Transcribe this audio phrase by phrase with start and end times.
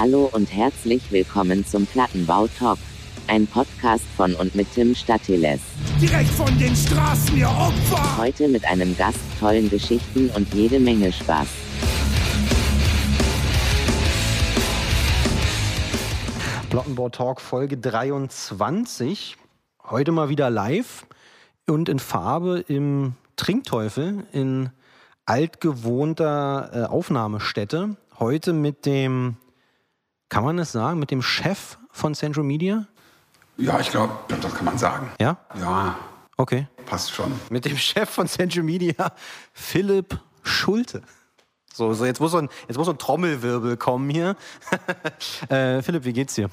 [0.00, 2.78] Hallo und herzlich willkommen zum Plattenbau Talk.
[3.26, 5.60] Ein Podcast von und mit Tim Statiles.
[6.00, 8.16] Direkt von den Straßen, ihr Opfer!
[8.16, 11.48] Heute mit einem Gast, tollen Geschichten und jede Menge Spaß.
[16.70, 19.36] Plattenbau Talk Folge 23.
[19.90, 21.04] Heute mal wieder live
[21.68, 24.70] und in Farbe im Trinkteufel in
[25.26, 27.96] altgewohnter äh, Aufnahmestätte.
[28.18, 29.36] Heute mit dem,
[30.30, 32.86] kann man es sagen, mit dem Chef von Central Media?
[33.58, 35.10] Ja, ich glaube, das kann man sagen.
[35.20, 35.36] Ja?
[35.54, 35.96] Ja,
[36.38, 36.66] Okay.
[36.86, 37.38] passt schon.
[37.50, 39.12] Mit dem Chef von Central Media,
[39.52, 41.02] Philipp Schulte.
[41.74, 44.36] So, so jetzt, muss so ein, jetzt muss so ein Trommelwirbel kommen hier.
[45.50, 46.48] äh, Philipp, wie geht's dir?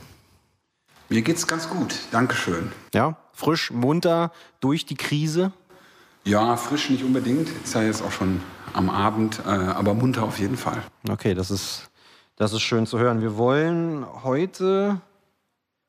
[1.09, 1.95] Mir geht's ganz gut.
[2.11, 2.73] Dankeschön.
[2.93, 5.53] Ja, frisch, munter, durch die Krise.
[6.25, 7.47] Ja, frisch nicht unbedingt.
[7.63, 8.41] Ist ja jetzt auch schon
[8.73, 10.83] am Abend, äh, aber munter auf jeden Fall.
[11.09, 11.86] Okay, das ist,
[12.37, 13.21] das ist schön zu hören.
[13.21, 15.01] Wir wollen heute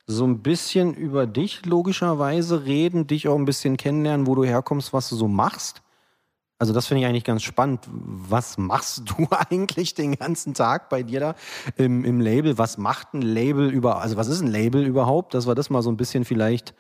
[0.07, 4.95] so ein bisschen über dich logischerweise reden, dich auch ein bisschen kennenlernen, wo du herkommst,
[4.95, 5.83] was du so machst.
[6.59, 7.87] Also das finde ich eigentlich ganz spannend.
[7.87, 11.35] Was machst du eigentlich den ganzen Tag bei dir da
[11.77, 12.57] im, im Label?
[12.57, 15.35] Was macht ein Label über, also was ist ein Label überhaupt?
[15.35, 16.75] Dass wir das mal so ein bisschen vielleicht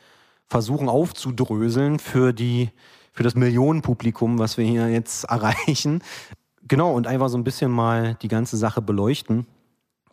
[0.47, 2.71] versuchen aufzudröseln für die,
[3.13, 6.03] für das Millionenpublikum, was wir hier jetzt erreichen.
[6.67, 9.47] Genau, und einfach so ein bisschen mal die ganze Sache beleuchten.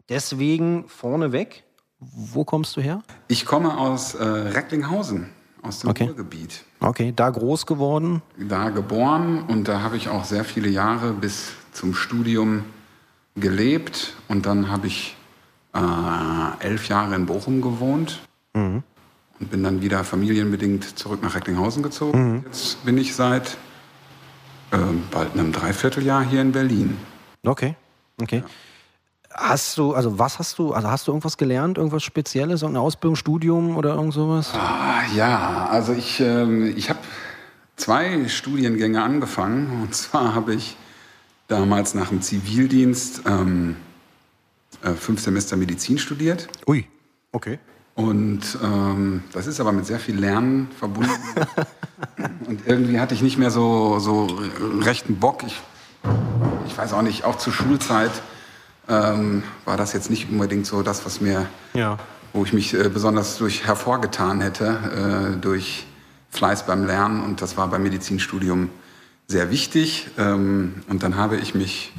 [0.10, 1.64] Deswegen vorneweg,
[2.00, 3.02] wo kommst du her?
[3.28, 5.30] Ich komme aus äh, Recklinghausen,
[5.62, 6.06] aus dem Okay.
[6.06, 6.64] Ruhrgebiet.
[6.80, 8.22] Okay, da groß geworden.
[8.38, 12.66] Da geboren und da habe ich auch sehr viele Jahre bis zum Studium
[13.36, 14.16] gelebt.
[14.28, 15.16] Und dann habe ich
[15.74, 15.80] äh,
[16.60, 18.22] elf Jahre in Bochum gewohnt
[18.54, 18.84] und
[19.40, 22.44] bin dann wieder familienbedingt zurück nach Recklinghausen gezogen.
[22.46, 23.58] Jetzt bin ich seit
[24.72, 24.78] äh,
[25.12, 26.98] bald einem Dreivierteljahr hier in Berlin.
[27.46, 27.76] Okay,
[28.22, 28.44] okay.
[29.38, 33.18] Hast du, also was hast du, also hast du irgendwas gelernt, irgendwas Spezielles, irgendeine Ausbildung,
[33.18, 34.54] Studium oder irgend sowas?
[34.54, 37.00] Ah, ja, also ich, ähm, ich habe
[37.76, 39.82] zwei Studiengänge angefangen.
[39.82, 40.78] Und zwar habe ich
[41.48, 43.76] damals nach dem Zivildienst ähm,
[44.82, 46.48] äh, fünf Semester Medizin studiert.
[46.66, 46.88] Ui,
[47.34, 47.60] okay.
[47.96, 51.12] Und ähm, das ist aber mit sehr viel Lernen verbunden.
[52.48, 54.28] Und irgendwie hatte ich nicht mehr so, so
[54.82, 55.44] rechten Bock.
[55.44, 55.62] Ich,
[56.68, 58.12] ich weiß auch nicht, auch zur Schulzeit
[58.90, 61.98] ähm, war das jetzt nicht unbedingt so das, was mir Ja.
[62.34, 65.86] wo ich mich äh, besonders durch hervorgetan hätte, äh, durch
[66.30, 67.24] Fleiß beim Lernen.
[67.24, 68.70] Und das war beim Medizinstudium
[69.28, 70.10] sehr wichtig.
[70.18, 71.94] Ähm, und dann habe ich mich,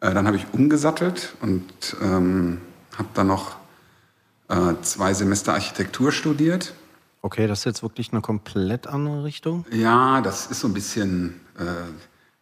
[0.00, 1.64] äh, dann habe ich umgesattelt und
[2.02, 2.60] ähm,
[2.96, 3.56] habe dann noch
[4.48, 6.74] äh, zwei Semester Architektur studiert.
[7.22, 9.66] Okay, das ist jetzt wirklich eine komplett andere Richtung.
[9.72, 11.62] Ja, das ist so ein bisschen, äh,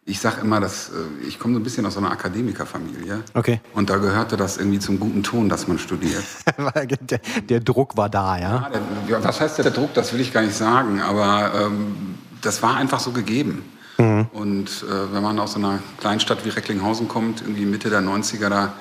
[0.07, 3.23] ich sage immer, dass, äh, ich komme so ein bisschen aus so einer Akademikerfamilie.
[3.33, 3.61] Okay.
[3.73, 6.25] Und da gehörte das irgendwie zum guten Ton, dass man studiert.
[7.09, 8.43] Der, der Druck war da, ja.
[8.43, 8.71] Ja,
[9.09, 9.95] der, was heißt der Druck?
[9.95, 13.65] Das will ich gar nicht sagen, aber ähm, das war einfach so gegeben.
[13.97, 18.49] Und äh, wenn man aus so einer Kleinstadt wie Recklinghausen kommt, irgendwie Mitte der 90er,
[18.49, 18.73] da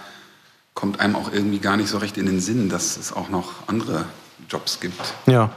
[0.73, 3.67] kommt einem auch irgendwie gar nicht so recht in den Sinn, dass es auch noch
[3.67, 4.05] andere
[4.49, 5.13] Jobs gibt.
[5.27, 5.51] Ja.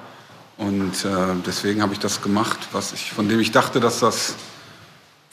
[0.59, 4.35] Und äh, deswegen habe ich das gemacht, was ich, von dem ich dachte, dass das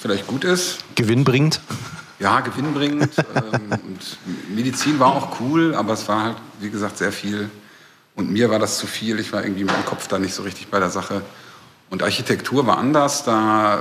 [0.04, 0.80] vielleicht gut ist.
[0.96, 1.62] Gewinnbringend.
[2.20, 3.10] Ja, gewinnbringend.
[3.36, 4.18] ähm, und
[4.54, 7.50] Medizin war auch cool, aber es war halt, wie gesagt, sehr viel.
[8.14, 9.18] Und mir war das zu viel.
[9.22, 11.22] Ich war irgendwie mit dem Kopf da nicht so richtig bei der Sache.
[11.90, 13.24] Und Architektur war anders.
[13.24, 13.80] Da, äh,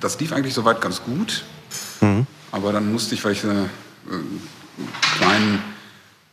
[0.00, 1.44] das lief eigentlich soweit ganz gut.
[2.50, 3.70] Aber dann musste ich, weil ich einen
[4.10, 5.62] äh, kleinen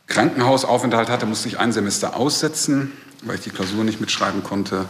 [0.07, 2.91] Krankenhausaufenthalt hatte, musste ich ein Semester aussetzen,
[3.23, 4.89] weil ich die Klausur nicht mitschreiben konnte.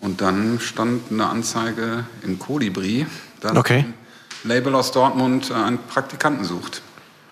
[0.00, 3.06] Und dann stand eine Anzeige im Kolibri,
[3.40, 3.84] dass Okay.
[3.86, 3.94] ein
[4.44, 6.82] Label aus Dortmund äh, einen Praktikanten sucht.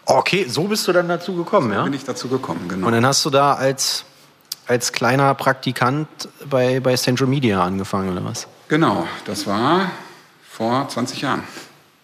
[0.05, 1.83] Okay, so bist du dann dazu gekommen, ja?
[1.83, 2.87] Bin ich dazu gekommen, genau.
[2.87, 4.05] Und dann hast du da als,
[4.69, 6.07] als kleiner Praktikant
[6.49, 8.47] bei, bei Central Media angefangen, oder was?
[8.69, 9.91] Genau, das war
[10.49, 11.43] vor 20 Jahren.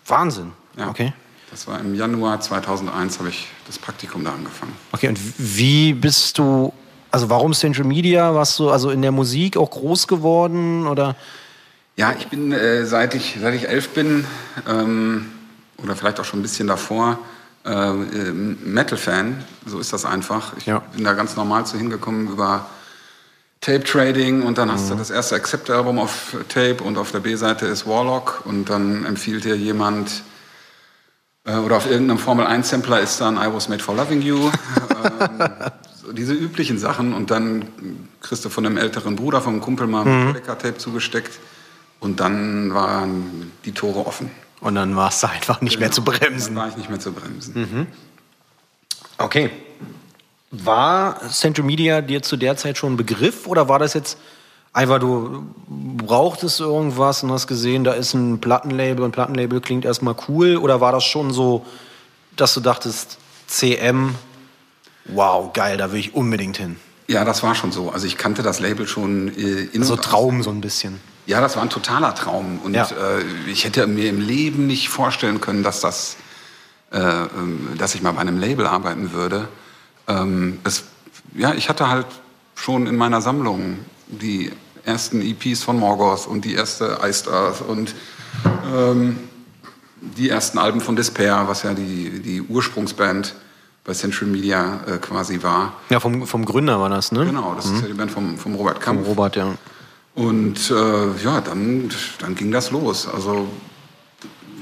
[0.07, 0.53] Wahnsinn.
[0.77, 0.89] Ja.
[0.89, 1.13] Okay.
[1.51, 4.73] Das war im Januar 2001 habe ich das Praktikum da angefangen.
[4.91, 6.73] Okay, und wie bist du,
[7.11, 8.35] also warum Central Media?
[8.35, 11.15] Warst du also in der Musik auch groß geworden oder?
[11.97, 14.25] Ja, ich bin, äh, seit, ich, seit ich elf bin,
[14.69, 15.31] ähm,
[15.77, 17.19] oder vielleicht auch schon ein bisschen davor,
[17.67, 19.45] äh, äh, Metal-Fan.
[19.67, 20.53] So ist das einfach.
[20.57, 20.79] Ich Ja.
[20.95, 22.67] bin da ganz normal zu hingekommen über
[23.61, 27.87] Tape-Trading und dann hast du das erste Accept-Album auf Tape und auf der B-Seite ist
[27.87, 30.23] Warlock und dann empfiehlt dir jemand,
[31.45, 34.51] äh, oder auf irgendeinem Formel-1-Sampler ist dann I Was Made for Loving You.
[35.05, 35.49] ähm,
[36.03, 37.67] so diese üblichen Sachen und dann
[38.21, 41.39] kriegst du von einem älteren Bruder, vom Kumpel mal ein Metallica-Tape zugesteckt
[42.03, 44.31] und dann waren die Tore offen.
[44.61, 46.55] Und dann war es einfach nicht mehr zu Dann bremsen.
[46.57, 47.87] war ich nicht mehr zu bremsen.
[49.19, 49.51] Okay.
[50.51, 54.19] War Central Media dir zu der Zeit schon ein Begriff oder war das jetzt
[54.73, 60.15] einfach, du brauchtest irgendwas und hast gesehen, da ist ein Plattenlabel und Plattenlabel klingt erstmal
[60.29, 61.65] cool oder war das schon so,
[62.37, 64.15] dass du dachtest, CM,
[65.07, 66.77] wow, geil, da will ich unbedingt hin?
[67.09, 67.91] Ja, das war schon so.
[67.91, 71.01] Also ich kannte das Label schon äh, in So Traum so ein bisschen.
[71.27, 72.59] Ja, das war ein totaler Traum.
[72.65, 72.85] Und Ja.
[72.87, 76.17] äh, ich hätte mir im Leben nicht vorstellen können, dass, das,
[76.93, 79.49] äh, ähm, dass ich mal bei einem Label arbeiten würde.
[80.09, 80.85] Ähm, es,
[81.35, 82.07] ja, ich hatte halt
[82.55, 83.79] schon in meiner Sammlung
[84.09, 84.51] die
[84.85, 87.95] ersten EPs von Morgoth und die erste Iced Earth und
[88.75, 89.19] ähm,
[90.01, 93.35] die ersten Alben von Despair, was ja die, die Ursprungsband
[93.85, 95.75] bei Central Media äh, quasi war.
[95.89, 97.25] Ja, vom, vom Gründer war das, ne?
[97.27, 99.07] Genau, das ist ja die Band vom, vom Robert Vom Kampf.
[99.09, 99.55] Robert, ja.
[100.15, 103.09] Und äh, ja, dann, dann ging das los.
[103.09, 103.49] Also,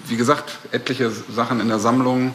[0.06, 2.32] wie gesagt, etliche Sachen in der Sammlung.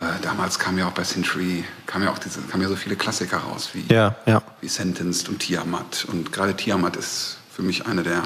[0.00, 2.96] Äh, damals kam ja auch bei Century, kam ja auch diese, kam ja so viele
[2.96, 4.42] Klassiker raus, wie, Ja, ja.
[4.60, 6.06] wie Sentenced und Tiamat.
[6.10, 8.22] Und gerade Tiamat ist für mich eine der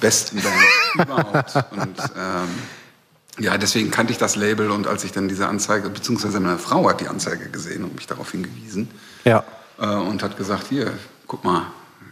[0.00, 0.64] besten Bands
[0.94, 1.54] überhaupt.
[1.72, 2.48] Und ähm,
[3.38, 6.88] ja, deswegen kannte ich das Label und als ich dann diese Anzeige, beziehungsweise meine Frau
[6.88, 8.90] hat die Anzeige gesehen und mich darauf hingewiesen
[9.24, 9.44] Ja.
[9.78, 10.92] äh, und hat gesagt, hier,
[11.28, 11.66] guck mal,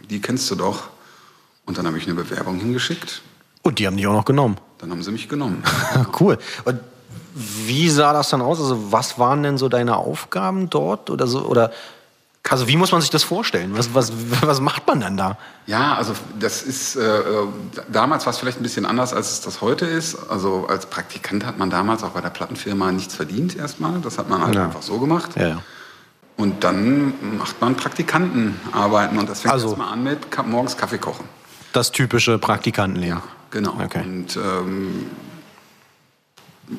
[0.09, 0.83] die kennst du doch.
[1.65, 3.21] Und dann habe ich eine Bewerbung hingeschickt.
[3.61, 4.57] Und die haben dich auch noch genommen.
[4.77, 5.63] Dann haben sie mich genommen.
[6.19, 6.37] Cool.
[6.65, 6.79] Und
[7.35, 8.59] wie sah das dann aus?
[8.59, 11.41] Also was waren denn so deine Aufgaben dort oder so?
[11.45, 11.71] Oder
[12.49, 13.77] also wie muss man sich das vorstellen?
[13.77, 14.11] Was, was,
[14.41, 15.37] was macht man dann da?
[15.65, 17.47] Ja, also das ist, äh, äh,
[17.91, 20.15] damals war es vielleicht ein bisschen anders, als es das heute ist.
[20.29, 23.99] Also als Praktikant hat man damals auch bei der Plattenfirma nichts verdient erstmal.
[23.99, 24.63] Das hat man halt Ja.
[24.63, 25.31] einfach so gemacht.
[25.35, 25.61] Ja, ja.
[26.37, 30.99] Und dann macht man Praktikantenarbeiten und das fängt Also- erstmal an mit Ka morgens Kaffee
[30.99, 31.25] kochen.
[31.73, 33.21] Das typische Praktikantenleben.
[33.51, 33.77] Genau.
[33.83, 34.01] Okay.
[34.03, 35.05] Und ähm,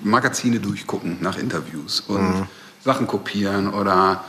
[0.02, 2.46] Magazine durchgucken nach Interviews und Mhm.
[2.84, 4.22] Sachen kopieren oder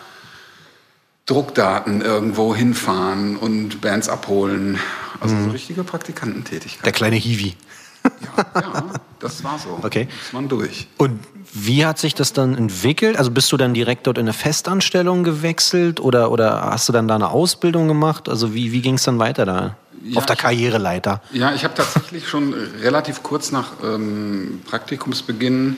[1.25, 4.79] Druckdaten irgendwo hinfahren und Bands abholen.
[5.19, 6.79] Also so richtige Praktikantentätigkeit.
[6.81, 6.83] Mhm.
[6.85, 7.55] Der kleine Hiwi.
[8.04, 8.84] Ja, ja,
[9.19, 9.80] das war so.
[9.81, 10.07] Okay.
[10.22, 10.88] Ist man durch.
[10.98, 11.19] Und
[11.54, 13.18] wie hat sich das dann entwickelt?
[13.18, 17.07] Also bist du dann direkt dort in eine Festanstellung gewechselt oder, oder hast du dann
[17.07, 18.30] da eine Ausbildung gemacht?
[18.30, 21.22] Also wie, wie ging es dann weiter da Ja, auf der ich- Karriereleiter?
[21.34, 25.78] Ja, ich habe tatsächlich schon relativ kurz nach ähm, Praktikumsbeginn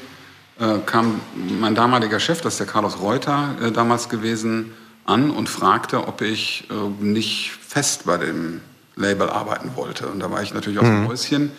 [0.60, 1.22] äh, kam
[1.60, 4.74] mein damaliger Chef, das ist der Carlos Reuter äh, damals gewesen,
[5.06, 8.62] an und fragte, ob ich äh, nicht fest bei dem
[8.96, 10.08] Label arbeiten wollte.
[10.08, 11.52] Und da war ich natürlich aus dem Häuschen.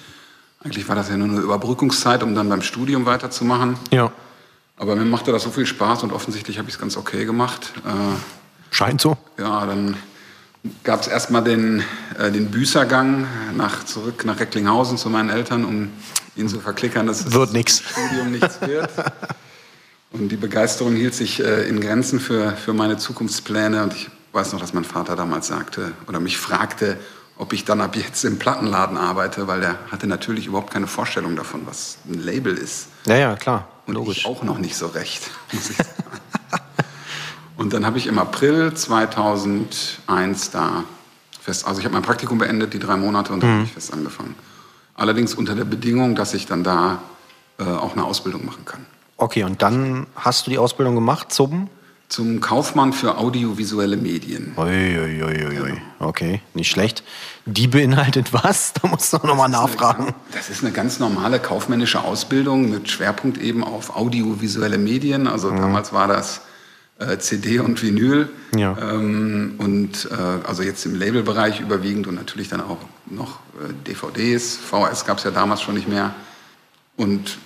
[0.64, 3.76] Eigentlich war das ja nur eine Überbrückungszeit, um dann beim Studium weiterzumachen.
[3.90, 4.12] Ja.
[4.76, 7.72] Aber mir machte das so viel Spaß und offensichtlich habe ich es ganz okay gemacht.
[7.84, 7.90] Äh,
[8.70, 9.16] Scheint so.
[9.38, 9.96] ja, dann
[10.84, 11.82] gab es erstmal den,
[12.18, 13.26] äh, den Büßergang
[13.56, 15.90] nach, zurück nach Recklinghausen zu meinen Eltern, um
[16.36, 17.82] ihnen zu verklickern, dass es Wird nix.
[17.82, 18.90] Studium nichts wird.
[20.12, 23.82] Und die Begeisterung hielt sich äh, in Grenzen für, für meine Zukunftspläne.
[23.82, 26.98] Und ich weiß noch, dass mein Vater damals sagte oder mich fragte,
[27.42, 31.34] ob ich dann ab jetzt im Plattenladen arbeite, weil er hatte natürlich überhaupt keine Vorstellung
[31.34, 32.86] davon, was ein Label ist.
[33.04, 33.66] Ja, ja, klar.
[33.88, 34.18] Und Logisch.
[34.18, 35.90] ich auch noch nicht so recht, muss ich sagen.
[37.56, 40.84] Und dann habe ich im April 2001 da
[41.40, 43.92] fest, also ich habe mein Praktikum beendet, die drei Monate, und dann habe ich fest
[43.92, 44.36] angefangen.
[44.94, 47.02] Allerdings unter der Bedingung, dass ich dann da
[47.58, 48.86] äh, auch eine Ausbildung machen kann.
[49.16, 51.68] Okay, und dann hast du die Ausbildung gemacht zum?
[52.12, 54.52] Zum Kaufmann für audiovisuelle Medien.
[54.58, 55.80] Uiuiuiui.
[55.98, 57.02] Okay, nicht schlecht.
[57.46, 58.74] Die beinhaltet was?
[58.82, 60.12] Da musst du noch mal nachfragen.
[60.32, 65.26] Das ist eine ganz normale kaufmännische Ausbildung mit Schwerpunkt eben auf audiovisuelle Medien.
[65.26, 66.42] Also damals war das
[66.98, 68.28] äh, CD und Vinyl.
[68.54, 68.76] Ja.
[68.78, 72.76] Ähm, und äh, also jetzt im Labelbereich überwiegend und natürlich dann auch
[73.06, 74.58] noch äh, DVDs.
[74.58, 76.12] VHS gab es ja damals schon nicht mehr.
[76.94, 77.38] Und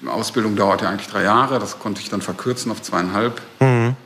[0.00, 1.58] die Ausbildung dauerte eigentlich drei Jahre.
[1.58, 3.40] Das konnte ich dann verkürzen auf zweieinhalb.
[3.60, 3.96] Mhm.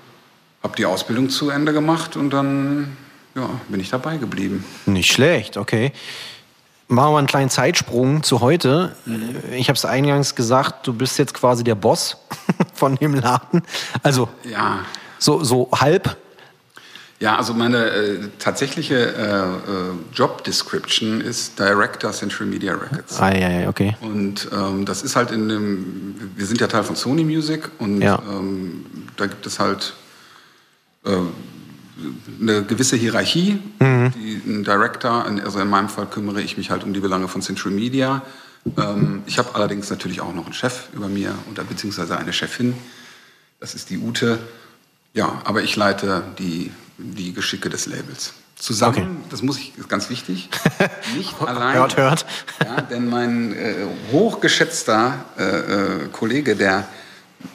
[0.62, 2.96] Habe die Ausbildung zu Ende gemacht und dann
[3.34, 4.64] ja, bin ich dabei geblieben.
[4.86, 5.92] Nicht schlecht, okay.
[6.88, 8.94] Machen wir mal einen kleinen Zeitsprung zu heute.
[9.52, 12.16] Ich habe es eingangs gesagt, du bist jetzt quasi der Boss
[12.74, 13.62] von dem Laden.
[14.02, 14.80] Also Ja,
[15.18, 16.16] so, so halb.
[17.18, 23.18] Ja, also meine äh, tatsächliche äh, äh, Job Description ist Director Central Media Records.
[23.18, 23.96] Ah, ja, ja, okay.
[24.02, 28.02] Und ähm, das ist halt in dem, wir sind ja Teil von Sony Music und
[28.02, 28.22] Ja.
[28.30, 28.84] ähm,
[29.16, 29.94] da gibt es halt
[31.06, 31.16] äh,
[32.38, 33.60] eine gewisse Hierarchie.
[33.80, 34.12] Mhm.
[34.14, 37.40] Die, ein Director, also in meinem Fall kümmere ich mich halt um die Belange von
[37.40, 38.20] Central Media.
[38.76, 42.74] Ähm, ich habe allerdings natürlich auch noch einen Chef über mir oder beziehungsweise eine Chefin.
[43.58, 44.38] Das ist die Ute.
[45.14, 48.32] Ja, aber ich leite die, die Geschicke des Labels.
[48.58, 49.06] Zusammen, Okay.
[49.30, 50.48] das muss ich, ist ganz wichtig,
[51.16, 51.74] nicht allein.
[51.74, 52.24] Hört, hört.
[52.64, 53.74] Ja, denn mein äh,
[54.12, 56.88] hochgeschätzter äh, äh, Kollege, der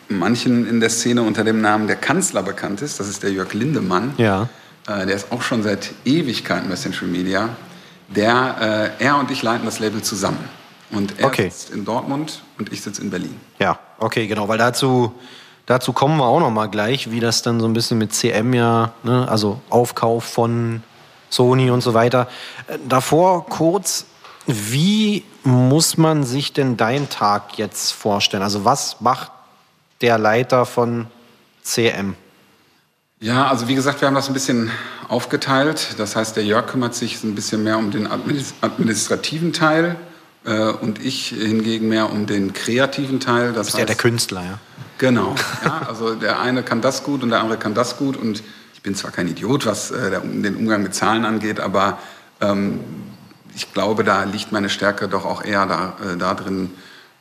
[0.09, 2.99] manchen in der Szene unter dem Namen der Kanzler bekannt ist.
[2.99, 4.13] Das ist der Jörg Lindemann.
[4.17, 4.47] Ja.
[4.87, 7.49] Äh, der ist auch schon seit Ewigkeiten bei Central Media.
[8.09, 10.43] Der, äh, er und ich leiten das Label zusammen.
[10.91, 11.49] Und er Okay.
[11.49, 13.35] sitzt in Dortmund und ich sitze in Berlin.
[13.59, 15.13] Ja, okay, genau, weil dazu,
[15.71, 18.53] dazu kommen wir auch noch mal gleich, wie das dann so ein bisschen mit CM
[18.53, 20.83] ja, ne, also Aufkauf von
[21.29, 22.27] Sony und so weiter.
[22.67, 24.05] Äh, Davor kurz,
[24.45, 28.43] wie muss man sich denn deinen Tag jetzt vorstellen?
[28.43, 29.31] Also was macht
[30.01, 31.07] der Leiter von
[31.63, 32.15] CM?
[33.21, 34.71] Ja, also wie gesagt, wir haben das ein bisschen
[35.07, 35.95] aufgeteilt.
[35.97, 39.95] Das heißt, der Jörg kümmert sich ein bisschen mehr um den administ- administrativen Teil
[40.43, 43.53] äh, und ich hingegen mehr um den kreativen Teil.
[43.53, 44.59] Das Ist ja der Künstler, ja.
[45.01, 45.33] Genau.
[45.65, 48.15] Ja, also der eine kann das gut und der andere kann das gut.
[48.15, 48.43] Und
[48.75, 51.97] ich bin zwar kein Idiot, was äh, den Umgang mit Zahlen angeht, aber
[52.39, 52.79] ähm,
[53.55, 56.69] ich glaube, da liegt meine Stärke doch auch eher da, äh, da drin,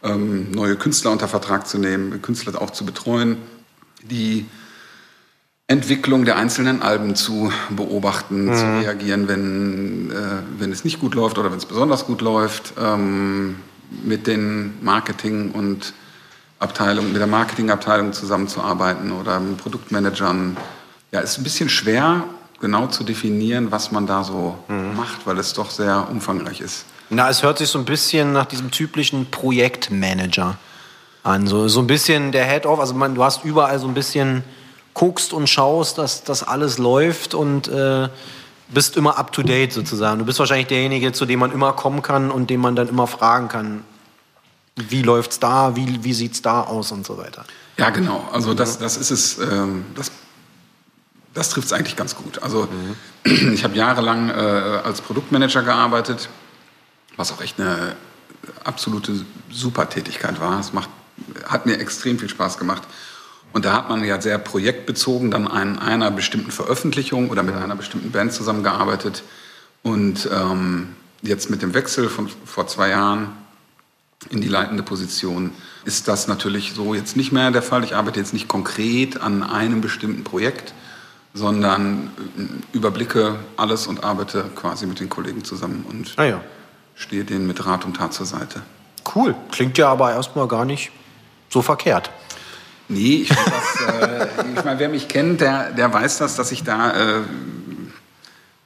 [0.03, 3.39] ähm, neue Künstler unter Vertrag zu nehmen, Künstler auch zu betreuen,
[4.03, 4.45] die
[5.67, 10.15] Entwicklung der einzelnen Alben zu beobachten, zu reagieren, wenn, äh,
[10.59, 13.57] wenn es nicht gut läuft oder wenn es besonders gut läuft, ähm,
[14.05, 15.95] mit den Marketing- und
[16.61, 20.57] Abteilungen, mit der Marketingabteilung zusammenzuarbeiten oder mit Produktmanagern.
[21.11, 22.25] Ja, ist ein bisschen schwer,
[22.61, 24.57] genau zu definieren, was man da so
[24.97, 26.85] macht, weil es doch sehr umfangreich ist.
[27.09, 30.57] Na, es hört sich so ein bisschen nach diesem typischen Projektmanager
[31.25, 31.47] an.
[31.49, 32.79] So, so ein bisschen der Head-Off.
[32.79, 34.45] Also man, du hast überall so ein bisschen,
[34.95, 38.09] guckst und schaust, dass das alles läuft und äh,
[38.69, 40.19] bist immer up-to-date sozusagen.
[40.19, 43.07] Du bist wahrscheinlich derjenige, zu dem man immer kommen kann und dem man dann immer
[43.07, 43.85] fragen kann,
[44.89, 47.45] wie läuft's da, wie, wie sieht's da aus und so weiter.
[47.77, 48.29] Ja, genau.
[48.33, 50.11] Also das, das ist es, ähm, das,
[51.35, 52.43] das trifft es eigentlich ganz gut.
[52.43, 52.69] Also
[53.25, 56.29] ich habe jahrelang äh, als Produktmanager gearbeitet,
[57.17, 57.97] was auch echt eine
[58.65, 60.61] absolute Supertätigkeit war.
[60.61, 60.91] Es macht,
[61.47, 62.83] hat mir extrem viel Spaß gemacht.
[63.53, 67.75] Und da hat man ja sehr projektbezogen dann an einer bestimmten Veröffentlichung oder mit einer
[67.75, 69.25] bestimmten Band zusammengearbeitet.
[69.83, 73.33] Und ähm, jetzt mit dem Wechsel von vor zwei Jahren
[74.29, 75.53] in die leitende Position
[75.85, 77.85] ist das natürlich so jetzt nicht mehr der Fall.
[77.85, 80.75] Ich arbeite jetzt nicht konkret an einem bestimmten Projekt,
[81.33, 86.41] sondern äh, überblicke alles und arbeite quasi mit den Kollegen zusammen und Ah ja.
[86.95, 88.61] stehe denen mit Rat und Tat zur Seite.
[89.15, 89.35] Cool.
[89.51, 90.91] Klingt ja aber erstmal gar nicht
[91.49, 92.11] so verkehrt.
[92.89, 96.65] Nee, ich, das, äh, ich meine, wer mich kennt, der, der weiß das, dass ich
[96.65, 97.23] da, äh,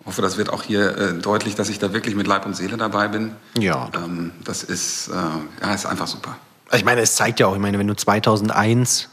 [0.07, 2.77] hoffe, das wird auch hier äh, deutlich, dass ich da wirklich mit Leib und Seele
[2.77, 3.33] dabei bin.
[3.59, 3.89] Ja.
[3.95, 5.13] Ähm, das ist, äh,
[5.65, 6.37] ja, ist einfach super.
[6.73, 9.09] Ich meine, es zeigt ja auch, ich meine, wenn du 2001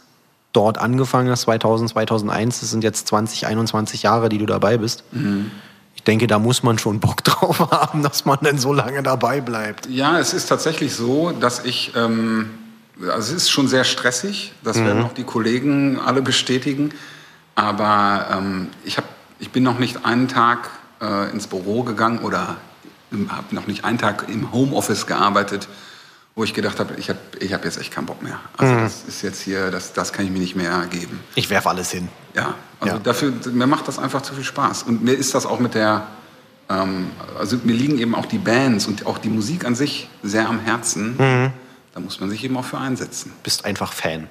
[0.54, 5.04] dort angefangen hast, 2000, 2001, das sind jetzt 20, 21 Jahre, die du dabei bist.
[5.96, 9.40] Ich denke, da muss man schon Bock drauf haben, dass man dann so lange dabei
[9.40, 9.88] bleibt.
[9.88, 12.50] Ja, es ist tatsächlich so, dass ich, ähm,
[13.02, 16.92] also es ist schon sehr stressig, das werden auch die Kollegen alle bestätigen,
[17.56, 19.06] aber ähm, ich, hab,
[19.40, 20.70] ich bin noch nicht einen Tag
[21.02, 22.58] äh, ins Büro gegangen oder
[23.30, 25.68] habe noch nicht einen Tag im Homeoffice gearbeitet,
[26.36, 28.40] wo ich gedacht habe, ich habe ich hab jetzt echt keinen Bock mehr.
[28.58, 31.20] Also das ist jetzt hier, das, das kann ich mir nicht mehr geben.
[31.36, 32.08] Ich werfe alles hin.
[32.36, 33.02] Ja, also Ja.
[33.02, 34.84] dafür, mir macht das einfach zu viel Spaß.
[34.84, 36.08] Und mir ist das auch mit der,
[36.70, 40.48] ähm, also mir liegen eben auch die Bands und auch die Musik an sich sehr
[40.48, 41.52] am Herzen.
[41.94, 43.34] Da muss man sich eben auch für einsetzen.
[43.44, 44.30] Bist einfach Fan.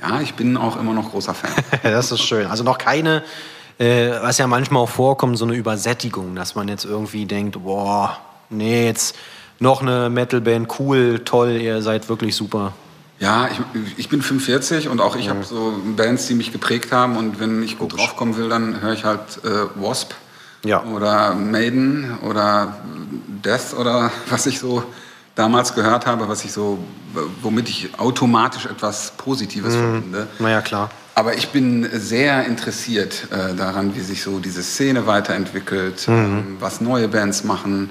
[0.00, 1.52] Ja, ich bin auch immer noch großer Fan.
[1.84, 2.46] das ist schön.
[2.48, 3.22] Also noch keine,
[3.78, 8.18] äh, was ja manchmal auch vorkommt, so eine Übersättigung, dass man jetzt irgendwie denkt, boah,
[8.50, 9.16] nee, jetzt
[9.60, 12.72] noch eine Metalband, cool, toll, ihr seid wirklich super.
[13.20, 13.58] Ja, ich,
[13.96, 17.16] ich bin 45 und auch ich habe so Bands, die mich geprägt haben.
[17.16, 19.48] Und wenn ich gut draufkommen will, dann höre ich halt äh,
[19.82, 20.12] Wasp
[20.64, 20.84] Ja.
[20.84, 22.76] oder Maiden oder
[23.44, 24.84] Death oder was ich so
[25.34, 26.78] damals gehört habe, was ich so,
[27.42, 30.28] womit ich automatisch etwas Positives verbinde.
[30.38, 30.88] Naja, klar.
[31.18, 36.80] Aber ich bin sehr interessiert äh, daran, wie sich so diese Szene weiterentwickelt, ähm, was
[36.80, 37.90] neue Bands machen.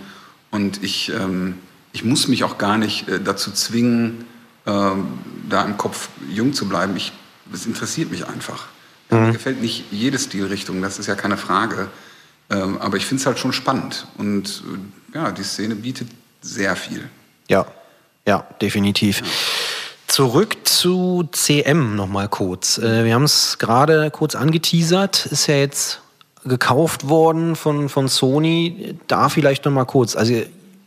[0.49, 1.55] Und ich, ähm,
[1.91, 4.23] ich muss mich auch gar nicht äh, dazu zwingen,
[4.65, 5.19] ähm,
[5.49, 6.95] da im Kopf jung zu bleiben.
[6.95, 7.11] Ich,
[7.51, 8.67] es interessiert mich einfach.
[9.09, 11.89] Mir gefällt nicht jede Stilrichtung, das ist ja keine Frage.
[12.49, 14.07] Ähm, aber ich finde es halt schon spannend.
[14.17, 14.63] Und
[15.13, 16.07] äh, ja, die Szene bietet
[16.39, 17.09] sehr viel.
[17.49, 17.65] Ja,
[18.25, 19.21] ja, definitiv.
[20.17, 22.79] Zurück zu CM nochmal kurz.
[22.79, 26.01] Äh, Wir haben es gerade kurz angeteasert, ist ja jetzt
[26.43, 28.95] gekauft worden von, von Sony.
[29.05, 30.15] Da vielleicht nochmal kurz.
[30.15, 30.33] Also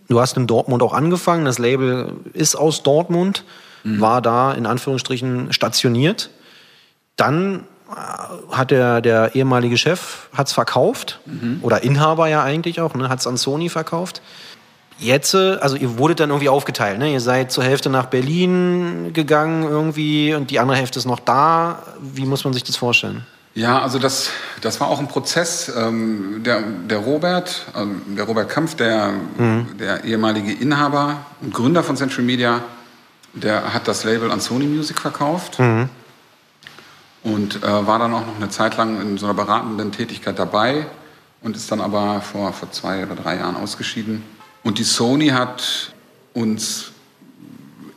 [0.08, 3.44] du hast in Dortmund auch angefangen, das Label ist aus Dortmund,
[3.84, 6.30] war da in Anführungsstrichen stationiert.
[7.14, 11.20] Dann äh, hat der, der ehemalige Chef hat's verkauft,
[11.62, 14.22] oder Inhaber ja eigentlich auch, ne, hat es an Sony verkauft.
[15.00, 17.10] Jetzt, äh, also ihr wurdet dann irgendwie aufgeteilt, ne?
[17.12, 21.82] Ihr seid zur Hälfte nach Berlin gegangen irgendwie und die andere Hälfte ist noch da.
[22.00, 23.26] Wie muss man sich das vorstellen?
[23.54, 24.30] Ja, also das,
[24.60, 25.72] das war auch ein Prozess.
[25.74, 29.14] Ähm, der, der Robert, ähm, der Robert Kampf, der,
[29.78, 32.62] der ehemalige Inhaber und Gründer von Central Media,
[33.32, 35.58] der hat das Label an Sony Music verkauft
[37.22, 40.86] und äh, war dann auch noch eine Zeit lang in so einer beratenden Tätigkeit dabei
[41.42, 44.22] und ist dann aber vor, vor zwei oder drei Jahren ausgeschieden.
[44.62, 45.92] Und die Sony hat
[46.34, 46.92] uns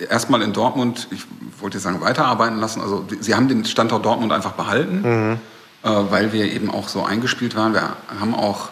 [0.09, 1.23] erstmal in Dortmund, ich
[1.59, 2.81] wollte sagen, weiterarbeiten lassen.
[2.81, 5.39] Also sie haben den Standort Dortmund einfach behalten,
[5.83, 7.73] äh, weil wir eben auch so eingespielt waren.
[7.73, 8.69] Wir haben auch,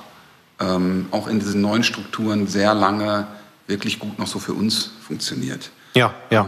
[0.60, 3.28] ähm, auch in diesen neuen Strukturen sehr lange
[3.68, 5.72] wirklich gut noch so für uns funktioniert.
[5.94, 6.48] Ja, ja.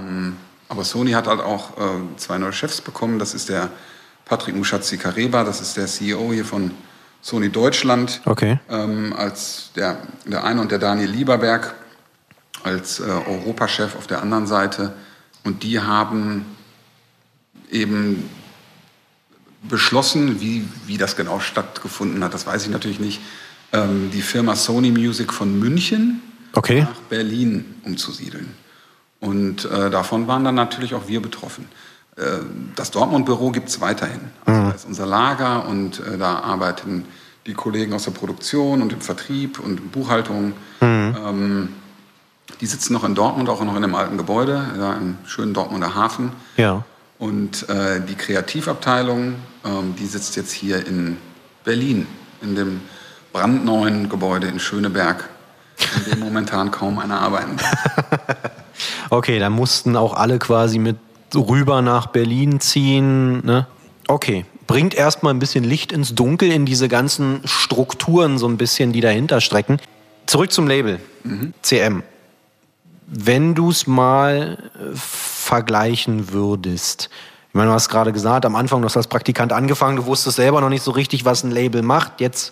[0.70, 3.20] Aber Sony hat halt auch äh, zwei neue Chefs bekommen.
[3.20, 3.70] Das ist der
[4.26, 6.72] Patrick Mushatzi Kareba, das ist der CEO hier von
[7.24, 8.22] Sony Deutschland.
[8.26, 8.60] Okay.
[8.70, 11.74] Ähm, als der, der eine und der Daniel Lieberberg
[12.64, 14.94] als äh, Europachef auf der anderen Seite.
[15.44, 16.46] Und die haben
[17.72, 18.30] eben
[19.64, 23.22] beschlossen, wie, wie das genau stattgefunden hat, das weiß ich natürlich nicht,
[23.72, 26.22] ähm, die Firma Sony Music von München
[26.56, 26.82] Okay.
[26.82, 28.54] nach Berlin umzusiedeln.
[29.20, 31.68] Und äh, davon waren dann natürlich auch wir betroffen.
[32.16, 32.22] Äh,
[32.76, 34.22] das Dortmund-Büro gibt es weiterhin.
[34.46, 37.06] Also da ist unser Lager und äh, da arbeiten
[37.46, 40.54] die Kollegen aus der Produktion und im Vertrieb und in Buchhaltung.
[40.82, 41.70] Ähm,
[42.62, 45.96] die sitzen noch in Dortmund, auch noch in dem alten Gebäude, da im schönen Dortmunder
[45.96, 46.32] Hafen.
[46.58, 46.84] Ja.
[47.20, 51.18] Und äh, die Kreativabteilung, ähm, die sitzt jetzt hier in
[51.64, 52.08] Berlin,
[52.42, 52.82] in dem
[53.32, 55.30] brandneuen Gebäude in Schöneberg,
[55.98, 57.74] in dem momentan kaum einer arbeiten darf.
[59.10, 60.98] Okay, dann mussten auch alle quasi mit
[61.42, 63.46] rüber nach Berlin ziehen.
[63.46, 63.68] Ne?
[64.08, 68.94] Okay, bringt erstmal ein bisschen Licht ins Dunkel in diese ganzen Strukturen, so ein bisschen,
[68.94, 69.80] die dahinter strecken.
[70.26, 71.00] Zurück zum Label,
[71.62, 72.04] CM.
[73.08, 77.10] Wenn du es mal äh, vergleichen würdest,
[77.50, 80.38] ich meine, du hast gerade gesagt, am Anfang, du hast als Praktikant angefangen, du wusstest
[80.38, 82.20] selber noch nicht so richtig, was ein Label macht.
[82.20, 82.52] Jetzt,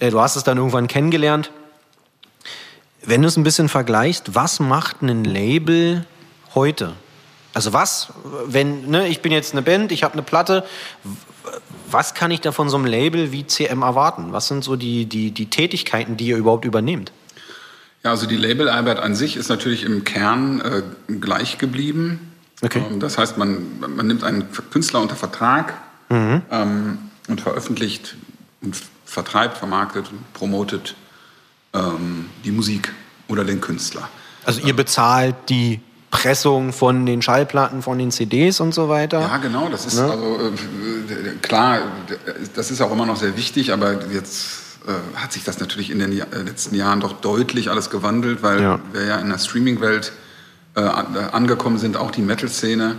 [0.00, 1.52] äh, du hast es dann irgendwann kennengelernt.
[3.04, 6.04] Wenn du es ein bisschen vergleichst, was macht ein Label
[6.54, 6.94] heute?
[7.52, 8.12] Also was,
[8.46, 10.64] wenn, ne, ich bin jetzt eine Band, ich habe eine Platte,
[11.90, 14.32] was kann ich da von so einem Label wie CM erwarten?
[14.32, 17.12] Was sind so die, die, die Tätigkeiten, die ihr überhaupt übernehmt?
[18.04, 20.82] Ja, also die Labelarbeit an sich ist natürlich im Kern äh,
[21.20, 22.32] gleich geblieben.
[22.62, 22.82] Okay.
[22.88, 25.74] Ähm, das heißt, man, man nimmt einen Künstler unter Vertrag
[26.10, 28.16] ähm, und veröffentlicht
[28.62, 30.94] und vertreibt, vermarktet und promotet
[31.72, 32.92] ähm, die Musik
[33.28, 34.08] oder den Künstler.
[34.44, 35.80] Also ihr bezahlt die
[36.10, 39.20] Pressung von den Schallplatten, von den CDs und so weiter?
[39.20, 41.78] Ja, genau, das ist also äh, klar,
[42.54, 44.46] das ist auch immer noch sehr wichtig, aber jetzt
[44.88, 48.42] äh, hat sich das natürlich in den Ja- äh, letzten Jahren doch deutlich alles gewandelt,
[48.42, 48.80] weil Ja.
[48.92, 50.12] wir ja in der Streaming-Welt
[50.76, 50.86] äh, äh,
[51.32, 52.96] angekommen sind, auch die Metal-Szene.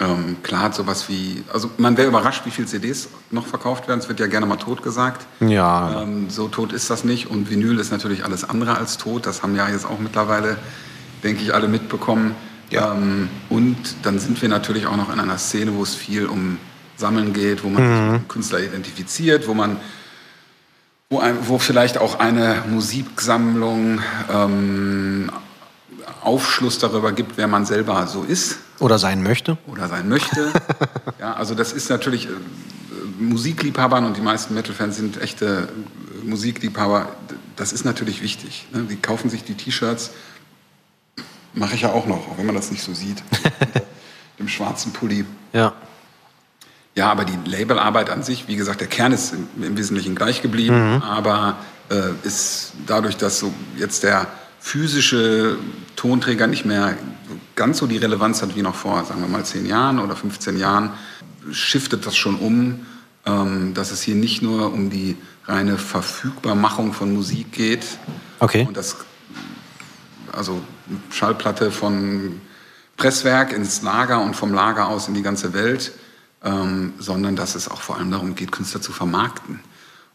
[0.00, 4.00] Ähm, klar hat sowas wie, also man wäre überrascht, wie viele CDs noch verkauft werden.
[4.00, 5.24] Es wird ja gerne mal tot gesagt.
[5.40, 6.02] Ja.
[6.02, 7.30] Ähm, so tot ist das nicht.
[7.30, 9.24] Und Vinyl ist natürlich alles andere als tot.
[9.24, 10.56] Das haben ja jetzt auch mittlerweile,
[11.24, 12.36] denke ich, alle mitbekommen.
[12.70, 12.92] Ja.
[12.94, 16.58] Ähm, und dann sind wir natürlich auch noch in einer Szene, wo es viel um
[16.96, 19.78] Sammeln geht, wo man dem Künstler identifiziert, wo man
[21.10, 24.00] wo, ein, wo vielleicht auch eine Musiksammlung
[24.32, 25.30] ähm,
[26.22, 29.58] Aufschluss darüber gibt, wer man selber so ist Oder sein möchte?
[29.66, 30.52] oder sein möchte.
[31.20, 32.30] ja, also das ist natürlich äh,
[33.18, 35.68] Musikliebhabern und die meisten Metal-Fans sind echte
[36.24, 37.08] Musikliebhaber.
[37.56, 38.66] Das ist natürlich wichtig.
[38.72, 38.86] Ne?
[38.90, 40.10] Die kaufen sich die T-Shirts.
[41.54, 43.22] Mache ich ja auch noch, auch wenn man das nicht so sieht.
[44.38, 45.24] Dem schwarzen Pulli.
[45.52, 45.72] Ja.
[46.96, 50.42] Ja, aber die Labelarbeit an sich, wie gesagt, der Kern ist im, im Wesentlichen gleich
[50.42, 51.56] geblieben, aber
[51.90, 54.28] äh, ist dadurch, dass so jetzt der
[54.60, 55.58] physische
[55.96, 56.96] Tonträger nicht mehr
[57.56, 60.56] ganz so die Relevanz hat wie noch vor, sagen wir mal, 10 Jahren oder 15
[60.56, 60.90] Jahren,
[61.50, 62.86] shiftet das schon um,
[63.26, 67.84] ähm, dass es hier nicht nur um die reine Verfügbarmachung von Musik geht
[68.38, 68.64] Okay.
[68.66, 68.96] und das
[70.36, 70.62] also
[71.10, 72.40] Schallplatte von
[72.96, 75.92] Presswerk ins Lager und vom Lager aus in die ganze Welt,
[76.42, 79.60] ähm, sondern dass es auch vor allem darum geht, Künstler zu vermarkten.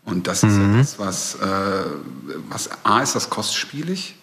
[0.05, 1.83] Und das ist ja das, was, äh,
[2.49, 4.15] was A ist das kostspielig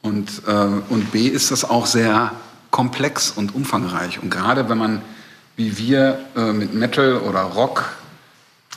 [0.00, 0.52] und, äh,
[0.88, 2.32] und B ist das auch sehr
[2.70, 4.20] komplex und umfangreich.
[4.20, 5.02] Und gerade wenn man,
[5.56, 7.84] wie wir äh, mit Metal oder Rock,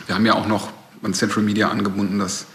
[0.05, 0.69] wir haben ja auch noch
[1.01, 2.45] an Central Media angebunden, das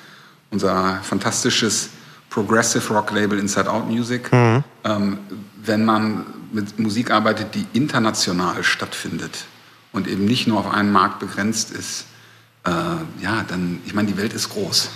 [0.51, 1.91] unser fantastisches
[2.31, 4.31] Progressive Rock Label Inside Out Music.
[4.33, 5.19] Ähm,
[5.63, 9.45] wenn man mit Musik arbeitet, die international stattfindet
[9.93, 12.07] und eben nicht nur auf einen Markt begrenzt ist,
[12.65, 12.71] äh,
[13.23, 14.91] ja, dann, ich meine, die Welt ist groß.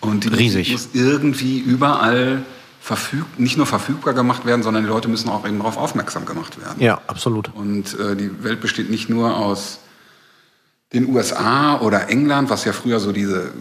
[0.00, 0.70] Und die Riesig.
[0.70, 2.44] Musik muss irgendwie überall
[2.80, 6.60] verfüg nicht nur verfügbar gemacht werden, sondern die Leute müssen auch eben darauf aufmerksam gemacht
[6.60, 6.80] werden.
[6.80, 7.52] Ja, absolut.
[7.54, 9.80] Und äh, die Welt besteht nicht nur aus
[10.92, 13.52] den USA oder England, was ja früher so diese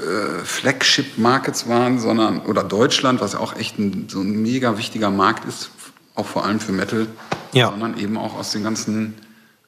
[0.00, 5.10] äh, Flagship-Markets waren, sondern oder Deutschland, was ja auch echt ein, so ein mega wichtiger
[5.10, 5.70] Markt ist,
[6.14, 7.06] auch vor allem für Metal,
[7.52, 7.70] Ja.
[7.70, 9.14] sondern eben auch aus den ganzen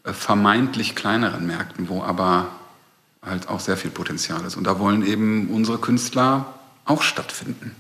[0.04, 2.46] äh, vermeintlich kleineren Märkten, wo aber
[3.24, 4.56] halt auch sehr viel Potenzial ist.
[4.56, 6.46] Und da wollen eben unsere Künstler
[6.84, 7.76] auch stattfinden.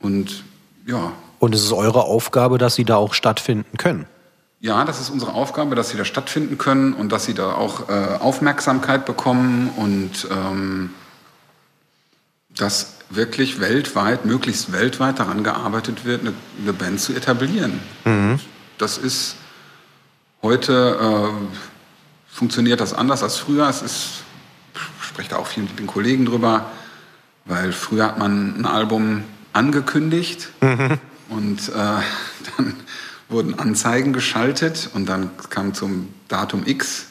[0.00, 0.44] Und
[0.86, 4.06] ja, Und es ist eure Aufgabe, dass sie da auch stattfinden können.
[4.60, 7.88] ja, das ist unsere Aufgabe, dass sie da stattfinden können und dass sie da auch
[7.88, 10.90] äh, Aufmerksamkeit bekommen und ähm,
[12.58, 17.80] dass wirklich weltweit, möglichst weltweit daran gearbeitet wird, eine, eine Band zu etablieren.
[18.76, 19.36] Das ist
[20.42, 21.56] heute äh,
[22.30, 23.68] funktioniert das anders als früher.
[23.68, 24.08] Es ist,
[24.74, 26.70] ich spreche da auch viel mit den Kollegen drüber,
[27.46, 30.50] weil früher hat man ein Album angekündigt
[31.28, 31.72] und äh,
[32.56, 32.74] dann
[33.28, 37.07] wurden Anzeigen geschaltet und dann kam zum Datum X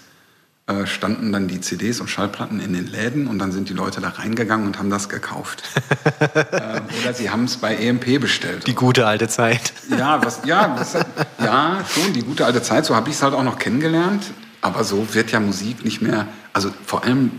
[0.68, 4.02] äh, standen dann die CDs und Schallplatten in den Läden und dann sind die Leute
[4.02, 5.64] da reingegangen und haben das gekauft.
[6.52, 8.68] ähm, oder sie haben es bei EMP bestellt.
[8.68, 9.72] Die gute alte Zeit.
[9.90, 10.94] Ja, was, ja, das,
[11.40, 12.86] ja, schon die gute alte Zeit.
[12.86, 14.26] So habe ich es halt auch noch kennengelernt.
[14.62, 16.28] Aber so wird ja Musik nicht mehr.
[16.52, 17.32] Also vor allem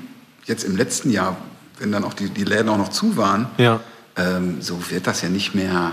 [0.47, 1.37] jetzt im letzten Jahr,
[1.79, 3.81] wenn dann auch die, die Läden auch noch zu waren, Ja.
[4.17, 5.93] ähm, so wird das ja nicht mehr.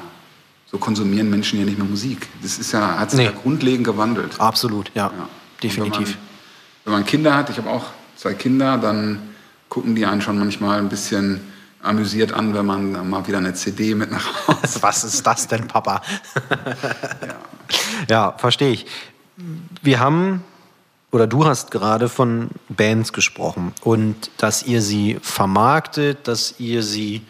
[0.71, 2.27] So konsumieren Menschen ja nicht mehr Musik.
[2.41, 3.25] Das ist ja, hat sich Nee.
[3.25, 4.39] ja grundlegend gewandelt.
[4.39, 5.07] Absolut, ja.
[5.17, 5.27] Ja.
[5.61, 6.17] Definitiv.
[6.85, 9.33] Wenn man, Kinder hat, ich habe auch zwei Kinder, dann
[9.69, 11.41] gucken die einen schon manchmal ein bisschen
[11.81, 14.81] amüsiert an, wenn man mal wieder eine CD mit nach Hause.
[14.81, 16.01] Was ist das denn, Papa?
[18.09, 18.85] ja, verstehe ich.
[19.81, 20.43] Wir haben,
[21.11, 27.23] oder du hast gerade von Bands gesprochen und dass ihr sie vermarktet, dass ihr sie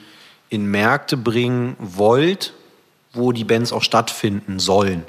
[0.50, 2.54] in Märkte bringen wollt,
[3.14, 5.06] wo die Bands auch stattfinden sollen.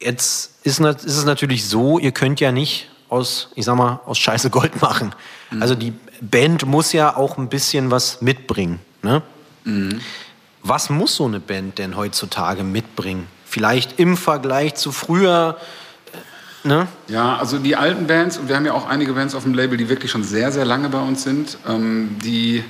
[0.00, 4.18] Jetzt ist, ist es natürlich so, ihr könnt ja nicht aus, ich sag mal, aus
[4.18, 5.14] Scheiße Gold machen.
[5.60, 8.80] Also die Band muss ja auch ein bisschen was mitbringen.
[9.02, 9.22] Ne?
[10.62, 13.26] Was muss so eine Band denn heutzutage mitbringen?
[13.44, 15.58] Vielleicht im Vergleich zu früher,
[16.64, 16.88] äh, ne?
[17.08, 19.76] Ja, also die alten Bands, und wir haben ja auch einige Bands auf dem Label,
[19.76, 22.64] die wirklich schon sehr, sehr lange bei uns sind, ähm, die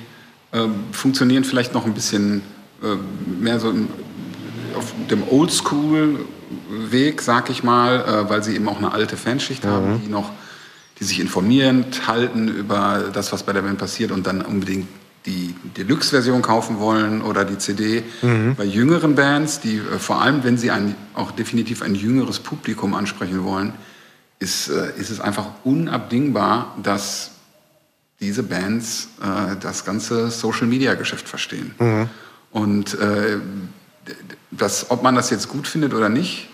[0.51, 2.41] ähm, funktionieren vielleicht noch ein bisschen
[2.83, 2.95] äh,
[3.39, 3.87] mehr so im,
[4.75, 5.23] auf dem
[6.53, 10.31] Oldschool-Weg, sag ich mal, äh, weil sie eben auch eine alte Fanschicht haben, die noch,
[10.99, 14.87] die sich informierend halten über das, was bei der Band passiert und dann unbedingt
[15.25, 18.03] die Deluxe-Version kaufen wollen oder die CD.
[18.57, 22.93] Bei jüngeren Bands, die äh, vor allem, wenn sie ein, auch definitiv ein jüngeres Publikum
[22.93, 23.73] ansprechen wollen,
[24.39, 27.31] ist, äh, ist es einfach unabdingbar, dass
[28.19, 31.73] diese Bands äh, das ganze Social-Media-Geschäft verstehen.
[32.51, 33.39] Und äh,
[34.51, 36.49] das, ob man das jetzt gut findet oder nicht,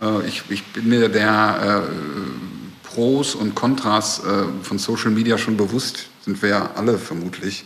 [0.00, 5.56] äh, ich, ich bin mir der äh, Pros und Kontras äh, von Social Media schon
[5.56, 7.64] bewusst, sind wir ja alle vermutlich.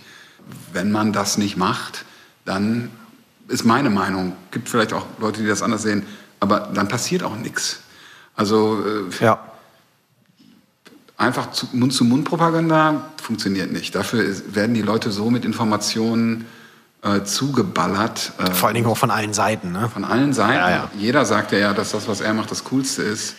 [0.72, 2.04] Wenn man das nicht macht,
[2.44, 2.90] dann
[3.48, 6.06] ist meine Meinung, gibt vielleicht auch Leute, die das anders sehen,
[6.40, 7.80] aber dann passiert auch nichts.
[8.36, 9.40] Also äh, Ja.
[11.16, 13.94] einfach zu, Mund-zu-Mund-Propaganda funktioniert nicht.
[13.94, 14.24] Dafür
[14.54, 16.46] werden die Leute so mit Informationen
[17.02, 18.32] äh, zugeballert.
[18.38, 19.88] Äh, Vor allen Dingen auch von allen Seiten, ne?
[19.88, 20.54] von allen Seiten.
[20.54, 20.90] Ja, ja.
[20.98, 23.36] Jeder sagt ja, dass das, was er macht, das Coolste ist.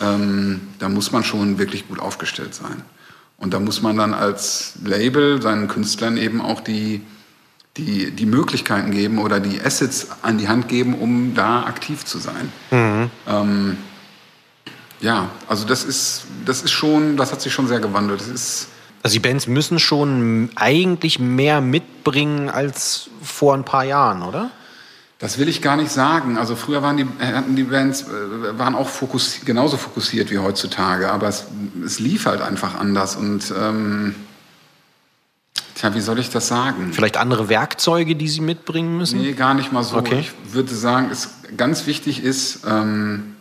[0.00, 2.82] Ähm, da muss man schon wirklich gut aufgestellt sein.
[3.38, 7.02] Und da muss man dann als Label seinen Künstlern eben auch die,
[7.76, 12.18] die, die Möglichkeiten geben oder die Assets an die Hand geben, um da aktiv zu
[12.18, 12.52] sein.
[12.70, 13.78] Ähm,
[15.00, 18.20] ja, also das ist, das ist schon, das hat sich schon sehr gewandelt.
[18.20, 18.68] Das ist,
[19.02, 24.50] Also die Bands müssen schon eigentlich mehr mitbringen als vor ein paar Jahren, oder?
[25.18, 26.38] Das will ich gar nicht sagen.
[26.38, 31.10] Also früher waren die, hatten die Bands äh, waren auch fokussi genauso fokussiert wie heutzutage,
[31.10, 31.46] aber es,
[31.84, 33.16] es lief halt einfach anders.
[33.16, 34.14] Und ähm,
[35.74, 36.92] tja, wie soll ich das sagen?
[36.92, 39.20] Vielleicht andere Werkzeuge, die sie mitbringen müssen?
[39.20, 39.96] Nee, gar nicht mal so.
[39.96, 40.20] Okay.
[40.20, 43.34] Ich würde sagen, es ganz wichtig ist, ähm,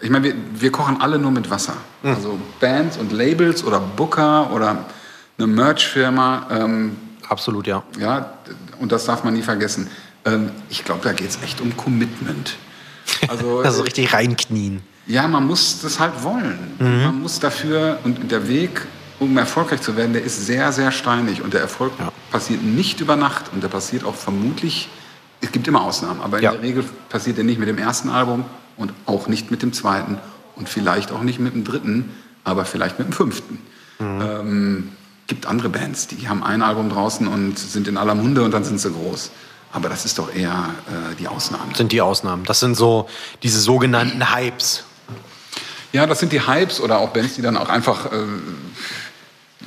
[0.00, 1.74] ich meine, wir, wir kochen alle nur mit Wasser.
[2.02, 2.14] Hm.
[2.14, 4.84] Also Bands und Labels oder Booker oder
[5.38, 6.46] eine Merch-Firma.
[6.50, 6.96] Ähm,
[7.28, 7.82] Absolut, ja.
[7.98, 8.34] ja,
[8.80, 9.88] und das darf man nie vergessen.
[10.26, 12.56] Ähm, ich glaube, da geht es echt um Commitment.
[13.28, 14.82] Also, Also richtig reinknien.
[15.06, 16.58] ja, man muss das halt wollen.
[16.78, 18.82] Man muss dafür, und der Weg,
[19.20, 21.40] um erfolgreich zu werden, der ist sehr, sehr steinig.
[21.42, 22.12] Und der Erfolg Ja.
[22.30, 23.44] passiert nicht über Nacht.
[23.52, 24.88] Und der passiert auch vermutlich,
[25.40, 26.52] es gibt immer Ausnahmen, aber in Ja.
[26.52, 28.44] der Regel passiert der nicht mit dem ersten Album
[28.76, 30.18] und auch nicht mit dem zweiten
[30.56, 32.10] und vielleicht auch nicht mit dem dritten,
[32.44, 33.58] aber vielleicht mit dem fünften.
[34.00, 34.92] Ähm,
[35.26, 38.64] gibt andere Bands, die haben ein Album draußen und sind in aller Munde und dann
[38.64, 39.30] sind sie groß.
[39.72, 41.74] Aber das ist doch eher äh, die Ausnahme.
[41.74, 42.44] Sind die Ausnahmen.
[42.44, 43.08] Das sind so
[43.42, 44.84] diese sogenannten Hypes.
[45.92, 48.26] Ja, das sind die Hypes oder auch Bands, die dann auch einfach, äh,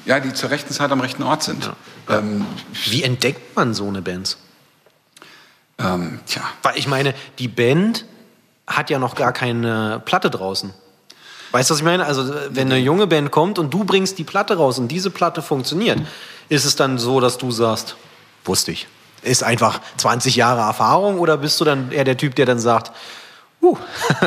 [0.06, 1.72] ja, die zur rechten Zeit am rechten Ort sind.
[2.10, 2.46] Ähm,
[2.86, 4.38] Wie entdeckt man so eine Band?
[5.80, 8.06] ähm, tja, Weil ich meine, die Band
[8.68, 10.74] hat ja noch gar keine Platte draußen.
[11.52, 12.06] Weißt du, was ich meine?
[12.06, 15.42] Also, wenn eine junge Band kommt und du bringst die Platte raus und diese Platte
[15.42, 16.00] funktioniert,
[16.50, 17.96] ist es dann so, dass du sagst,
[18.44, 18.88] wusste ich.
[19.24, 22.92] Ist einfach 20 Jahre Erfahrung oder bist du dann eher der Typ, der dann sagt,
[23.62, 23.78] uh,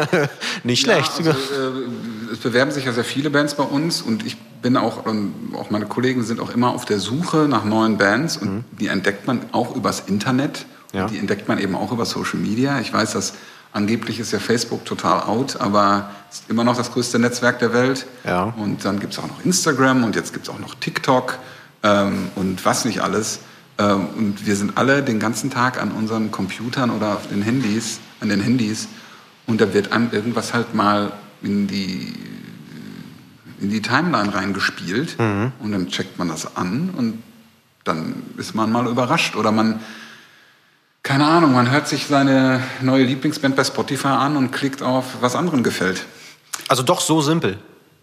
[0.65, 1.13] nicht schlecht.
[1.21, 4.77] Ja, also, äh, es bewerben sich ja sehr viele Bands bei uns und ich bin
[4.77, 8.65] auch, ähm, auch meine Kollegen sind auch immer auf der Suche nach neuen Bands und
[8.73, 11.05] die entdeckt man auch übers Internet Ja.
[11.05, 12.81] und die entdeckt man eben auch über Social Media.
[12.81, 13.35] Ich weiß, dass
[13.73, 17.73] angeblich ist ja Facebook total out, aber es ist immer noch das größte Netzwerk der
[17.73, 18.07] Welt.
[18.25, 18.45] Ja.
[18.57, 21.39] Und dann gibt es auch noch Instagram und jetzt gibt es auch noch TikTok
[21.83, 23.41] ähm, und was nicht alles.
[23.79, 28.01] Ähm, und wir sind alle den ganzen Tag an unseren Computern oder auf den Handys,
[28.21, 28.89] an den Handys
[29.47, 32.13] und da wird einem irgendwas halt mal in die,
[33.61, 37.23] in die Timeline reingespielt und dann checkt man das an und
[37.85, 39.81] dann ist man mal überrascht oder man,
[41.03, 45.35] keine Ahnung, man hört sich seine neue Lieblingsband bei Spotify an und klickt auf, was
[45.35, 46.05] anderen gefällt.
[46.69, 47.59] Also doch so simpel.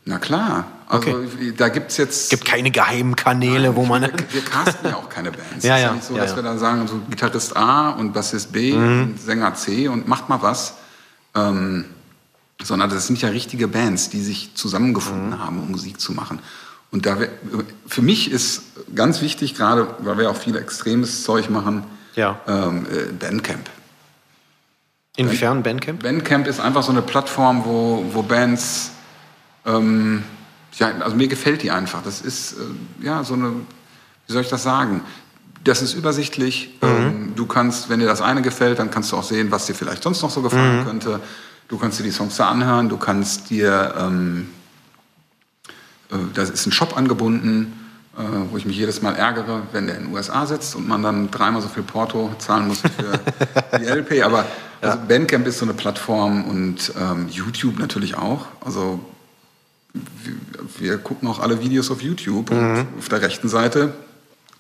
[0.06, 1.54] Na klar, also Okay.
[1.58, 2.30] da gibt es jetzt...
[2.30, 4.04] Gibt keine geheimen Kanäle, wo man.
[4.04, 5.46] Wir, wir casten ja auch keine Bands.
[5.66, 6.36] Ja, es ist ja, nicht so, ja, dass ja.
[6.38, 10.42] wir dann sagen, so Gitarrist A und Bassist B und Sänger C und macht mal
[10.42, 10.76] was.
[11.36, 11.86] Ähm,
[12.64, 16.40] sondern das sind ja richtige Bands, die sich zusammengefunden haben, um Musik zu machen.
[16.90, 17.30] Und da wir,
[17.86, 18.64] für mich ist
[18.96, 21.84] ganz wichtig, gerade weil wir auch viel extremes Zeug machen,
[22.18, 22.40] Ja.
[22.48, 23.70] ähm, äh, Bandcamp.
[25.16, 26.04] Inwiefern Bandcamp?
[26.04, 28.92] Bandcamp ist einfach so eine Plattform, wo, wo Bands,
[29.66, 30.24] ähm,
[30.78, 32.02] ja, also mir gefällt die einfach.
[32.04, 33.52] Das ist, äh, ja, so eine,
[34.26, 35.02] wie soll ich das sagen?
[35.64, 36.76] Das ist übersichtlich.
[36.82, 39.74] Ähm, du kannst, wenn dir das eine gefällt, dann kannst du auch sehen, was dir
[39.76, 41.20] vielleicht sonst noch so gefallen könnte.
[41.68, 44.50] Du kannst dir die Songs da anhören, du kannst dir, ähm,
[46.12, 47.87] äh, da ist ein Shop angebunden,
[48.50, 51.30] wo ich mich jedes Mal ärgere, wenn der in den USA sitzt und man dann
[51.30, 54.24] dreimal so viel Porto zahlen muss für die LP.
[54.24, 54.46] Aber
[54.82, 58.46] also Bandcamp ist so eine Plattform und ähm, YouTube natürlich auch.
[58.64, 59.00] Also
[59.94, 60.34] wir,
[60.80, 63.94] wir gucken auch alle Videos auf YouTube und auf der rechten Seite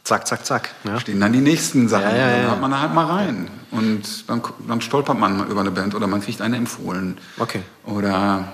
[0.07, 0.69] Zack, zack, zack.
[0.85, 1.01] Ja.
[1.01, 2.03] stehen dann die nächsten Sachen.
[2.03, 2.49] Ja, ja, Und dann ja.
[2.49, 3.49] hört man da halt mal rein.
[3.71, 7.17] Und dann, dann stolpert man mal über eine Band oder man kriegt eine empfohlen.
[7.37, 7.61] Okay.
[7.83, 8.47] Oder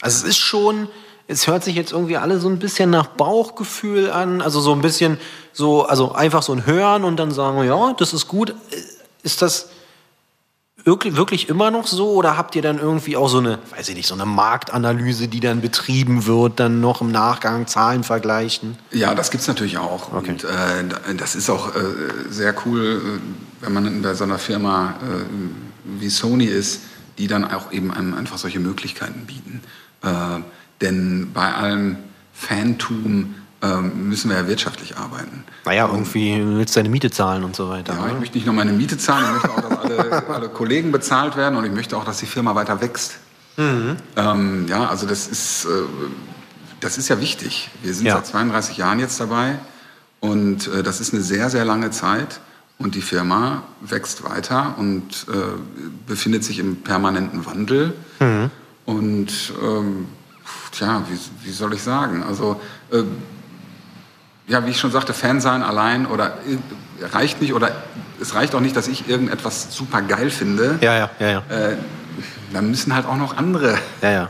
[0.00, 0.88] Also es ist schon,
[1.28, 4.80] es hört sich jetzt irgendwie alle so ein bisschen nach Bauchgefühl an, also so ein
[4.80, 5.18] bisschen
[5.52, 8.54] so, also einfach so ein Hören und dann sagen, ja, das ist gut.
[9.22, 9.70] Ist das
[10.84, 13.96] wirklich, wirklich immer noch so oder habt ihr dann irgendwie auch so eine, weiß ich
[13.96, 18.78] nicht, so eine Marktanalyse, die dann betrieben wird, dann noch im Nachgang Zahlen vergleichen?
[18.92, 20.12] Ja, das gibt's natürlich auch.
[20.12, 20.30] Okay.
[20.30, 21.80] Und äh, das ist auch äh,
[22.30, 26.82] sehr cool, äh, wenn man bei so einer Firma äh, wie Sony ist,
[27.18, 29.62] die dann auch eben einem einfach solche Möglichkeiten bieten.
[30.80, 31.96] Denn bei allem
[32.34, 35.44] Fantum äh, müssen wir ja wirtschaftlich arbeiten.
[35.64, 37.94] Naja, irgendwie willst du deine Miete zahlen und so weiter.
[37.94, 38.20] Ja, ich oder?
[38.20, 41.56] möchte nicht nur meine Miete zahlen, ich möchte auch, dass alle, alle Kollegen bezahlt werden
[41.56, 43.18] und ich möchte auch, dass die Firma weiter wächst.
[43.58, 45.68] Ähm, ja, also das ist, äh,
[46.80, 47.70] das ist ja wichtig.
[47.82, 48.16] Wir sind Ja.
[48.16, 49.58] seit 32 Jahren jetzt dabei
[50.20, 52.40] und äh, das ist eine sehr, sehr lange Zeit
[52.78, 55.32] und die Firma wächst weiter und äh,
[56.06, 57.94] befindet sich im permanenten Wandel.
[58.84, 59.28] Und
[59.62, 60.06] ähm,
[60.72, 62.22] tja, wie, wie soll ich sagen?
[62.26, 62.60] Also
[62.92, 63.02] äh,
[64.46, 67.70] ja, wie ich schon sagte, Fan sein allein oder äh, reicht nicht oder
[68.20, 70.78] es reicht auch nicht, dass ich irgendetwas super geil finde.
[70.80, 71.38] Ja, ja, ja, ja.
[71.48, 71.76] Äh,
[72.52, 73.78] dann müssen halt auch noch andere.
[74.02, 74.28] ja, ja.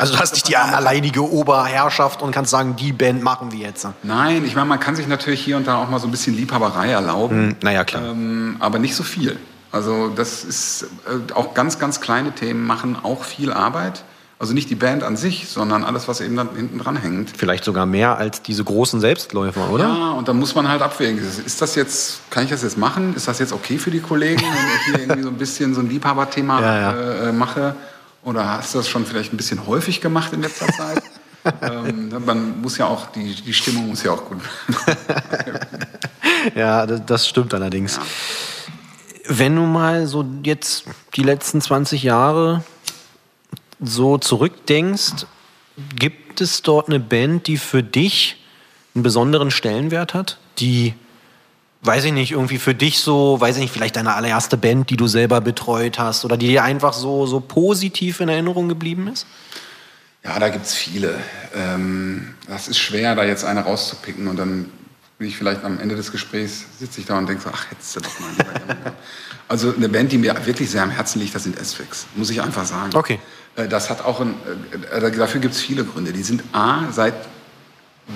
[0.00, 3.86] Also du hast nicht die alleinige Oberherrschaft und kannst sagen, die Band machen wir jetzt.
[4.02, 6.34] Nein, ich meine, man kann sich natürlich hier und da auch mal so ein bisschen
[6.36, 8.02] Liebhaberei erlauben, Hm, naja, klar.
[8.06, 9.38] ähm, aber nicht so viel.
[9.70, 14.02] Also das ist äh, auch ganz, ganz kleine Themen machen auch viel Arbeit.
[14.38, 17.30] Also nicht die Band an sich, sondern alles, was eben dann hinten dran hängt.
[17.34, 19.84] Vielleicht sogar mehr als diese großen Selbstläufer, oder?
[19.84, 21.18] Ja, und dann muss man halt abwägen.
[21.18, 23.16] Ist das jetzt, kann ich das jetzt machen?
[23.16, 25.80] Ist das jetzt okay für die Kollegen, wenn ich hier irgendwie so ein bisschen so
[25.80, 27.28] ein Liebhaberthema Ja, ja.
[27.28, 27.74] Äh, mache?
[28.24, 31.02] Oder hast du das schon vielleicht ein bisschen häufig gemacht in letzter Zeit?
[31.62, 34.42] ähm, man muss ja auch, die, die Stimmung muss ja auch gut.
[36.54, 37.98] Ja, das, das stimmt allerdings.
[39.26, 40.84] Wenn du mal so jetzt
[41.16, 42.62] die letzten 20 Jahre
[43.80, 45.26] so zurückdenkst,
[45.96, 48.42] gibt es dort eine Band, die für dich
[48.94, 50.38] einen besonderen Stellenwert hat?
[50.58, 50.94] Die,
[51.82, 54.96] weiß ich nicht, irgendwie für dich so, weiß ich nicht, vielleicht deine allererste Band, die
[54.96, 59.26] du selber betreut hast oder die dir einfach so, so positiv in Erinnerung geblieben ist?
[60.24, 61.14] Ja, da gibt's viele.
[61.54, 64.70] Ähm, das ist schwer, da jetzt eine rauszupicken und dann
[65.18, 67.96] wie ich vielleicht am Ende des Gesprächs sitze ich da und denke so, ach, hättest
[67.96, 68.30] du doch mal.
[69.48, 72.42] Also eine Band, die mir wirklich sehr am Herzen liegt, das sind S-Fix, muss ich
[72.42, 72.90] einfach sagen.
[72.96, 73.20] Okay.
[73.56, 74.34] Äh, Das hat auch ein,
[74.92, 76.12] äh, dafür gibt es viele Gründe.
[76.12, 77.14] Die sind A, seit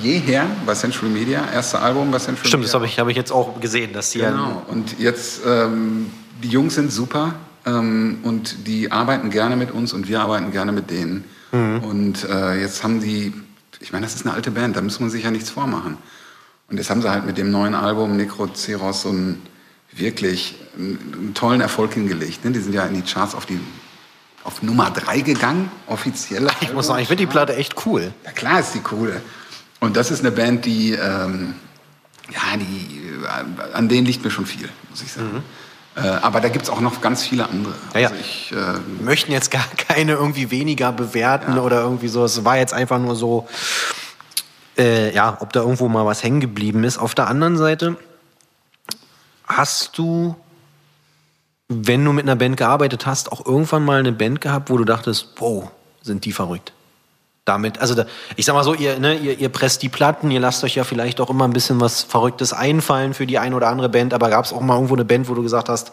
[0.00, 2.74] jeher bei Central Media, erste Album bei Central Stimmt, das Media.
[2.74, 4.62] habe ich, hab ich jetzt auch gesehen, dass die Genau.
[4.68, 6.10] Und jetzt, ähm,
[6.42, 7.34] die Jungs sind super
[7.66, 11.24] ähm, und die arbeiten gerne mit uns und wir arbeiten gerne mit denen.
[11.52, 13.34] Und äh, jetzt haben die,
[13.80, 15.98] ich meine, das ist eine alte Band, da muss man sich ja nichts vormachen.
[16.68, 19.42] Und jetzt haben sie halt mit dem neuen Album Necroceros so einen
[19.92, 22.44] wirklich einen, einen tollen Erfolg hingelegt.
[22.44, 22.52] Ne?
[22.52, 23.58] Die sind ja in die Charts auf die
[24.44, 26.48] auf Nummer drei gegangen, offiziell.
[26.60, 28.12] Ich muss sagen, ich finde die Platte echt cool.
[28.24, 29.20] Ja, klar ist die cool.
[29.80, 31.54] Und das ist eine Band, die, ähm,
[32.30, 35.42] ja, die, äh, an denen liegt mir schon viel, muss ich sagen.
[35.96, 37.74] Äh, aber da gibt es auch noch ganz viele andere.
[37.94, 38.08] Ja, ja.
[38.08, 42.24] Also ich, äh, möchten jetzt gar keine irgendwie weniger bewerten oder irgendwie so.
[42.24, 43.48] Es war jetzt einfach nur so,
[44.78, 46.98] äh, ja, ob da irgendwo mal was hängen geblieben ist.
[46.98, 47.96] Auf der anderen Seite
[49.46, 50.36] hast du,
[51.72, 54.84] wenn du mit einer Band gearbeitet hast, auch irgendwann mal eine Band gehabt, wo du
[54.84, 55.70] dachtest, wow,
[56.02, 56.72] sind die verrückt.
[57.44, 60.40] Damit, also da, ich sag mal so, ihr, ne, ihr, ihr presst die Platten, ihr
[60.40, 63.68] lasst euch ja vielleicht auch immer ein bisschen was Verrücktes einfallen für die ein oder
[63.68, 65.92] andere Band, aber gab es auch mal irgendwo eine Band, wo du gesagt hast,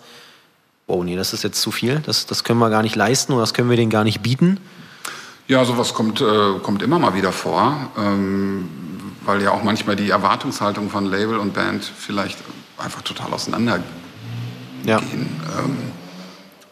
[0.87, 3.41] oh nee, das ist jetzt zu viel, das, das können wir gar nicht leisten oder
[3.41, 4.59] das können wir denen gar nicht bieten.
[5.47, 8.67] ja, sowas kommt, äh, kommt immer mal wieder vor, ähm,
[9.25, 12.39] weil ja auch manchmal die Erwartungshaltung von Label und Band vielleicht
[12.79, 14.06] einfach total auseinandergehen.
[14.83, 14.99] Ja.
[14.99, 15.77] Ähm,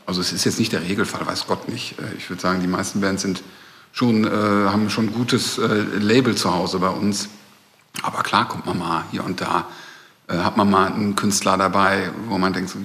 [0.05, 1.97] also es ist jetzt nicht der Regelfall, weiß Gott nicht.
[1.99, 3.43] Äh, Ich würde sagen, die meisten Bands sind
[3.91, 5.65] schon, äh, haben schon ein gutes äh,
[5.99, 7.29] Label zu Hause bei uns.
[8.03, 9.67] Aber klar kommt man mal hier und da,
[10.27, 12.79] äh, hat man mal einen Künstler dabei, wo man denkt, so,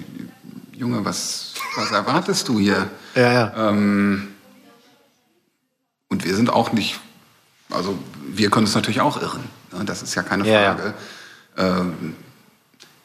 [0.72, 2.88] Junge, was, was erwartest du hier?
[3.16, 3.70] Ja, ja.
[3.70, 4.28] Ähm,
[6.08, 7.00] und wir sind auch nicht,
[7.70, 9.42] also wir können uns natürlich auch irren.
[9.76, 9.84] ne?
[9.84, 10.74] Das ist ja keine Ja, ja.
[10.76, 10.94] Frage.
[11.56, 12.14] Ähm,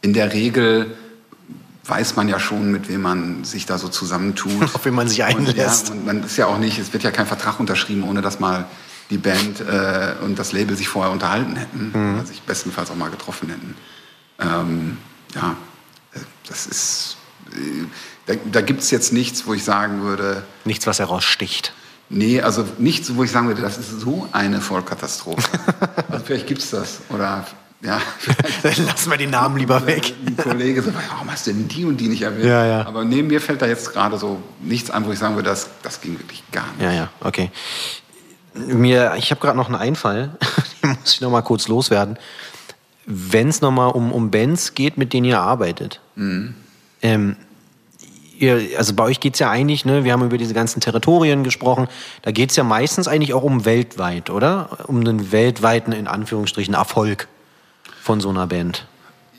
[0.04, 0.96] in der Regel
[1.88, 4.64] weiß man ja schon, mit wem man sich da so zusammentut.
[4.76, 5.90] Auf wen man sich einlässt.
[5.92, 8.22] Und, ja, und man ist ja auch nicht, es wird ja kein Vertrag unterschrieben, ohne
[8.22, 8.66] dass mal
[9.10, 12.16] die Band äh, und das Label sich vorher unterhalten hätten, Mhm.
[12.16, 13.76] oder sich bestenfalls auch mal getroffen hätten.
[14.40, 14.98] Ähm,
[15.36, 15.56] ja,
[16.14, 17.18] äh, das ist,
[17.52, 17.86] äh,
[18.26, 21.74] da, da gibt es jetzt nichts, wo ich sagen würde, Nichts, was heraussticht.
[22.10, 25.42] Nee, also nichts, wo ich sagen würde, das ist so eine Vollkatastrophe.
[26.10, 27.00] also vielleicht gibt's das.
[27.10, 27.46] Oder
[27.86, 28.02] ja,
[28.64, 30.14] lassen wir den Namen lieber weg.
[30.26, 32.46] ein Kollege so, warum hast du denn die und die nicht erwähnt?
[32.46, 32.86] Ja, ja.
[32.86, 35.70] Aber neben mir fällt da jetzt gerade so nichts an, wo ich sagen würde, das,
[35.84, 36.82] das ging wirklich gar nicht.
[36.82, 37.52] Ja, ja, okay.
[38.54, 40.32] Mir, ich habe gerade noch einen Einfall,
[40.84, 42.18] den muss ich noch mal kurz loswerden.
[43.06, 46.02] Wenn es noch mal um, um Bands geht, mit denen ihr arbeitet,
[47.02, 47.36] ähm,
[48.40, 51.88] ihr, also bei euch geht's ja eigentlich, ne, wir haben über diese ganzen Territorien gesprochen,
[52.24, 54.80] da geht's ja meistens eigentlich auch um weltweit, oder?
[54.88, 57.28] Um einen weltweiten, in Anführungsstrichen, Erfolg
[58.06, 58.86] von so einer Band.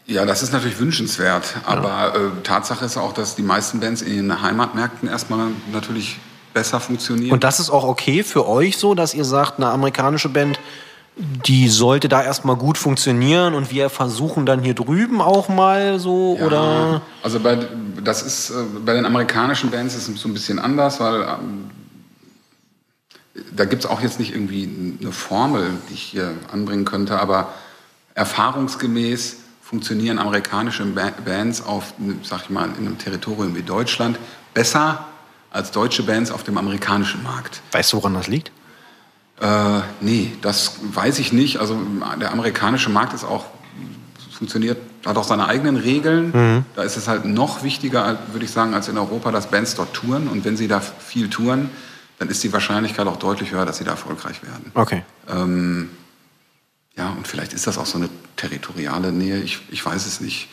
[0.07, 1.55] Ja, das ist natürlich wünschenswert.
[1.65, 6.19] Aber äh, Tatsache ist auch, dass die meisten Bands in den Heimatmärkten erstmal natürlich
[6.53, 7.33] besser funktionieren.
[7.33, 10.59] Und das ist auch okay für euch so, dass ihr sagt, eine amerikanische Band,
[11.17, 16.37] die sollte da erstmal gut funktionieren und wir versuchen dann hier drüben auch mal so
[16.39, 17.59] Ja, oder Also bei,
[18.03, 21.71] das ist, äh, bei den amerikanischen Bands ist es so ein bisschen anders, weil ähm,
[23.55, 24.69] da gibt es auch jetzt nicht irgendwie
[25.01, 27.49] eine Formel, die ich hier anbringen könnte, aber
[28.17, 34.19] erfahrungsgemäß funktionieren amerikanische Ba- Bands auf, sag ich mal, in einem Territorium wie Deutschland
[34.55, 35.07] besser
[35.51, 37.61] als deutsche Bands auf dem amerikanischen Markt.
[37.73, 38.51] weißt du, woran das liegt?
[39.41, 41.59] Äh, nee, das weiß ich nicht.
[41.59, 41.79] Also
[42.21, 43.45] der amerikanische Markt ist auch
[44.33, 46.65] funktioniert, hat auch seine eigenen Regeln.
[46.75, 49.95] Da ist es halt noch wichtiger, würde ich sagen, als in Europa, dass Bands dort
[49.95, 50.29] touren.
[50.29, 51.71] Und wenn sie da viel touren,
[52.19, 54.71] dann ist die Wahrscheinlichkeit auch deutlich höher, dass sie da erfolgreich werden.
[54.75, 55.03] Okay.
[55.29, 55.91] Ähm,
[56.97, 59.41] ja, und vielleicht ist das auch so eine territoriale Nähe.
[59.41, 60.49] Ich, ich weiß es nicht.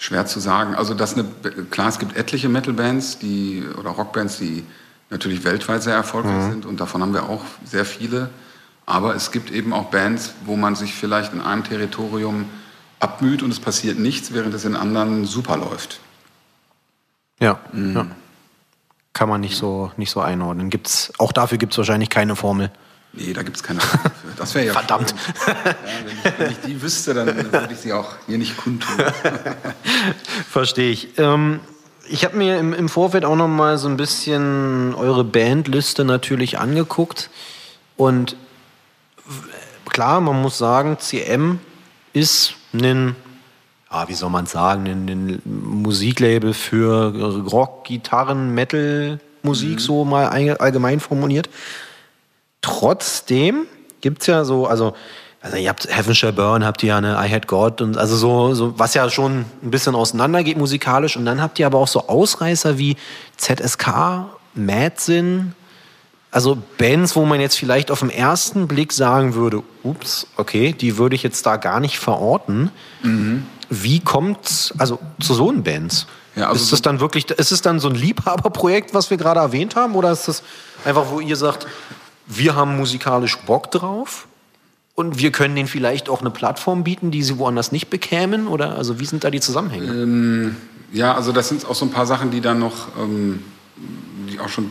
[0.00, 0.76] Schwer zu sagen.
[0.76, 1.24] Also das eine,
[1.70, 4.64] klar, es gibt etliche Metal-Bands, die oder Rockbands, die
[5.10, 8.30] natürlich weltweit sehr erfolgreich sind und davon haben wir auch sehr viele.
[8.86, 12.46] Aber es gibt eben auch Bands, wo man sich vielleicht in einem Territorium
[13.00, 16.00] abmüht und es passiert nichts, während es in anderen super läuft.
[17.40, 17.60] Ja.
[17.74, 18.06] ja.
[19.12, 20.70] Kann man nicht so nicht so einordnen.
[20.70, 22.70] Gibt's auch dafür gibt's wahrscheinlich keine Formel.
[23.12, 23.98] Nee, da gibt es keine für.
[24.36, 25.14] Das wäre ja Verdammt.
[25.46, 25.54] Ja,
[26.04, 28.94] wenn, ich, wenn ich die wüsste, dann würde ich sie auch hier nicht kundtun.
[30.50, 31.18] Verstehe ich.
[31.18, 31.60] Ähm,
[32.08, 36.58] ich habe mir im, im Vorfeld auch noch mal so ein bisschen eure Bandliste natürlich
[36.58, 37.30] angeguckt
[37.96, 38.36] und
[39.88, 41.60] klar, man muss sagen, CM
[42.12, 43.16] ist ein,
[43.90, 50.28] ja, wie soll man sagen, ein, ein Musiklabel für Rock, Gitarren, Metal, Musik so mal
[50.28, 51.48] ein- allgemein formuliert.
[52.60, 53.66] Trotzdem
[54.00, 54.94] gibt es ja so, also
[55.40, 58.16] also ihr habt Heaven Shall Burn, habt ihr ja eine I Had God und also
[58.16, 61.16] so, so, was ja schon ein bisschen auseinandergeht musikalisch.
[61.16, 62.96] Und dann habt ihr aber auch so Ausreißer wie
[63.36, 65.54] ZSK, Madsin,
[66.30, 70.98] also Bands, wo man jetzt vielleicht auf den ersten Blick sagen würde, ups, okay, die
[70.98, 72.70] würde ich jetzt da gar nicht verorten.
[73.02, 73.46] Mhm.
[73.70, 76.06] Wie kommt also zu so einen Bands?
[76.34, 79.40] Ja, also ist es dann wirklich, ist es dann so ein Liebhaberprojekt, was wir gerade
[79.40, 80.42] erwähnt haben, oder ist das
[80.84, 81.66] einfach, wo ihr sagt,
[82.28, 84.28] wir haben musikalisch Bock drauf
[84.94, 88.46] und wir können denen vielleicht auch eine Plattform bieten, die sie woanders nicht bekämen?
[88.46, 90.54] Oder also wie sind da die Zusammenhänge?
[90.92, 93.42] Ja, also das sind auch so ein paar Sachen, die dann noch, ähm,
[94.30, 94.70] die auch schon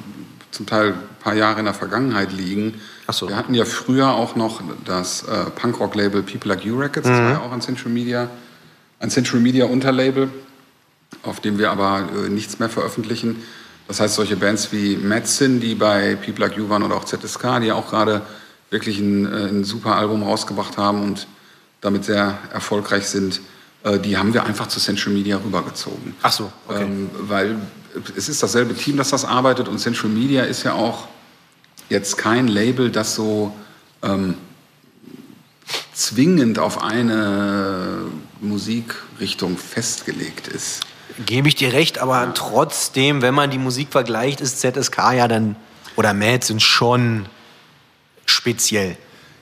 [0.51, 2.76] zum Teil ein paar Jahre in der Vergangenheit liegen.
[3.08, 3.30] Ach so.
[3.30, 7.32] Wir hatten ja früher auch noch das äh, Punkrock-Label People Like You Records, das war
[7.32, 8.30] ja auch ein Central Media,
[8.99, 10.30] ein Central Media Unterlabel,
[11.24, 13.38] auf dem wir aber äh, nichts mehr veröffentlichen.
[13.88, 17.61] Das heißt, solche Bands wie Madsen, die bei People Like You waren oder auch ZSK,
[17.61, 18.21] die auch gerade
[18.69, 21.27] wirklich ein, äh, ein super Album rausgebracht haben und
[21.81, 23.41] damit sehr erfolgreich sind,
[23.83, 26.15] äh, die haben wir einfach zu Central Media rübergezogen.
[26.21, 26.83] Ach so, okay.
[26.83, 27.55] Ähm, weil
[28.15, 31.07] es ist dasselbe Team, das das arbeitet und Central Media ist ja auch
[31.89, 33.55] jetzt kein Label, das so
[34.03, 34.35] ähm,
[35.93, 38.01] zwingend auf eine
[38.41, 40.81] Musikrichtung festgelegt ist.
[41.26, 45.55] Gebe ich dir recht, aber trotzdem, wenn man die Musik vergleicht, ist ZSK ja dann,
[45.95, 47.26] oder Mad sind schon
[48.26, 48.97] speziell.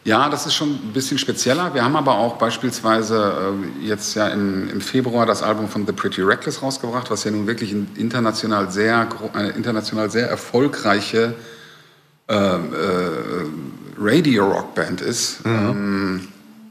[0.06, 1.74] Ja, das ist schon ein bisschen spezieller.
[1.74, 5.94] Wir haben aber auch beispielsweise äh, jetzt ja im, im Februar das Album von The
[5.94, 11.34] Pretty Reckless rausgebracht, was ja nun wirklich ein international sehr, eine international sehr erfolgreiche
[12.28, 12.60] äh, äh,
[13.98, 15.40] Radio-Rock-Band ist.
[15.44, 16.28] Ähm,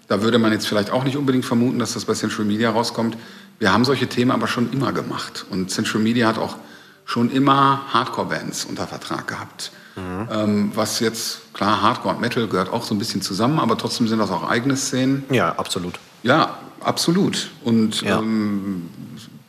[0.06, 3.16] da würde man jetzt vielleicht auch nicht unbedingt vermuten, dass das bei Central Media rauskommt.
[3.58, 5.46] Wir haben solche Themen aber schon immer gemacht.
[5.50, 6.56] Und Central Media hat auch
[7.04, 9.72] schon immer Hardcore-Bands unter Vertrag gehabt.
[9.96, 14.08] Ähm, was jetzt, klar, Hardcore und Metal gehört auch so ein bisschen zusammen, aber trotzdem
[14.08, 15.22] sind das auch eigene Szenen.
[15.30, 16.00] Ja, absolut.
[16.24, 17.50] Ja, absolut.
[17.62, 18.18] Und Ja.
[18.18, 18.90] ähm,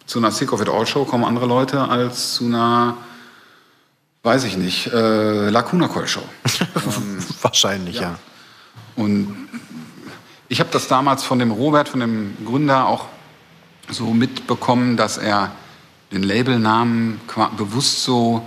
[0.06, 2.95] zu einer Sick of It All Show kommen andere Leute als zu einer,
[4.22, 6.22] weiß ich nicht, äh, Lacuna Coil Show.
[7.41, 8.20] Wahrscheinlich, ja.
[8.95, 9.36] Und
[10.47, 13.08] ich habe das damals von dem Robert, von dem Gründer, auch
[13.90, 15.52] so mitbekommen, dass er
[16.12, 17.20] den Labelnamen
[17.58, 18.42] bewusst so,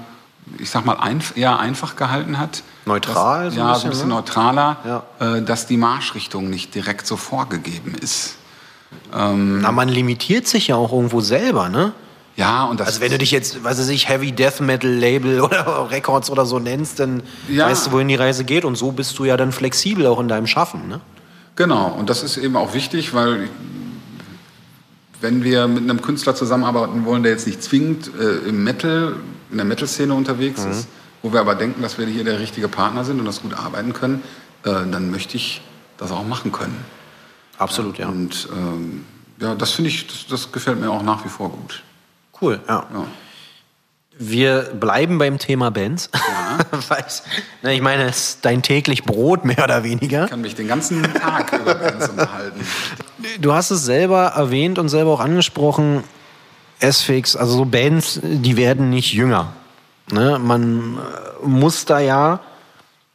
[0.59, 2.62] ich sag mal, einf eher einfach gehalten hat.
[2.86, 4.14] Neutral Dass, so ein ja, bisschen, so ein bisschen ne?
[4.14, 8.36] neutraler, äh, dass die Marschrichtung nicht direkt so vorgegeben ist.
[9.12, 11.93] Na, man limitiert sich ja auch irgendwo selber, ne?
[12.36, 15.91] Ja, und das Also wenn du dich jetzt, weiß ich, Heavy Death Metal Label oder
[15.91, 17.66] Records oder so nennst, dann Ja.
[17.66, 20.28] weißt du, wohin die Reise geht und so bist du ja dann flexibel auch in
[20.28, 21.01] deinem Schaffen, ne?
[21.57, 23.49] Genau, und das ist eben auch wichtig, weil
[25.20, 29.16] wenn wir mit einem Künstler zusammenarbeiten wollen, der jetzt nicht zwingend äh, im Metal,
[29.50, 30.70] in der Metal-Szene unterwegs Mhm.
[30.70, 30.88] ist,
[31.22, 33.92] wo wir aber denken, dass wir hier der richtige Partner sind und das gut arbeiten
[33.92, 34.22] können,
[34.64, 35.60] äh, dann möchte ich
[35.96, 36.84] das auch machen können.
[37.58, 38.08] Absolut, ja.
[38.08, 39.04] Und ähm,
[39.40, 41.82] ja, das finde ich, das, das gefällt mir auch nach wie vor gut.
[42.40, 42.86] Cool, ja.
[42.92, 43.04] Ja.
[44.20, 46.10] Wir bleiben beim Thema Bands.
[46.88, 47.22] Weiß,
[47.62, 50.24] ne, ich meine, es ist dein täglich Brot, mehr oder weniger.
[50.24, 52.60] Ich kann mich den ganzen Tag über Bands unterhalten.
[53.40, 56.04] Du hast es selber erwähnt und selber auch angesprochen,
[56.80, 59.52] S-Fix, also so Bands, die werden nicht jünger.
[60.12, 60.38] Ne?
[60.38, 62.40] Man äh, muss da ja,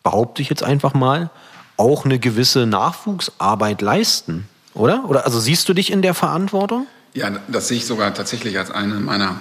[0.04, 1.30] behaupte ich jetzt einfach mal,
[1.78, 5.06] auch eine gewisse Nachwuchsarbeit leisten, oder?
[5.08, 6.88] Oder also siehst du dich in der Verantwortung?
[7.14, 9.39] Ja, das sehe ich sogar tatsächlich als eine meiner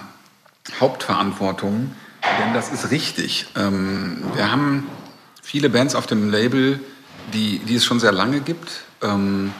[0.79, 1.93] Hauptverantwortungen,
[2.39, 3.47] denn das ist richtig.
[3.55, 4.87] Ähm, wir haben
[5.41, 6.79] viele Bands auf dem Label,
[7.33, 9.53] die, die es schon sehr lange gibt ähm,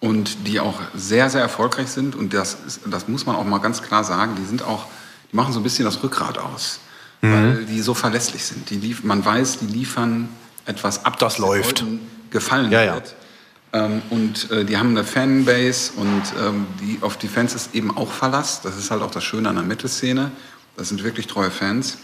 [0.00, 2.14] und die auch sehr, sehr erfolgreich sind.
[2.16, 4.86] Und das, ist, das muss man auch mal ganz klar sagen, die sind auch,
[5.30, 6.80] die machen so ein bisschen das Rückgrat aus,
[7.20, 8.70] weil die so verlässlich sind.
[8.70, 10.28] Die lief, man weiß, die liefern
[10.64, 11.84] etwas ab, Das läuft.
[12.30, 12.94] Gefallen Ja, ja.
[12.94, 13.14] wird.
[13.72, 17.96] Ähm, und äh, die haben eine Fanbase und ähm, die, auf die Fans ist eben
[17.96, 18.62] auch Verlass.
[18.62, 20.30] Das ist halt auch das Schöne an der Metal-Szene.
[20.76, 21.98] Das sind wirklich treue Fans.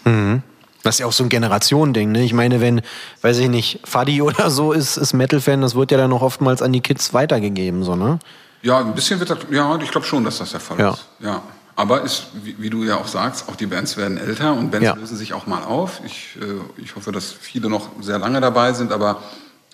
[0.82, 2.22] Das ist ja auch so ein Generationending, ne?
[2.24, 2.80] Ich meine, wenn,
[3.22, 6.62] weiß ich nicht, Fadi oder so ist, ist Metal-Fan, das wird ja dann noch oftmals
[6.62, 8.18] an die Kids weitergegeben, so, ne?
[8.62, 10.90] Ja, ein bisschen wird das, ja, ich glaube schon, dass das der Fall Ja.
[10.90, 11.06] ist.
[11.20, 11.42] Ja.
[11.78, 14.86] Aber ist, wie, wie du ja auch sagst, auch die Bands werden älter und Bands
[14.86, 14.94] Ja.
[14.94, 16.00] lösen sich auch mal auf.
[16.06, 19.22] Ich, äh, ich hoffe, dass viele noch sehr lange dabei sind, aber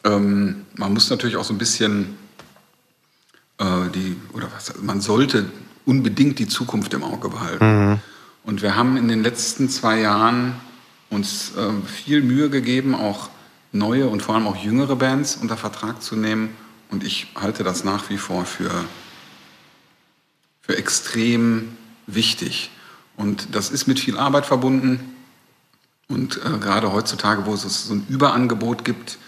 [0.05, 2.17] ähm, man muss natürlich auch so ein bisschen
[3.59, 5.45] äh, die, oder was, man sollte
[5.87, 8.01] unbedingt die Zukunft im Auge behalten.
[8.45, 10.57] Und wir haben in den letzten zwei Jahren
[11.13, 13.29] uns ähm, viel Mühe gegeben, auch
[13.71, 16.51] neue und vor allem auch jüngere Bands unter Vertrag zu nehmen.
[16.91, 18.71] Und ich halte das nach wie vor für,
[20.61, 22.71] für extrem wichtig.
[23.17, 25.15] Und das ist mit viel Arbeit verbunden.
[26.09, 29.19] Und äh, gerade heutzutage, wo es so ein Überangebot gibt,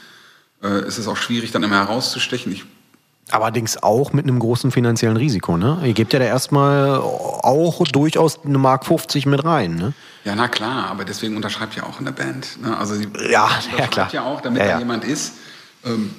[0.62, 2.52] äh, ist es auch schwierig, dann immer herauszustechen.
[2.52, 2.64] Ich
[3.30, 5.80] Allerdings auch mit einem großen finanziellen Risiko, ne?
[5.84, 9.92] Ihr gebt ja da erstmal auch durchaus eine Mark 50 mit rein, ne?
[10.24, 12.60] Ja, na klar, aber deswegen unterschreibt ja auch eine Band.
[12.62, 12.76] Ne?
[12.76, 13.48] Also die Ja,
[13.78, 14.08] ja, klar.
[14.12, 14.78] ja auch, damit Ja, da ja.
[14.78, 15.34] jemand ist,
[15.84, 16.14] ähm,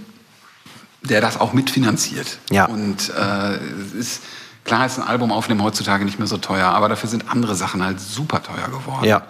[1.04, 2.40] der das auch mitfinanziert.
[2.50, 2.66] Ja.
[2.66, 4.24] Und äh, es ist
[4.64, 7.84] klar, ist ein Album aufnehmen heutzutage nicht mehr so teuer, aber dafür sind andere Sachen
[7.84, 9.06] halt super teuer geworden.
[9.06, 9.22] Ja.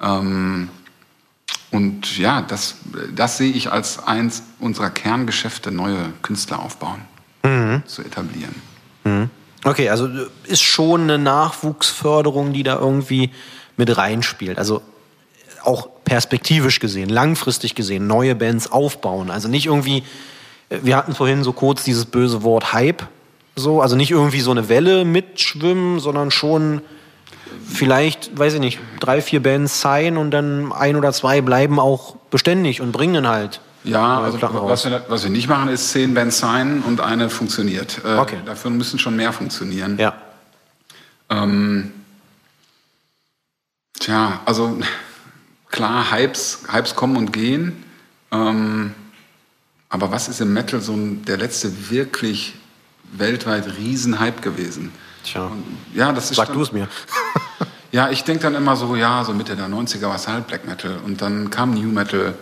[0.00, 0.68] Ähm,
[1.70, 2.76] und ja, das,
[3.14, 7.00] das sehe ich als eins unserer Kerngeschäfte, neue Künstler aufbauen,
[7.42, 7.82] Mhm.
[7.86, 8.54] zu etablieren.
[9.64, 10.08] Okay, also
[10.44, 13.30] ist schon eine Nachwuchsförderung, die da irgendwie
[13.76, 14.58] mit reinspielt.
[14.58, 14.82] Also
[15.62, 19.30] auch perspektivisch gesehen, langfristig gesehen, neue Bands aufbauen.
[19.30, 20.04] Also nicht irgendwie,
[20.68, 23.04] wir hatten vorhin so kurz dieses böse Wort Hype,
[23.56, 26.82] so, also nicht irgendwie so eine Welle mitschwimmen, sondern schon
[27.66, 32.16] vielleicht, weiß ich nicht, drei, vier Bands sein und dann ein oder zwei bleiben auch
[32.30, 33.60] beständig und bringen halt.
[33.84, 38.00] Ja, also was wir, was wir nicht machen, ist zehn Bands sein und eine funktioniert.
[38.04, 38.38] Äh, Okay.
[38.46, 39.98] Dafür müssen schon mehr funktionieren.
[39.98, 40.14] Ja.
[41.28, 41.92] Ähm,
[44.00, 44.78] tja, also
[45.70, 47.84] klar, Hypes, Hypes kommen und gehen.
[48.32, 48.94] Ähm,
[49.90, 52.54] aber was ist im Metal so ein, der letzte wirklich
[53.12, 54.92] weltweit Riesenhype gewesen?
[55.24, 55.46] Tja.
[55.46, 55.64] Und,
[55.94, 56.88] ja, das ist Sag du es mir.
[57.92, 60.66] ja, ich denke dann immer so, ja, so Mitte der 90er war es halt Black
[60.66, 62.34] Metal und dann kam New Metal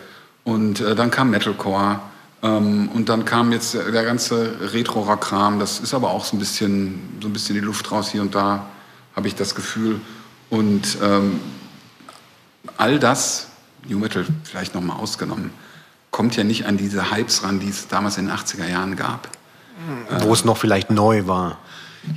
[0.45, 2.01] und äh, dann kam Metalcore
[2.43, 5.59] ähm, und dann kam jetzt der, der ganze Retro-Rock-Kram.
[5.59, 8.35] Das ist aber auch so ein bisschen, so ein bisschen die Luft raus hier und
[8.35, 8.67] da,
[9.15, 10.01] habe ich das Gefühl.
[10.51, 11.41] Und ähm,
[12.77, 13.49] all das,
[13.89, 15.51] New Metal vielleicht nochmal ausgenommen,
[16.11, 19.29] kommt ja nicht an diese Hypes ran, die es damals in den 80er Jahren gab.
[20.21, 21.59] Wo es noch vielleicht neu war.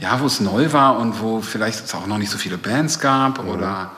[0.02, 3.00] Ja, wo es neu war und wo vielleicht es auch noch nicht so viele Bands
[3.00, 3.92] gab oder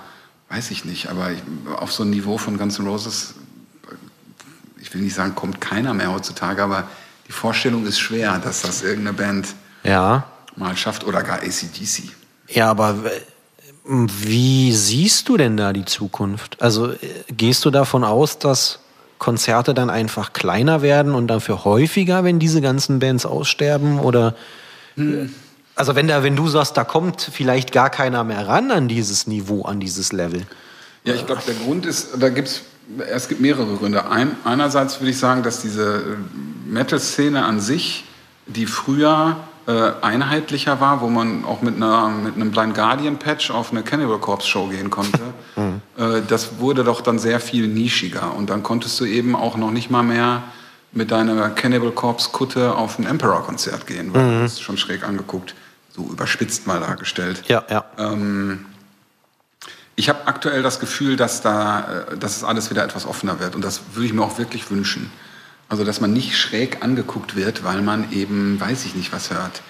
[0.49, 1.39] weiß ich nicht, aber ich,
[1.79, 3.35] auf so ein Niveau von Guns N' Roses,
[4.81, 6.87] ich will nicht sagen, kommt keiner mehr heutzutage, aber
[7.27, 9.47] die Vorstellung ist schwer, dass das irgendeine Band
[9.83, 10.25] Ja.
[10.55, 12.03] mal schafft oder gar ACDC.
[12.49, 13.09] Ja, aber w-
[13.85, 16.61] wie siehst du denn da die Zukunft?
[16.61, 16.97] Also äh,
[17.29, 18.79] gehst du davon aus, dass
[19.19, 23.99] Konzerte dann einfach kleiner werden und dafür häufiger, wenn diese ganzen Bands aussterben?
[23.99, 24.35] Oder
[24.95, 25.33] Hm.
[25.77, 29.27] Also wenn da, wenn du sagst, da kommt vielleicht gar keiner mehr ran an dieses
[29.27, 30.45] Niveau, an dieses Level.
[31.03, 32.63] Ja, ich glaube, der Grund ist, da gibt's,
[33.09, 34.09] es gibt mehrere Gründe.
[34.09, 38.05] Ein, einerseits würde ich sagen, dass diese äh, Metal-Szene an sich,
[38.47, 43.71] die früher äh, einheitlicher war, wo man auch mit, einer, mit einem Blind Guardian-Patch auf
[43.71, 45.19] eine Cannibal Corpse-Show gehen konnte,
[45.55, 48.33] äh, das wurde doch dann sehr viel nischiger.
[48.35, 50.43] Und dann konntest du eben auch noch nicht mal mehr
[50.91, 55.53] mit deiner Cannibal Corpse-Kutte auf ein Emperor-Konzert gehen, weil du bist schon schräg angeguckt,
[55.97, 57.43] so überspitzt mal dargestellt.
[57.47, 57.85] Ja, ja.
[57.97, 58.65] Ähm,
[59.95, 63.55] ich habe aktuell das Gefühl, dass da, äh, dass es alles wieder etwas offener wird
[63.55, 65.11] und das würde ich mir auch wirklich wünschen.
[65.69, 69.61] Also, dass man nicht schräg angeguckt wird, weil man eben, weiß ich nicht, was hört.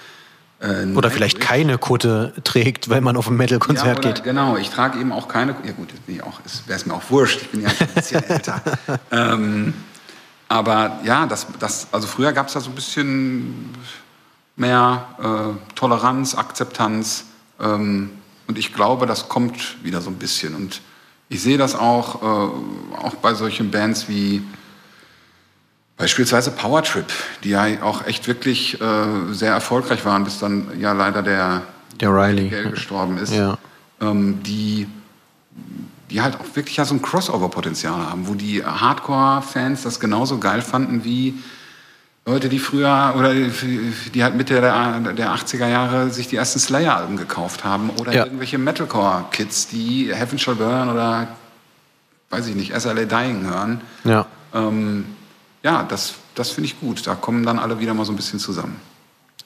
[0.60, 4.22] Äh, Oder vielleicht keine Kutte trägt, wenn man auf ein Metal-Konzert ja, geht.
[4.22, 5.56] Genau, ich trage eben auch keine.
[5.64, 6.22] Ja gut, wäre
[6.68, 7.42] es mir auch wurscht.
[7.42, 8.62] Ich bin ja ein bisschen älter.
[9.10, 9.74] Ähm,
[10.48, 13.70] aber ja, das, das, also früher gab es da so ein bisschen
[14.58, 17.24] mehr äh, Toleranz, Akzeptanz.
[17.60, 18.10] Ähm,
[18.46, 20.54] und ich glaube, das kommt wieder so ein bisschen.
[20.54, 20.80] Und
[21.28, 24.42] ich sehe das auch, äh, auch bei solchen Bands wie
[25.96, 27.06] beispielsweise Powertrip,
[27.44, 31.62] die ja auch echt wirklich äh, sehr erfolgreich waren, bis dann ja leider der
[32.00, 32.48] Der Riley.
[32.48, 33.58] Gell gestorben ist, Ja.
[34.00, 34.86] ähm, die,
[36.10, 40.62] die halt auch wirklich ja so ein Crossover-Potenzial haben, wo die Hardcore-Fans das genauso geil
[40.62, 41.34] fanden wie
[42.28, 47.16] Leute, die früher oder die, halt Mitte der, der 80er Jahre sich die ersten Slayer-Alben
[47.16, 48.24] gekauft haben oder Ja.
[48.26, 51.28] irgendwelche Metalcore-Kids, die Heaven Shall Burn oder
[52.28, 53.80] weiß ich nicht, SLA Dying hören.
[54.04, 54.26] Ja.
[54.54, 55.06] Ähm,
[55.62, 57.06] ja, das, das finde ich gut.
[57.06, 58.76] Da kommen dann alle wieder mal so ein bisschen zusammen.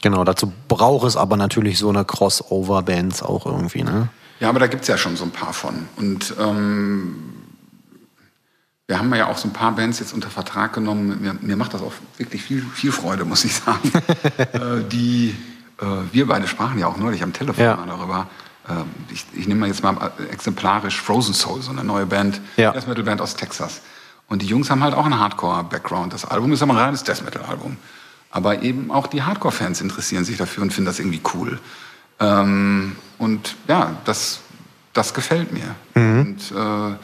[0.03, 4.09] Genau, dazu braucht es aber natürlich so eine Crossover-Bands auch irgendwie, ne?
[4.41, 5.87] Ja, aber da gibt's ja schon so ein paar von.
[5.97, 7.32] Und ähm,
[8.89, 11.21] wir haben ja auch so ein paar Bands jetzt unter Vertrag genommen.
[11.23, 13.91] Mir, mir macht das auch wirklich viel, viel Freude, muss ich sagen.
[14.53, 15.35] äh, die,
[15.81, 17.77] äh, wir beide sprachen ja auch neulich am Telefon Ja.
[17.87, 18.27] darüber.
[18.69, 22.73] Ähm, ich, ich nehme mal jetzt mal exemplarisch Frozen Soul, so eine neue Band, Ja.
[22.73, 23.81] Death Metal Band aus Texas.
[24.29, 26.13] Und die Jungs haben halt auch einen Hardcore-Background.
[26.13, 27.77] Das Album ist aber ein reines Death Metal-Album.
[28.31, 31.61] Aber eben auch die Hardcore-Fans interessieren sich dafür und finden das irgendwie cool.
[32.19, 34.41] Ähm, und ja, das,
[34.93, 35.75] das gefällt mir.
[35.95, 36.97] Und, äh,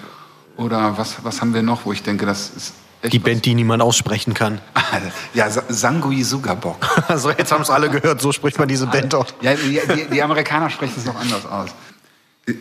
[0.58, 3.12] oder was, was haben wir noch, wo ich denke, das ist echt.
[3.14, 4.60] Die Band, die niemand aussprechen kann.
[4.74, 6.76] was, ja, Sa- Sangui Sugabok.
[7.08, 9.26] Also jetzt haben es alle gehört, so spricht man diese Band auch.
[9.40, 11.70] Ja, die, die, die Amerikaner sprechen es noch anders aus.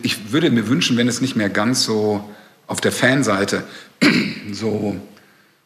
[0.02, 2.26] Ich würde mir wünschen, wenn es nicht mehr ganz so
[2.66, 3.64] auf der Fanseite
[4.52, 4.96] so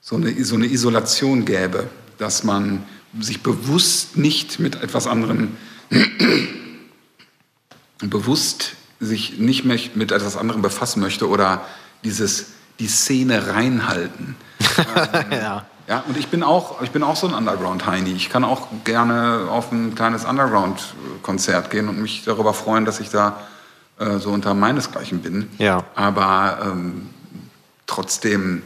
[0.04, 1.86] so eine, so eine Isolation gäbe,
[2.18, 2.82] dass man
[3.20, 5.56] sich bewusst nicht mit etwas anderem,
[8.00, 11.64] bewusst sich nicht mehr mit etwas anderem befassen möchte oder
[12.04, 12.46] dieses,
[12.78, 14.36] die Szene reinhalten.
[15.30, 15.66] ja.
[15.88, 18.12] Ja, und ich bin auch, ich bin auch so ein Underground-Heini.
[18.12, 23.10] Ich kann auch gerne auf ein kleines Underground-Konzert gehen und mich darüber freuen, dass ich
[23.10, 23.40] da
[23.98, 25.50] äh, so unter meinesgleichen bin.
[25.58, 25.84] Ja.
[25.94, 27.10] Aber ähm,
[27.86, 28.62] trotzdem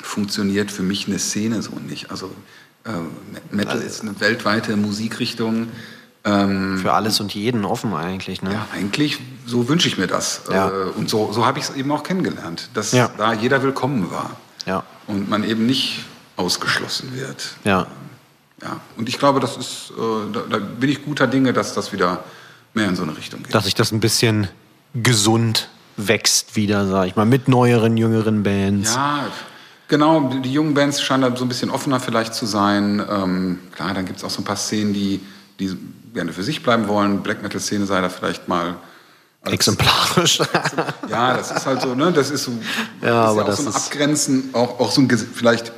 [0.00, 2.10] funktioniert für mich eine Szene so nicht.
[2.10, 2.30] Also
[2.84, 2.90] äh,
[3.50, 5.68] Metal ist eine weltweite Musikrichtung.
[6.26, 8.52] Ähm, Für alles und jeden offen eigentlich, ne?
[8.54, 10.42] ja, eigentlich, so wünsche ich mir das.
[10.50, 10.68] Ja.
[10.68, 13.10] Äh, und so, so habe ich es eben auch kennengelernt, dass Ja.
[13.18, 14.30] da jeder willkommen war.
[14.64, 14.84] Ja.
[15.06, 16.00] Und man eben nicht
[16.36, 17.56] ausgeschlossen wird.
[17.64, 17.86] Ja.
[18.62, 18.80] Ja.
[18.96, 22.24] Und ich glaube, das ist, äh, da, da bin ich guter Dinge, dass das wieder
[22.72, 23.54] mehr in so eine Richtung geht.
[23.54, 24.48] Dass sich das ein bisschen
[24.94, 25.68] gesund
[25.98, 28.94] wächst wieder, sag ich mal, mit neueren, jüngeren Bands.
[28.94, 29.26] Ja,
[29.88, 30.28] genau.
[30.30, 33.04] Die, die jungen Bands scheinen da so ein bisschen offener vielleicht zu sein.
[33.10, 35.20] Ähm, klar, dann gibt es auch so ein paar Szenen, die,
[35.60, 35.76] die
[36.14, 37.22] gerne für sich bleiben wollen.
[37.22, 38.76] Black Metal-Szene sei da vielleicht mal.
[39.42, 40.38] als- Exemplarisch.
[41.08, 42.12] Ja, das ist halt so, ne?
[42.12, 42.52] Das ist so,
[43.02, 45.72] Ja, ist aber auch so ein Abgrenzen, auch, auch so ein vielleicht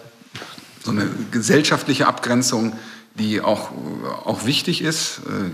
[0.85, 2.75] so eine gesellschaftliche Abgrenzung,
[3.15, 3.71] die auch,
[4.25, 5.19] auch wichtig ist.
[5.27, 5.51] Äh,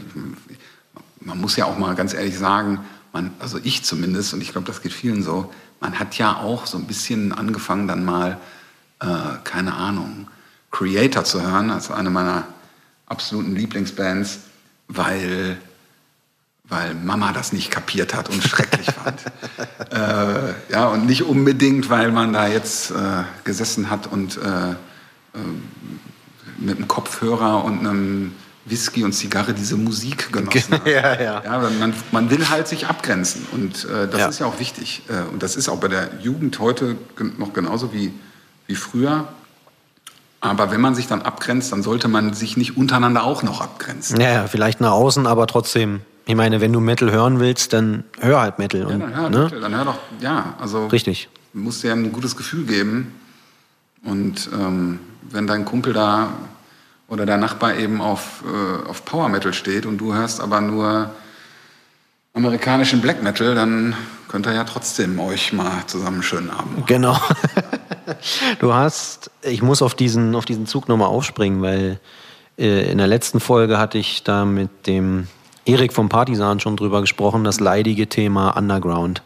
[1.20, 2.80] Man muss ja auch mal ganz ehrlich sagen,
[3.12, 6.66] man, also ich zumindest, und ich glaube, das geht vielen so, man hat ja auch
[6.66, 8.38] so ein bisschen angefangen, dann mal,
[9.00, 9.06] äh,
[9.44, 10.28] keine Ahnung,
[10.70, 12.44] Creator zu hören, also eine meiner
[13.06, 14.40] absoluten Lieblingsbands,
[14.96, 15.58] weil
[16.72, 19.20] weil Mama das nicht kapiert hat und schrecklich fand.
[19.92, 24.74] äh, ja, und nicht unbedingt, weil man da jetzt äh, gesessen hat und äh, äh,
[26.56, 28.32] mit einem Kopfhörer und einem
[28.64, 30.86] Whisky und Zigarre diese Musik genossen hat.
[30.86, 31.42] Ja, ja.
[31.44, 34.28] ja man, man will halt sich abgrenzen und äh, das Ja.
[34.28, 35.02] ist ja auch wichtig.
[35.08, 36.96] Äh, und das ist auch bei der Jugend heute
[37.38, 38.12] noch genauso wie,
[38.66, 39.28] wie früher.
[40.44, 44.20] Aber wenn man sich dann abgrenzt, dann sollte man sich nicht untereinander auch noch abgrenzen.
[44.20, 46.00] Ja, ja, vielleicht nach außen, aber trotzdem.
[46.26, 48.80] Ich meine, wenn du Metal hören willst, dann hör halt Metal.
[48.80, 49.44] Ja, und, dann hör, ne?
[49.44, 51.28] bitte, dann hör doch, ja, also Richtig.
[51.52, 53.14] muss dir ein gutes Gefühl geben.
[54.04, 54.98] Und ähm,
[55.30, 56.32] wenn dein Kumpel da
[57.06, 61.10] oder der Nachbar eben auf, äh, auf Power Metal steht und du hörst aber nur
[62.34, 63.94] amerikanischen Black Metal, dann
[64.26, 66.86] könnt ihr ja trotzdem euch mal zusammen einen schönen Abend machen.
[66.86, 67.16] Genau.
[68.60, 72.00] Du hast, ich muss auf diesen, auf diesen Zug nochmal aufspringen, weil
[72.58, 75.28] äh, in der letzten Folge hatte ich da mit dem
[75.64, 79.22] Erik vom Partisan schon drüber gesprochen, das leidige Thema Underground.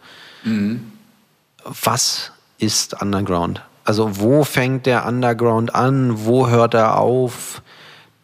[1.65, 3.63] Was ist Underground?
[3.85, 6.27] Also wo fängt der Underground an?
[6.27, 7.63] Wo hört er auf?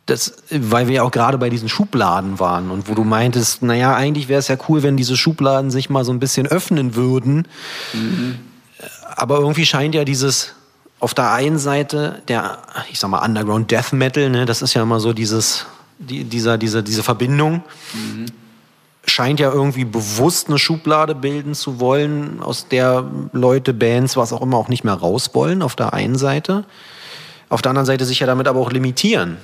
[0.07, 3.95] Das, weil wir ja auch gerade bei diesen Schubladen waren und wo du meintest, naja,
[3.95, 7.47] eigentlich wäre es ja cool, wenn diese Schubladen sich mal so ein bisschen öffnen würden.
[9.17, 10.55] Aber irgendwie scheint ja dieses
[10.99, 12.59] auf der einen Seite der,
[12.91, 15.67] ich sag mal, Underground Death Metal, ne, das ist ja immer so dieses,
[15.99, 17.63] die, dieser, diese, diese Verbindung,
[19.05, 24.43] scheint ja irgendwie bewusst eine Schublade bilden zu wollen, aus der Leute, Bands, was auch
[24.43, 26.65] immer, auch nicht mehr raus wollen, auf der einen Seite.
[27.49, 29.39] Auf der anderen Seite sich ja damit aber auch limitieren.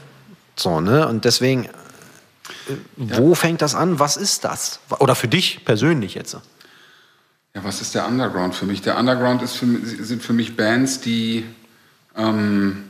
[0.55, 1.09] So, ne?
[1.09, 1.69] Und deswegen, äh,
[2.97, 3.99] wo fängt das an?
[3.99, 4.79] Was ist das?
[4.99, 6.37] Oder für dich persönlich jetzt?
[7.59, 8.83] Ja, was ist der Underground für mich?
[8.83, 11.45] Der Underground ist für, sind für mich Bands, die
[12.17, 12.85] ähm,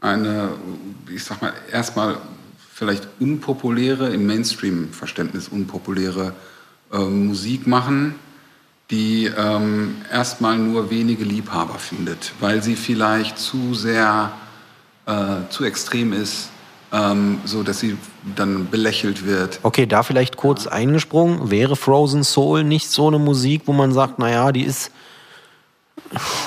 [0.00, 0.52] eine,
[1.14, 2.16] ich sag mal, erstmal
[2.72, 6.32] vielleicht unpopuläre, im Mainstream-Verständnis unpopuläre
[6.92, 8.14] äh, Musik machen,
[8.90, 14.32] die ähm, erstmal nur wenige Liebhaber findet, weil sie vielleicht zu sehr,
[15.04, 16.48] äh, zu extrem ist,
[16.92, 17.96] ähm, so dass sie
[18.36, 19.60] dann belächelt wird.
[19.62, 21.50] Okay, da vielleicht kurz eingesprungen.
[21.50, 24.90] Wäre Frozen Soul nicht so eine Musik, wo man sagt, naja, die ist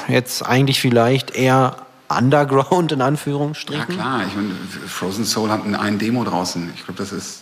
[0.07, 1.77] jetzt eigentlich vielleicht eher
[2.07, 3.87] Underground in Ja Anführungsstrichen?
[3.95, 4.51] klar, ich meine,
[4.87, 6.71] Frozen Soul hat ein Demo draußen.
[6.75, 7.41] Ich glaube, das ist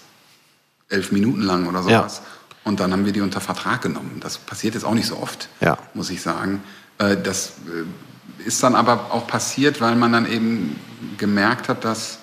[0.89, 2.21] elf Minuten lang oder sowas.
[2.63, 4.17] Und dann haben wir die unter Vertrag genommen.
[4.19, 5.77] Das passiert jetzt auch nicht so oft, Ja.
[5.93, 6.61] muss ich sagen.
[6.97, 10.75] Äh, Das äh, ist dann aber auch passiert, weil man dann eben
[11.17, 12.19] gemerkt hat, dass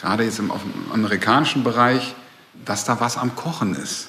[0.00, 0.50] gerade jetzt im,
[0.92, 2.14] amerikanischen Bereich,
[2.64, 4.08] dass da was am Kochen ist.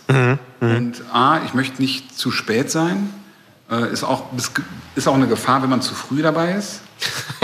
[0.59, 3.13] Und A, ich möchte nicht zu spät sein.
[3.71, 4.23] Äh, Ist auch,
[4.95, 6.81] ist auch eine Gefahr, wenn man zu früh dabei ist.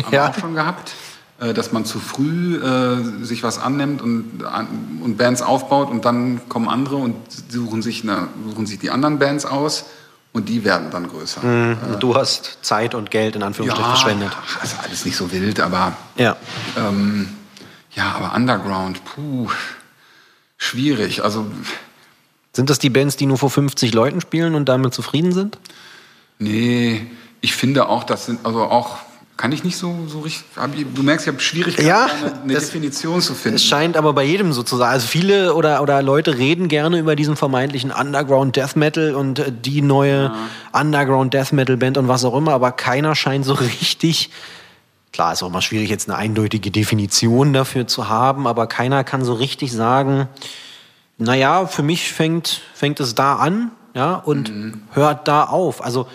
[0.03, 0.29] Haben wir Ja.
[0.29, 0.93] auch schon gehabt.
[1.39, 6.03] äh, Dass man zu früh äh, sich was annimmt und, an, und Bands aufbaut und
[6.05, 7.15] dann kommen andere und
[7.49, 9.85] suchen sich, eine, suchen sich die anderen Bands aus
[10.33, 11.41] und die werden dann größer.
[11.43, 14.31] Und Du hast Zeit und Geld in Anführungsstrichen verschwendet.
[14.35, 16.35] ach, ist alles nicht so wild, aber Ja.
[16.77, 17.29] ähm,
[17.95, 19.47] ja, aber Underground, puh,
[20.57, 21.23] schwierig.
[21.23, 21.45] Also
[22.53, 25.57] Sind das die Bands, die nur vor 50 Leuten spielen und damit zufrieden sind?
[26.39, 27.07] Nee,
[27.41, 28.97] ich finde auch, das sind also auch
[29.37, 30.45] kann ich nicht so, so richtig.
[30.95, 33.57] Du merkst, ich habe Schwierigkeiten, Ja, eine, eine das- Definition zu finden.
[33.57, 34.87] Es scheint aber bei jedem so zu sein.
[34.87, 39.51] Also viele oder, oder Leute reden gerne über diesen vermeintlichen Underground Death Metal und äh,
[39.51, 40.31] die neue
[40.71, 44.29] Underground Death Metal Band und was auch immer, aber keiner scheint so richtig.
[45.15, 49.23] Klar, ist auch mal schwierig, jetzt eine eindeutige Definition dafür zu haben, aber keiner kann
[49.23, 50.27] so richtig sagen,
[51.17, 54.51] naja, für mich fängt, fängt es da an ja, und
[54.91, 55.81] hört da auf.
[55.81, 56.09] Also,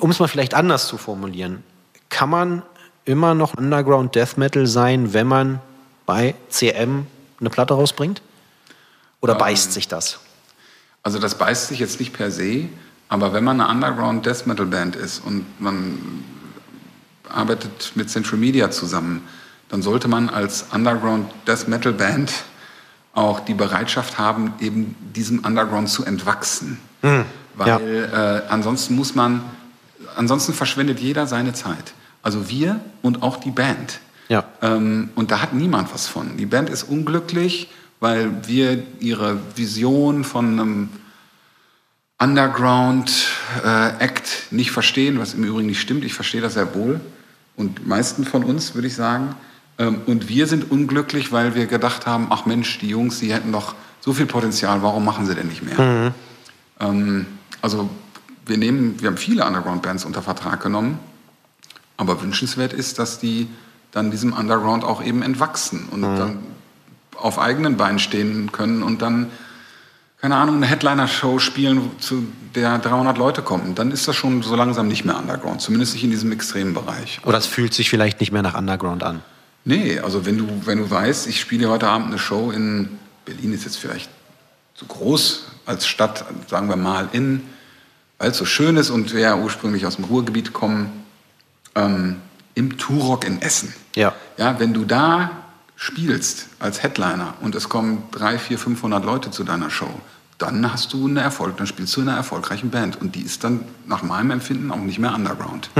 [0.00, 1.62] um es mal vielleicht anders zu formulieren,
[2.08, 2.62] kann man
[3.04, 5.60] immer noch Underground Death Metal sein, wenn man
[6.04, 7.06] bei CM
[7.38, 8.20] eine Platte rausbringt?
[9.20, 10.18] Oder beißt sich das?
[11.04, 12.64] Also das beißt sich jetzt nicht per se,
[13.08, 16.24] aber wenn man eine Underground Death Metal Band ist und man
[17.30, 19.22] arbeitet mit Central Media zusammen,
[19.68, 22.32] dann sollte man als Underground Death Metal Band
[23.12, 26.78] auch die Bereitschaft haben, eben diesem Underground zu entwachsen.
[27.54, 29.42] Weil äh, ansonsten muss man,
[30.16, 31.92] ansonsten verschwendet jeder seine Zeit.
[32.22, 34.00] Also wir und auch die Band.
[34.28, 34.44] Ja.
[34.62, 36.36] Ähm, und da hat niemand was von.
[36.36, 37.68] Die Band ist unglücklich,
[37.98, 40.88] weil wir ihre Vision von einem
[42.18, 46.04] Underground-Act nicht verstehen, was im Übrigen nicht stimmt.
[46.04, 47.00] Ich verstehe das sehr wohl.
[47.60, 49.34] Und die meisten von uns, würde ich sagen.
[49.78, 53.52] Ähm, und wir sind unglücklich, weil wir gedacht haben, ach Mensch, die Jungs, die hätten
[53.52, 55.78] doch so viel Potenzial, warum machen sie denn nicht mehr?
[56.80, 57.26] Ähm,
[57.60, 57.90] also
[58.46, 60.98] wir, nehmen, wir haben viele Underground-Bands unter Vertrag genommen.
[61.98, 63.46] Aber wünschenswert ist, dass die
[63.92, 66.38] dann diesem Underground auch eben entwachsen und dann
[67.14, 69.26] auf eigenen Beinen stehen können und dann,
[70.20, 73.74] keine Ahnung, eine Headliner-Show spielen, zu der 300 Leute kommen.
[73.74, 77.20] Dann ist das schon so langsam nicht mehr Underground, zumindest nicht in diesem extremen Bereich.
[77.24, 79.22] Oder es fühlt sich vielleicht nicht mehr nach Underground an?
[79.64, 83.54] Nee, also wenn du, wenn du weißt, ich spiele heute Abend eine Show in Berlin,
[83.54, 84.10] ist jetzt vielleicht
[84.74, 87.42] zu groß als Stadt, sagen wir mal in,
[88.18, 91.04] weil es so schön ist und wir ja ursprünglich aus dem Ruhrgebiet kommen,
[91.74, 92.16] ähm,
[92.54, 93.72] im Turok in Essen.
[93.94, 94.14] Ja.
[94.36, 95.30] Ja, wenn du da
[95.80, 99.88] spielst als Headliner und es kommen 300, 400, 500 Leute zu deiner Show,
[100.36, 103.44] dann hast du eine Erfolg, dann spielst du in einer erfolgreichen Band und die ist
[103.44, 105.70] dann nach meinem Empfinden auch nicht mehr Underground.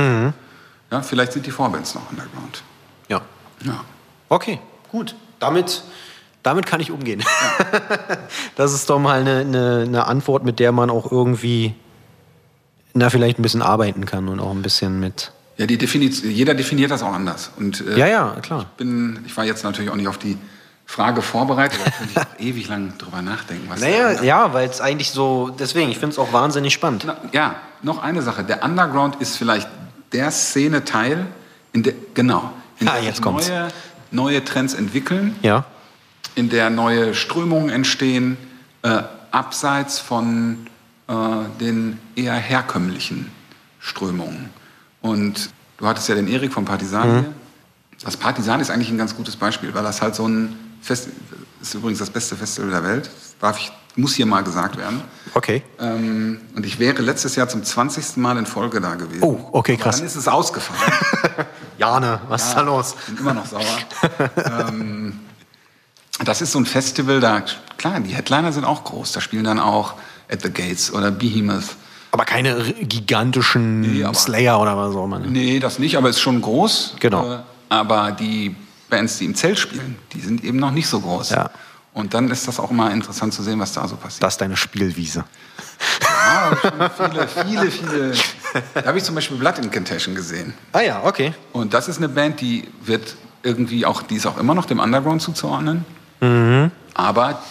[0.91, 2.63] Ja, vielleicht sind die Vorbands noch Underground.
[3.09, 3.21] Ja.
[3.63, 3.85] Ja.
[4.31, 4.59] Okay,
[4.91, 5.15] gut.
[5.39, 5.83] Damit,
[6.43, 7.23] damit kann ich umgehen.
[8.57, 11.75] das ist doch mal eine, eine, eine Antwort, mit der man auch irgendwie
[12.95, 15.31] na, vielleicht ein bisschen arbeiten kann und auch ein bisschen mit.
[15.61, 17.51] Ja, die Definition, jeder definiert das auch anders.
[17.59, 18.65] Und, äh, Ja, ja, klar.
[18.79, 20.39] bin, ich war jetzt natürlich auch nicht auf die
[20.87, 23.67] Frage vorbereitet, da könnte ich auch ewig lang drüber nachdenken.
[23.69, 27.05] Was Naja, ja, weil es eigentlich so, deswegen, ich finde es auch wahnsinnig spannend.
[27.07, 28.43] Na, ja, noch eine Sache.
[28.43, 29.69] Der Underground ist vielleicht
[30.13, 31.27] der Szene-Teil,
[31.75, 33.51] in der, genau, in Ah, der jetzt kommt's.
[33.51, 33.69] neue,
[34.11, 35.67] neue Trends entwickeln, Ja,
[36.37, 38.39] in der neue Strömungen entstehen,
[38.81, 40.67] äh, abseits von
[41.07, 41.13] äh,
[41.61, 43.31] den eher herkömmlichen
[43.79, 44.49] Strömungen.
[45.03, 47.21] Und du hattest ja den Erik vom Partisan Mhm.
[47.21, 47.33] hier.
[48.05, 51.09] Das Partisan ist eigentlich ein ganz gutes Beispiel, weil das halt so ein Fest
[51.61, 53.11] ist übrigens das beste Festival der Welt.
[53.41, 55.03] Darf ich, muss hier mal gesagt werden.
[55.35, 55.63] okay.
[55.79, 58.17] Ähm, und ich wäre letztes Jahr zum 20.
[58.17, 59.23] Mal in Folge da gewesen.
[59.23, 59.97] Oh, okay, Aber krass.
[59.99, 60.93] Dann ist es ausgefallen.
[61.79, 62.95] Jane, was ist da los?
[63.09, 63.65] Bin immer noch sauer.
[64.69, 65.19] ähm,
[66.25, 67.43] das ist so ein Festival, da,
[67.77, 69.13] klar, die Headliner sind auch groß.
[69.13, 69.95] Da spielen dann auch
[70.31, 71.77] At the Gates oder Behemoth.
[72.13, 75.19] Aber keine gigantischen Nee, aber- Slayer oder was auch immer.
[75.21, 75.29] ne?
[75.29, 76.97] Nee, das nicht, aber ist schon groß.
[77.01, 77.35] Genau.
[77.35, 77.39] Äh,
[77.69, 78.55] aber die
[78.89, 81.31] Bands, die im Zelt spielen, die sind eben noch nicht so groß.
[81.31, 81.51] Ja.
[81.93, 84.23] Und dann ist das auch immer interessant zu sehen, was da so passiert.
[84.23, 85.25] Das ist deine Spielwiese.
[86.03, 86.57] Ja,
[86.97, 87.11] schon
[87.47, 88.13] viele, viele, viele.
[88.75, 90.55] Da habe ich zum Beispiel Blood Incantation gesehen.
[90.73, 91.33] Ah ja, okay.
[91.53, 94.79] Und das ist eine Band, die wird irgendwie auch, die ist auch immer noch dem
[94.81, 95.85] Underground zuzuordnen.
[96.95, 97.43] Aber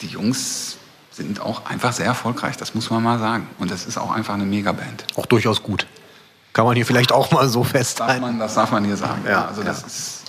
[0.00, 0.76] die Jungs
[1.16, 3.46] sind auch einfach sehr erfolgreich, das muss man mal sagen.
[3.58, 5.04] Und das ist auch einfach eine Megaband.
[5.16, 5.86] Auch durchaus gut.
[6.52, 8.20] Kann man hier vielleicht auch mal so Darf festhalten.
[8.20, 9.22] man, das darf man hier sagen.
[9.26, 9.86] Ja, also das ja.
[9.86, 10.22] ist.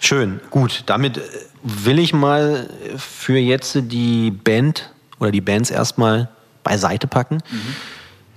[0.00, 0.84] Schön, gut.
[0.86, 1.22] Damit äh,
[1.62, 6.28] will ich mal für jetzt die Band oder die Bands erstmal
[6.62, 7.38] beiseite packen.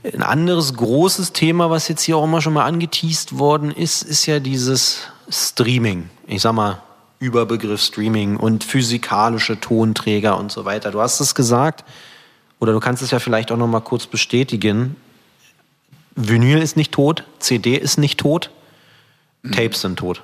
[0.04, 4.26] Ein anderes großes Thema, was jetzt hier auch immer schon mal angeteased worden ist, ist
[4.26, 6.10] ja dieses Streaming.
[6.26, 6.82] Ich sag mal,
[7.22, 10.90] Überbegriff Streaming und physikalische Tonträger und so weiter.
[10.92, 11.86] Du hast es gesagt,
[12.60, 14.96] oder du kannst es ja vielleicht auch noch mal kurz bestätigen.
[16.16, 18.50] Vinyl ist nicht tot, CD ist nicht tot,
[19.52, 20.24] Tapes sind tot.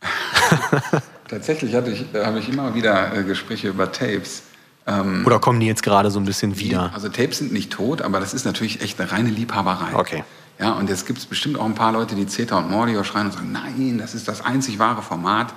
[1.28, 4.42] Tatsächlich hatte ich, habe ich immer wieder äh, Gespräche über Tapes.
[4.86, 6.92] Ähm, Oder kommen die jetzt gerade so ein bisschen die- wieder?
[6.94, 9.94] Also Tapes sind nicht tot, aber das ist natürlich echt eine reine Liebhaberei.
[9.94, 10.24] Okay.
[10.58, 13.26] Ja, und jetzt gibt es bestimmt auch ein paar Leute, die Zeta und Mordio schreien
[13.26, 15.54] und sagen, nein, das ist das einzig wahre Format.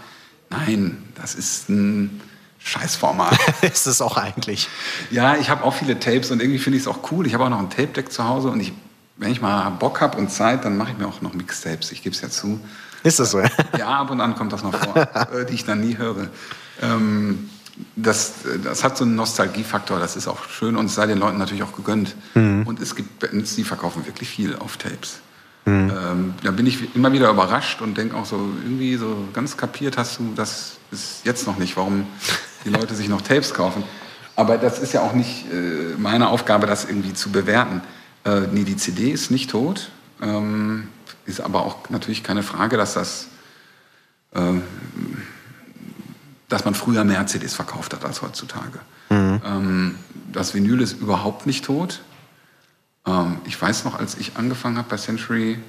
[0.49, 2.21] Nein, das ist ein
[2.59, 3.37] Scheißformat.
[3.61, 4.67] ist es auch eigentlich.
[5.11, 7.27] ja, ich habe auch viele Tapes und irgendwie finde ich es auch cool.
[7.27, 8.73] Ich habe auch noch ein Tape-Deck zu Hause und ich
[9.17, 11.91] wenn ich mal Bock habe und Zeit, dann mache ich mir auch noch Mixtapes.
[11.91, 12.59] Ich gebe es ja zu.
[13.03, 13.41] Ist das so?
[13.77, 16.27] Ja, ab und an kommt das noch vor, äh, die ich dann nie höre.
[16.81, 17.49] Ähm,
[17.95, 18.33] das,
[18.63, 21.63] das hat so einen Nostalgiefaktor, das ist auch schön und es sei den Leuten natürlich
[21.63, 22.15] auch gegönnt.
[22.33, 25.19] Und es gibt Bands, die verkaufen wirklich viel auf Tapes.
[25.89, 29.97] Ähm, da bin ich immer wieder überrascht und denke auch so, irgendwie so ganz kapiert
[29.97, 32.05] hast du das bis jetzt noch nicht, warum
[32.65, 33.83] die Leute sich noch Tapes kaufen.
[34.35, 37.81] Aber das ist ja auch nicht äh, meine Aufgabe, das irgendwie zu bewerten.
[38.25, 39.89] Äh, nee, die CD ist nicht tot.
[40.21, 40.89] Ähm,
[41.25, 43.27] ist aber auch natürlich keine Frage, dass das
[44.35, 44.61] ähm,
[46.49, 48.79] dass man früher mehr CDs verkauft hat als heutzutage.
[49.45, 49.95] Ähm,
[50.31, 52.01] das Vinyl ist überhaupt nicht tot.
[53.05, 55.59] Ähm, ich weiß noch, als ich angefangen habe bei Century,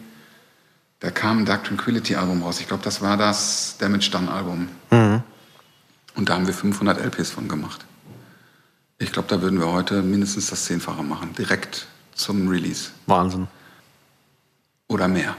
[1.00, 2.60] da kam ein Dark Tranquility Album raus.
[2.60, 4.68] Ich glaube, das war das Damage Done Album.
[6.14, 7.84] Und da haben wir 500 LPs von gemacht.
[8.98, 12.90] Ich glaube, da würden wir heute mindestens das Zehnfache machen, direkt zum Release.
[13.06, 13.46] Wahnsinn.
[14.88, 15.36] Oder mehr.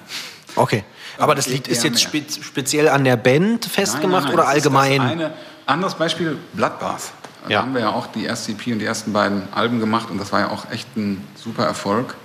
[0.55, 0.83] Okay.
[1.17, 4.57] Aber das Lied ist jetzt spe speziell an der Band festgemacht Nein, nein, oder das
[4.57, 5.01] ist allgemein?
[5.01, 5.33] Eine,
[5.65, 7.13] anderes Beispiel, Bloodbath.
[7.47, 7.61] Da Ja.
[7.61, 10.31] haben wir ja auch die erste EP und die ersten beiden Alben gemacht und das
[10.31, 12.15] war ja auch echt ein super Erfolg.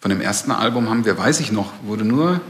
[0.00, 2.40] Von dem ersten Album haben wir, weiß ich noch, wurde nur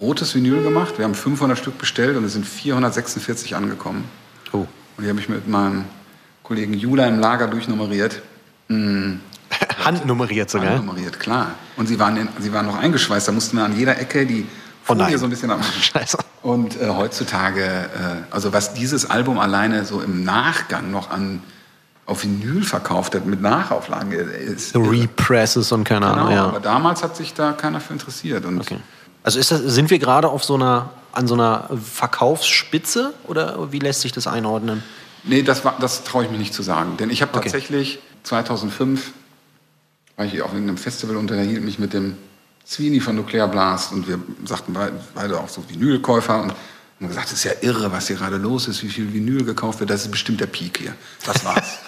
[0.00, 0.94] rotes Vinyl gemacht.
[0.98, 4.04] Wir haben 500 Stück bestellt und es sind 446 angekommen.
[4.52, 4.66] Oh.
[4.96, 5.84] Und die habe ich mit meinem
[6.44, 8.22] Kollegen Jula im Lager durchnummeriert.
[9.84, 10.72] Handnummeriert sogar.
[10.72, 11.54] Annummeriert, klar.
[11.76, 13.28] Und sie waren, in, sie waren noch eingeschweißt.
[13.28, 14.46] Da mussten wir an jeder Ecke die
[14.84, 15.18] Oh Folie nein.
[15.18, 15.72] so ein bisschen abmachen.
[15.82, 16.18] Scheiße.
[16.42, 17.88] Und äh, heutzutage, äh,
[18.30, 21.42] also was dieses Album alleine so im Nachgang noch an
[22.06, 24.76] auf Vinyl verkauft hat mit Nachauflagen, äh, ist.
[24.76, 26.32] Represses und keine Genau, Ahnung.
[26.34, 26.44] Ja.
[26.44, 28.44] aber damals hat sich da keiner für interessiert.
[28.44, 28.78] Und Okay.
[29.22, 34.02] Also das, sind wir gerade auf so einer, an so einer Verkaufsspitze oder wie lässt
[34.02, 34.82] sich das einordnen?
[35.22, 36.98] Nee, das, war- das traue ich mich nicht zu sagen.
[36.98, 37.44] Denn ich habe Okay.
[37.44, 39.12] tatsächlich 2005,
[40.16, 42.16] war ich auf irgendeinem Festival und unterhielt mich mit dem
[42.66, 44.74] Sweeney von Nuclear Blast und wir sagten
[45.14, 46.50] beide, auch so Vinylkäufer und
[47.00, 49.80] haben gesagt, das ist ja irre, was hier gerade los ist, wie viel Vinyl gekauft
[49.80, 50.94] wird, das ist bestimmt der Peak hier.
[51.26, 51.78] Das war's.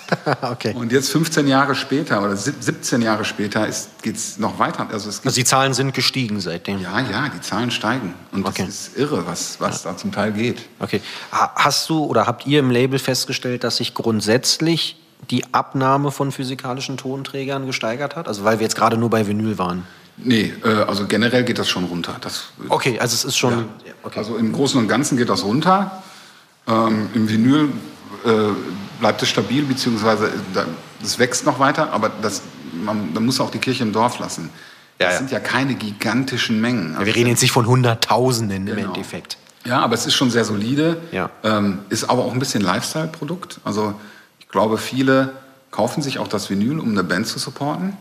[0.43, 0.74] okay.
[0.74, 3.66] und jetzt 15 Jahre später oder sieb- 17 Jahre später
[4.03, 4.87] geht es noch weiter.
[4.93, 6.81] Also es Also die Zahlen sind gestiegen seitdem.
[6.83, 8.64] ja, ja, die Zahlen steigen und Okay.
[8.66, 10.61] das ist irre, was, was da zum Teil geht.
[10.81, 11.01] Okay.
[11.33, 15.01] Ha- Hast du oder habt ihr im Label festgestellt, dass sich grundsätzlich
[15.31, 18.29] die Abnahme von physikalischen Tonträgern gesteigert hat?
[18.29, 19.85] Also weil wir jetzt gerade nur bei Vinyl waren.
[20.19, 22.17] Nee, äh, also generell geht das schon runter.
[22.21, 23.53] Das, Okay, also es ist schon.
[23.53, 23.64] Ja.
[24.03, 24.19] Okay.
[24.19, 26.03] Also im Großen und Ganzen geht das runter.
[26.67, 27.69] Ähm, Im Vinyl
[28.25, 28.29] äh,
[29.01, 30.67] bleibt es stabil, beziehungsweise da-
[31.03, 32.43] es wächst noch weiter, aber das,
[32.73, 34.51] man, man muss auch die Kirche im Dorf lassen.
[34.99, 35.19] Ja, das ja.
[35.19, 36.95] sind ja keine gigantischen Mengen.
[36.95, 38.89] Also wir reden jetzt nicht von Hunderttausenden im Genau.
[38.95, 39.37] Endeffekt.
[39.67, 40.97] Ja, aber es ist schon sehr solide.
[41.12, 41.29] Ja.
[41.45, 43.61] Ähm, ist aber auch ein bisschen Lifestyle-Produkt.
[43.64, 43.95] Also
[44.39, 45.33] ich glaube, viele
[45.71, 47.97] kaufen sich auch das Vinyl, um eine Band zu supporten.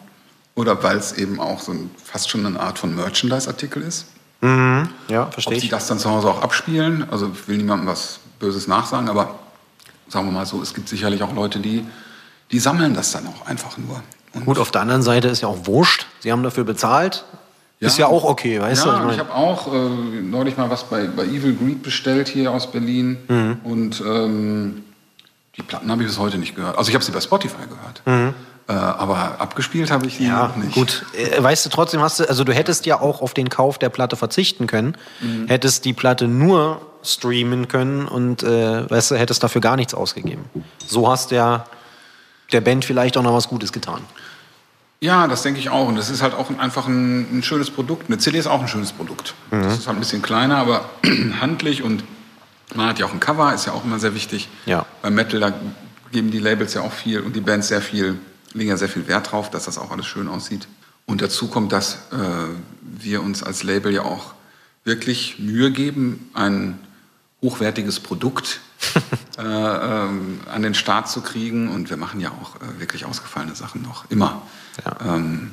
[0.56, 4.08] Oder weil es eben auch so ein, fast schon eine Art von Merchandise-Artikel ist.
[4.42, 5.72] Ja, Ob verstehe sie ich.
[5.72, 9.40] das dann zu Hause auch abspielen, also ich will niemandem was Böses nachsagen, aber
[10.08, 11.84] sagen wir mal so, es gibt sicherlich auch Leute, die,
[12.52, 14.04] die sammeln das dann auch einfach nur.
[14.34, 16.06] Und Gut, auf der anderen Seite ist ja auch wurscht.
[16.20, 17.26] Sie haben dafür bezahlt.
[17.80, 18.98] Ist ja auch okay, weißt ja, du?
[18.98, 19.78] Ich und ich habe auch äh,
[20.22, 23.18] neulich mal was bei, bei Evil Greed bestellt hier aus Berlin.
[23.28, 23.58] Mhm.
[23.64, 24.84] Und ähm,
[25.56, 26.78] die Platten habe ich bis heute nicht gehört.
[26.78, 28.02] Also ich habe sie bei Spotify gehört.
[28.06, 28.34] Äh,
[28.74, 30.26] aber abgespielt habe ich die.
[30.26, 30.74] Ja, noch nicht.
[30.74, 31.06] gut.
[31.16, 33.90] Äh, Weißt du, trotzdem hast du, also du hättest ja auch auf den Kauf der
[33.90, 35.48] Platte verzichten können, Mhm.
[35.48, 40.46] hättest die Platte nur streamen können und, äh, weißt du, hättest dafür gar nichts ausgegeben.
[40.88, 41.66] So hast ja
[42.52, 44.02] der Band vielleicht auch noch was Gutes getan.
[45.02, 45.88] Ja, das denke ich auch.
[45.88, 48.08] Und das ist halt auch ein- einfach ein, ein schönes Produkt.
[48.08, 49.36] Eine CD ist auch ein schönes Produkt.
[49.52, 49.62] Mhm.
[49.64, 50.86] Das ist halt ein bisschen kleiner, aber
[51.42, 52.04] handlich und
[52.74, 54.50] man hat ja auch ein Cover, ist ja auch immer sehr wichtig.
[54.66, 54.86] Ja.
[55.04, 55.54] Beim Metal, da
[56.12, 58.18] geben die Labels ja auch viel und die Bands sehr viel,
[58.56, 60.68] legen ja sehr viel Wert drauf, dass das auch alles schön aussieht.
[61.06, 62.18] Und dazu kommt, dass äh,
[62.82, 64.34] wir uns als Label ja auch
[64.84, 66.80] wirklich Mühe geben, ein
[67.42, 68.62] hochwertiges Produkt
[69.38, 71.70] äh, ähm, an den Start zu kriegen.
[71.70, 74.42] Und wir machen ja auch äh, wirklich ausgefallene Sachen noch, immer.
[74.84, 75.16] Ja.
[75.16, 75.52] Ähm,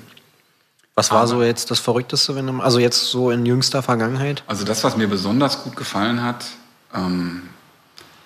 [0.94, 4.44] Was war so jetzt das Verrückteste, wenn du, also jetzt so in jüngster Vergangenheit?
[4.46, 6.46] also das, was mir besonders gut gefallen hat,
[6.94, 7.42] ähm,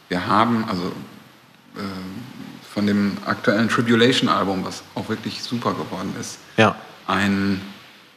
[0.08, 0.92] wir haben also
[1.76, 1.80] äh,
[2.76, 6.76] von dem aktuellen Tribulation-Album, was auch wirklich super geworden ist, Ja.
[7.06, 7.62] ein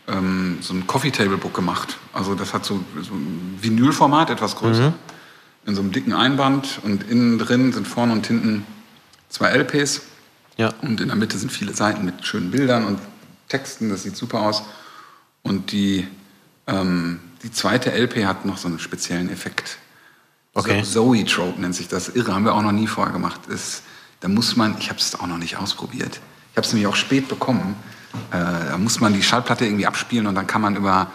[0.09, 1.95] ähm, so ein Coffee Table Book gemacht.
[2.11, 4.91] Also das hat so, so ein Vinylformat, etwas größer,
[5.65, 8.65] in so einem dicken Einband und innen drin sind vorne und hinten
[9.29, 10.01] zwei LPs
[10.57, 10.73] Ja.
[10.81, 12.99] und in der Mitte sind viele Seiten mit schönen Bildern und
[13.47, 13.89] Texten.
[13.89, 14.63] Das sieht super aus.
[15.41, 16.05] Und die,
[16.67, 19.77] ähm, die zweite LP hat noch so einen speziellen Effekt.
[20.53, 20.83] Okay.
[20.83, 22.09] So, Zoe-Trope nennt sich das.
[22.09, 23.41] Irre, haben wir auch noch nie vorher gemacht.
[23.47, 23.83] Ist,
[24.19, 26.19] da muss man, ich habe es auch noch nicht ausprobiert.
[26.51, 27.75] Ich habe es nämlich auch spät bekommen.
[28.31, 28.37] Äh,
[28.71, 31.07] da muss man die Schallplatte irgendwie abspielen und dann kann man über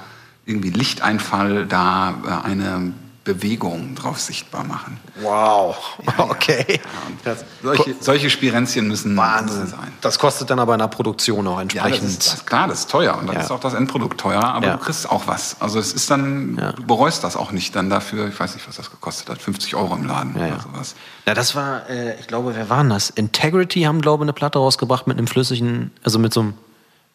[0.46, 2.92] irgendwie Lichteinfall da äh, eine
[3.24, 5.00] Bewegung drauf sichtbar machen.
[5.22, 5.76] Wow,
[6.18, 6.78] okay.
[7.24, 9.66] Ja, solche, solche Spirenzchen müssen Wahnsinn.
[9.66, 9.92] sein.
[10.02, 12.08] Das kostet dann aber in der Produktion auch Ja, das entsprechend.
[12.10, 13.42] ist, das, klar, das ist teuer und dann Ja.
[13.42, 14.72] ist auch das Endprodukt teuer, aber Ja.
[14.74, 15.56] du kriegst auch was.
[15.60, 16.72] Also es ist dann, Ja.
[16.72, 19.74] du bereust das auch nicht dann dafür, ich weiß nicht, was das gekostet hat, 50
[19.74, 20.54] Euro im Laden Ja, ja.
[20.54, 20.94] oder sowas.
[21.26, 23.08] Ja, das war, äh, ich glaube, wer waren das?
[23.08, 26.54] Integrity haben, glaube ich, eine Platte rausgebracht mit einem flüssigen, also mit so einem,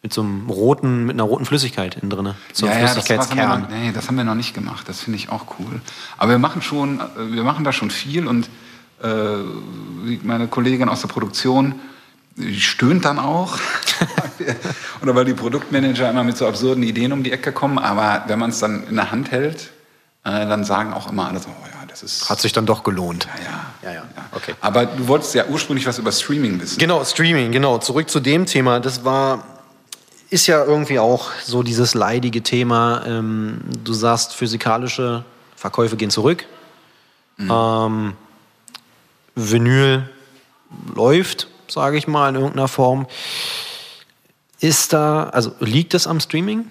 [0.02, 2.34] mit so einem roten, mit einer roten Flüssigkeit innen drin.
[2.52, 3.60] So das, haben wir Flüssigkeitskern.
[3.62, 4.88] noch, nee, das haben wir noch nicht gemacht.
[4.88, 5.80] Das finde ich auch cool.
[6.16, 8.48] Aber wir machen schon, äh, wir machen da schon viel und
[9.02, 9.08] äh,
[10.22, 11.74] meine Kollegin aus der Produktion
[12.36, 13.58] die stöhnt dann auch.
[15.02, 17.78] Oder weil die Produktmanager immer mit so absurden Ideen um die Ecke kommen.
[17.78, 19.70] Aber wenn man es dann in der Hand hält,
[20.24, 22.30] äh, dann sagen auch immer alle so, oh ja, das ist.
[22.30, 23.28] Hat sich dann doch gelohnt.
[23.44, 24.54] ja, Ja, ja, okay.
[24.60, 26.78] Aber du wolltest ja ursprünglich was über Streaming wissen.
[26.78, 27.78] Genau, Streaming, genau.
[27.78, 28.80] Zurück zu dem Thema.
[28.80, 29.44] Das war,
[30.30, 33.04] ist ja irgendwie auch so dieses leidige Thema.
[33.06, 35.24] Ähm, du sagst, physikalische
[35.56, 36.46] Verkäufe gehen zurück.
[37.38, 38.14] Ähm,
[39.34, 40.08] Vinyl
[40.94, 43.06] läuft, sage ich mal, in irgendeiner Form.
[44.60, 46.66] Ist da, also liegt es am Streaming?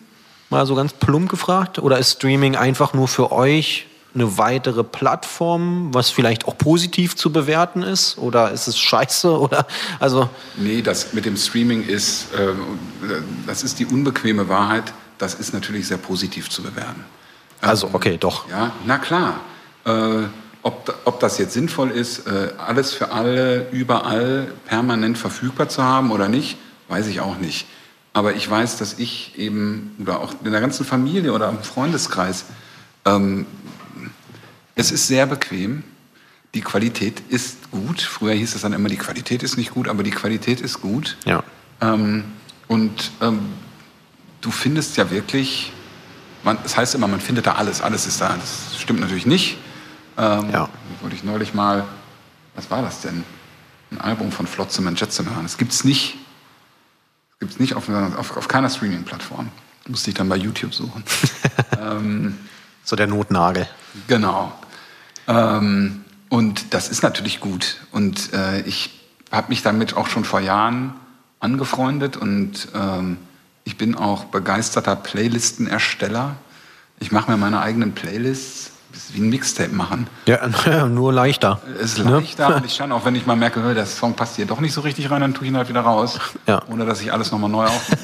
[0.50, 1.80] Mal so ganz plump gefragt.
[1.80, 7.32] Oder ist Streaming einfach nur für euch eine weitere Plattform, was vielleicht auch positiv zu
[7.32, 8.18] bewerten ist?
[8.18, 9.40] Oder ist es scheiße?
[9.40, 9.68] Oder,
[10.00, 12.54] also, Nee, das mit dem Streaming ist, äh,
[13.46, 14.92] das ist die unbequeme Wahrheit.
[15.18, 17.04] Das ist natürlich sehr positiv zu bewerten.
[17.62, 18.50] also, okay, doch.
[18.50, 19.42] Ja, na klar.
[19.86, 20.24] Äh,
[20.62, 26.12] ob, ob das jetzt sinnvoll ist, äh, alles für alle überall permanent verfügbar zu haben
[26.12, 26.58] oder nicht,
[26.90, 27.66] weiß ich auch nicht.
[28.12, 32.46] Aber ich weiß, dass ich eben, oder auch in der ganzen Familie oder im Freundeskreis,
[33.06, 33.46] ähm,
[34.80, 35.84] es ist sehr bequem.
[36.56, 38.02] Die Qualität ist gut.
[38.02, 41.18] Früher hieß es dann immer, die Qualität ist nicht gut, aber die Qualität ist gut.
[41.26, 41.44] Ja.
[41.82, 42.24] Ähm,
[42.68, 43.40] und ähm,
[44.42, 45.72] du findest ja wirklich,
[46.44, 48.36] man, das heißt immer, man findet da alles, alles ist da.
[48.36, 49.58] Das stimmt natürlich nicht.
[50.18, 50.70] Ähm, Ja.
[51.02, 51.86] Wollte ich neulich mal,
[52.56, 53.24] was war das denn?
[53.92, 55.44] Ein Album von Flotsam and Jetsam hören.
[55.44, 56.16] Das gibt's nicht.
[57.32, 59.50] Das gibt's nicht auf, auf, auf keiner Streaming-Plattform.
[59.88, 61.04] Musste ich dann bei YouTube suchen.
[62.84, 63.68] So der Notnagel.
[64.08, 64.52] Genau.
[65.30, 67.78] Ähm, und das ist natürlich gut.
[67.92, 69.00] Und äh, ich
[69.32, 70.94] habe mich damit auch schon vor Jahren
[71.40, 73.18] angefreundet und ähm,
[73.64, 76.36] ich bin auch begeisterter Playlistenersteller.
[77.00, 80.08] Ich mache mir meine eigenen Playlists, das ist wie ein Mixtape machen.
[80.26, 81.62] Ja, nur leichter.
[81.80, 82.12] Es ist Ne?
[82.20, 84.74] leichter und ich kann auch, wenn ich mal merke, der Song passt hier doch nicht
[84.74, 86.62] so richtig rein, dann tue ich ihn halt wieder raus, Ja.
[86.68, 88.02] ohne dass ich alles nochmal neu aufnehme.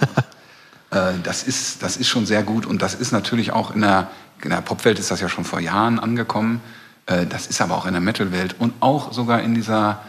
[0.91, 4.07] äh, das, ist, das ist schon sehr gut und das ist natürlich auch in der,
[4.43, 6.61] in der Popwelt ist das ja schon vor Jahren angekommen.
[7.05, 10.01] Äh, das ist aber auch in der Metalwelt und auch sogar in dieser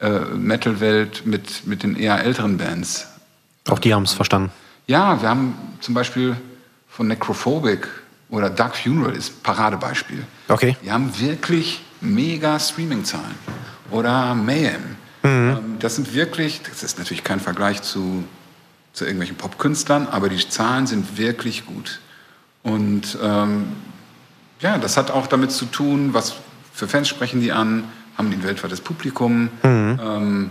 [0.00, 3.06] äh, Metalwelt mit, mit den eher älteren Bands.
[3.68, 4.50] Auch die haben es verstanden.
[4.86, 6.36] Ja, wir haben zum Beispiel
[6.88, 7.88] von Necrophobic
[8.28, 10.24] oder Dark Funeral ist Paradebeispiel.
[10.48, 10.76] Okay.
[10.84, 13.34] Die haben wirklich mega Streaming-Zahlen.
[13.90, 14.96] Oder Mayhem.
[15.22, 15.28] Mhm.
[15.30, 18.24] Ähm, Das sind wirklich, das ist natürlich kein Vergleich zu,
[18.92, 22.00] zu irgendwelchen Popkünstlern, aber die Zahlen sind wirklich gut.
[22.62, 23.72] Und ähm,
[24.64, 26.34] ja, das hat auch damit zu tun, was
[26.72, 27.84] für Fans sprechen die an,
[28.16, 29.50] haben die ein weltweites Publikum.
[29.62, 30.00] Mhm.
[30.02, 30.50] Ähm,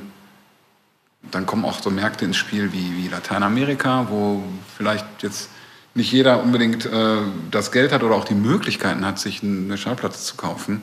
[1.32, 4.44] dann kommen auch so Märkte ins Spiel wie, wie Lateinamerika, wo
[4.78, 5.50] vielleicht jetzt
[5.96, 7.18] nicht jeder unbedingt äh,
[7.50, 10.82] das Geld hat oder auch die Möglichkeiten hat, sich eine Schallplatte zu kaufen.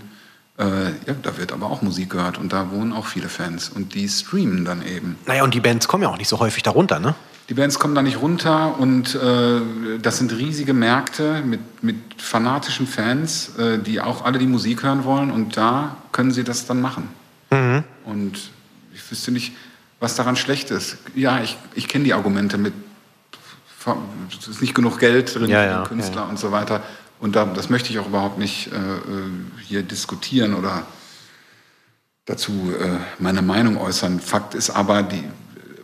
[0.59, 0.65] Äh,
[1.07, 4.09] ja, da wird aber auch Musik gehört und da wohnen auch viele Fans und die
[4.09, 5.17] streamen dann eben.
[5.27, 7.15] Naja, und die Bands kommen ja auch nicht so häufig darunter, ne?
[7.51, 9.61] Die Bands kommen da nicht runter und äh,
[10.01, 15.03] das sind riesige Märkte mit, mit fanatischen Fans, äh, die auch alle die Musik hören
[15.03, 17.09] wollen und da können sie das dann machen.
[18.05, 18.53] Und
[18.95, 19.53] ich wüsste nicht,
[19.99, 20.99] was daran schlecht ist.
[21.17, 22.73] Ja, ich, ich kenne die Argumente mit,
[24.31, 26.85] es ist nicht genug Geld drin Ja, für ja, Künstler ja, und so weiter.
[27.19, 29.01] Und da, das möchte ich auch überhaupt nicht äh, äh,
[29.67, 30.87] hier diskutieren oder
[32.27, 34.21] dazu äh, meine Meinung äußern.
[34.21, 35.25] Fakt ist aber, die,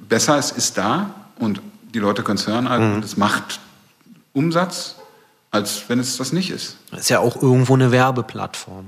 [0.08, 1.60] besser es ist da und
[1.94, 2.94] die Leute können es hören Mhm.
[2.96, 3.60] und es macht
[4.32, 4.96] Umsatz,
[5.50, 6.76] als wenn es das nicht ist.
[6.90, 8.86] Das ist ja auch irgendwo eine Werbeplattform.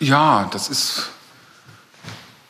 [0.00, 1.10] Ja, das ist.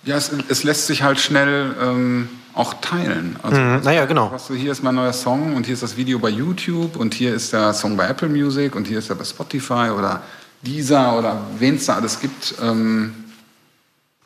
[0.04, 3.36] Ja, es, es lässt sich halt schnell ähm, auch teilen.
[3.42, 4.30] Also, Mhm, naja, genau.
[4.30, 7.14] Hast du, hier ist mein neuer Song und hier ist das Video bei YouTube und
[7.14, 10.22] hier ist der Song bei Apple Music und hier ist er bei Spotify oder
[10.62, 12.54] Deezer oder wen es da alles gibt.
[12.62, 13.23] Ähm,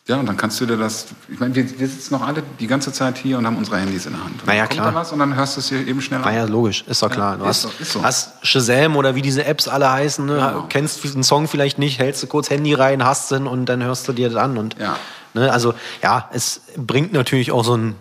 [0.09, 1.07] ja, und dann kannst du dir das.
[1.29, 4.07] Ich meine, wir, wir sitzen noch alle die ganze Zeit hier und haben unsere Handys
[4.07, 4.41] in der Hand.
[4.41, 4.93] Und Naja, dann kommt klar.
[4.93, 6.25] da was und dann hörst du es hier eben schnell an.
[6.25, 7.37] Naja, logisch, ist doch klar.
[7.37, 10.33] Du ist hast, so, hast Shazam oder wie diese Apps alle heißen, ne?
[10.35, 10.67] Genau.
[10.69, 14.09] kennst einen Song vielleicht nicht, hältst du kurz Handy rein, hast den und dann hörst
[14.09, 14.57] du dir das an.
[14.59, 14.97] Und, Ja.
[15.35, 15.53] ne?
[15.53, 17.95] Also ja, es bringt natürlich auch so einen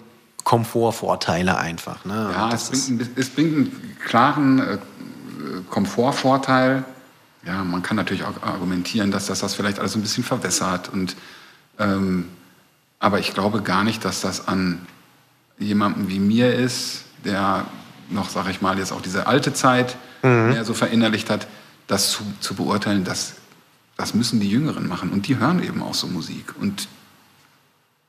[0.45, 2.05] Komfortvorteile einfach.
[2.05, 2.30] Ne?
[2.34, 4.78] Ja, es bringt, ein, es bringt einen klaren äh,
[5.70, 6.86] Komfortvorteil.
[7.45, 10.89] Ja, man kann natürlich auch argumentieren, dass das das vielleicht alles ein bisschen verwässert.
[10.91, 11.16] Und,
[11.80, 12.30] ähm,
[12.99, 14.86] aber ich glaube gar nicht, dass das an
[15.59, 17.65] jemandem wie mir ist, der
[18.09, 21.47] noch, sag ich mal, jetzt auch diese alte Zeit mehr so verinnerlicht hat,
[21.86, 23.36] das zu, zu beurteilen, das,
[23.95, 25.11] das müssen die Jüngeren machen.
[25.11, 26.53] Und die hören eben auch so Musik.
[26.59, 26.88] Und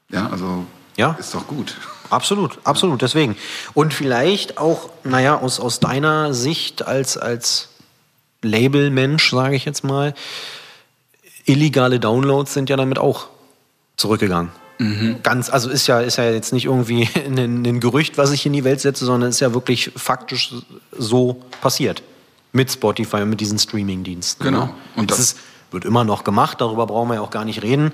[0.09, 0.67] ja, also
[0.97, 1.17] Ja.
[1.21, 1.77] ist doch gut.
[2.11, 3.37] Absolut, absolut, deswegen.
[3.75, 7.69] Und vielleicht auch, naja, aus, aus deiner Sicht als, als
[8.43, 10.15] Labelmensch, sage ich jetzt mal,
[11.45, 13.29] illegale Downloads sind ja damit auch
[13.99, 14.51] zurückgegangen.
[15.25, 17.37] Ganz, also ist ja, ist ja jetzt nicht irgendwie ein,
[17.67, 20.55] ein Gerücht, was ich in die Welt setze, sondern ist ja wirklich faktisch
[20.97, 22.03] so passiert.
[22.53, 24.43] Mit Spotify und mit diesen Streaming-Diensten.
[24.45, 24.67] Genau.
[24.67, 24.75] Ne?
[24.97, 25.39] Und das das- ist,
[25.73, 27.93] wird immer noch gemacht, darüber brauchen wir ja auch gar nicht reden.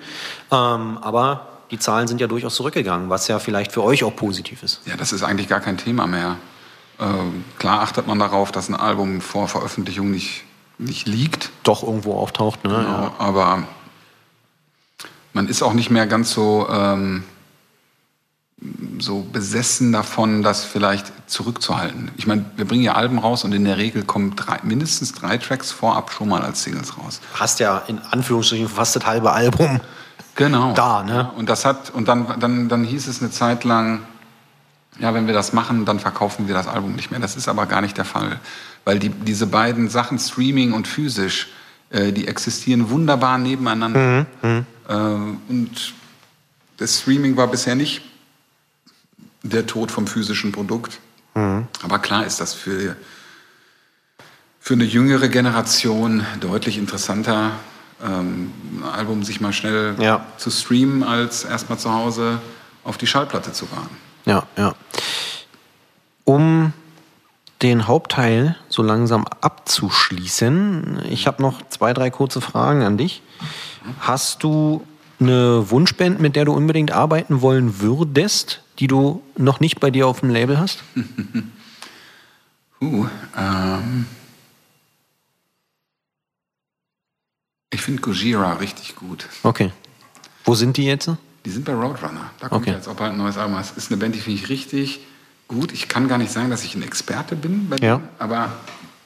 [0.52, 4.62] Ähm, aber die Zahlen sind ja durchaus zurückgegangen, was ja vielleicht für euch auch positiv
[4.62, 4.80] ist.
[4.84, 6.36] Ja, das ist eigentlich gar kein Thema mehr.
[7.00, 10.44] Ähm, klar achtet man darauf, dass ein Album vor Veröffentlichung nicht,
[10.78, 12.70] nicht liegt, Doch irgendwo auftaucht, ne?
[12.74, 13.12] Ja.
[13.18, 13.64] aber
[15.34, 17.24] man ist auch nicht mehr ganz so, ähm,
[18.98, 22.10] so besessen davon, das vielleicht zurückzuhalten.
[22.16, 25.36] Ich meine, wir bringen ja Alben raus und in der Regel kommen drei, mindestens drei
[25.36, 27.20] Tracks vorab schon mal als Singles raus.
[27.34, 29.80] Hast ja in Anführungsstrichen fast das halbe Album.
[30.36, 30.72] Genau.
[30.72, 31.30] Da, ne?
[31.36, 34.02] Und das hat, und dann, dann, dann hieß es eine Zeit lang,
[34.98, 37.20] ja, wenn wir das machen, dann verkaufen wir das Album nicht mehr.
[37.20, 38.40] Das ist aber gar nicht der Fall.
[38.84, 41.48] Weil die, diese beiden Sachen, Streaming und physisch,
[41.94, 44.26] äh, die existieren wunderbar nebeneinander.
[44.42, 45.94] Äh, und
[46.76, 48.02] das Streaming war bisher nicht
[49.44, 50.98] der Tod vom physischen Produkt.
[51.34, 52.96] Aber klar ist das für,
[54.60, 57.52] für eine jüngere Generation deutlich interessanter,
[58.02, 60.24] ähm, ein Album sich mal schnell Ja.
[60.36, 62.40] zu streamen, als erstmal zu Hause
[62.84, 63.96] auf die Schallplatte zu warten.
[64.26, 64.74] Ja, ja.
[66.24, 66.72] Um
[67.64, 73.22] den Hauptteil so langsam abzuschließen, ich habe noch zwei, drei kurze Fragen an dich.
[74.00, 74.86] Hast du
[75.18, 80.06] eine Wunschband, mit der du unbedingt arbeiten wollen würdest, die du noch nicht bei dir
[80.06, 80.84] auf dem Label hast?
[82.82, 84.04] Uh, ähm,
[87.72, 89.26] ich finde Gojira richtig gut.
[89.42, 89.70] Okay.
[90.44, 91.08] Wo sind die jetzt?
[91.46, 92.30] Die sind bei Roadrunner.
[92.40, 92.72] Da kommt Okay.
[92.74, 93.56] jetzt auch bald ein neues Album.
[93.56, 95.00] Das ist eine Band, die finde ich richtig
[95.54, 95.72] gut.
[95.72, 97.96] Ich kann gar nicht sagen, dass ich ein Experte bin bei Ja.
[97.96, 98.52] denen, aber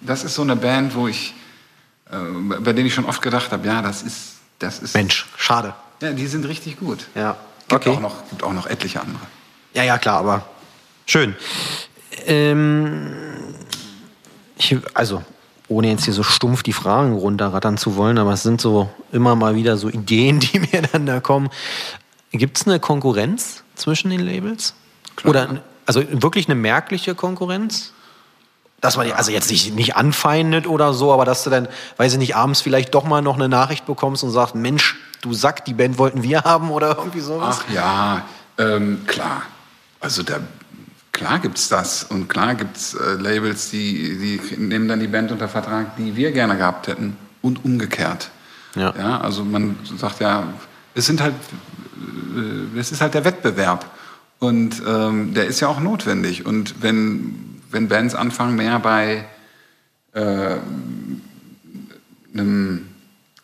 [0.00, 1.34] das ist so eine Band, wo ich,
[2.10, 2.16] äh,
[2.60, 4.94] bei denen ich schon oft gedacht habe, ja, das ist, das ist.
[4.94, 5.74] Mensch, schade.
[6.00, 7.06] Ja, die sind richtig gut.
[7.14, 7.36] Ja.
[7.68, 7.90] Gibt, Okay.
[7.96, 9.20] auch noch, gibt auch noch etliche andere.
[9.74, 10.46] Ja, ja, klar, aber
[11.06, 11.36] schön.
[12.26, 13.12] Ähm,
[14.56, 15.22] ich, also,
[15.68, 19.34] ohne jetzt hier so stumpf die Fragen runterrattern zu wollen, aber es sind so immer
[19.36, 21.50] mal wieder so Ideen, die mir dann da kommen.
[22.30, 24.74] Gibt es eine Konkurrenz zwischen den Labels?
[25.16, 25.30] Klar.
[25.30, 27.92] Oder also wirklich eine merkliche Konkurrenz?
[28.80, 31.66] Dass man also jetzt nicht, nicht anfeindet oder so, aber dass du dann,
[31.96, 35.32] weiß ich nicht, abends vielleicht doch mal noch eine Nachricht bekommst und sagst, Mensch, du
[35.32, 37.60] Sack, die Band wollten wir haben oder irgendwie sowas?
[37.60, 38.24] Ach ja,
[38.56, 39.42] ähm, klar.
[39.98, 40.38] Also da,
[41.10, 42.04] klar gibt's das.
[42.04, 46.30] Und klar gibt's äh, Labels, die, die nehmen dann die Band unter Vertrag, die wir
[46.30, 47.16] gerne gehabt hätten.
[47.40, 48.30] Und umgekehrt.
[48.76, 48.94] Ja.
[48.96, 50.44] ja also man sagt ja,
[50.94, 51.34] es sind halt,
[52.36, 53.86] äh, es ist halt der Wettbewerb.
[54.38, 56.46] Und ähm, der ist ja auch notwendig.
[56.46, 59.24] Und wenn, wenn Bands anfangen, mehr bei
[60.12, 60.56] äh,
[62.32, 62.86] einem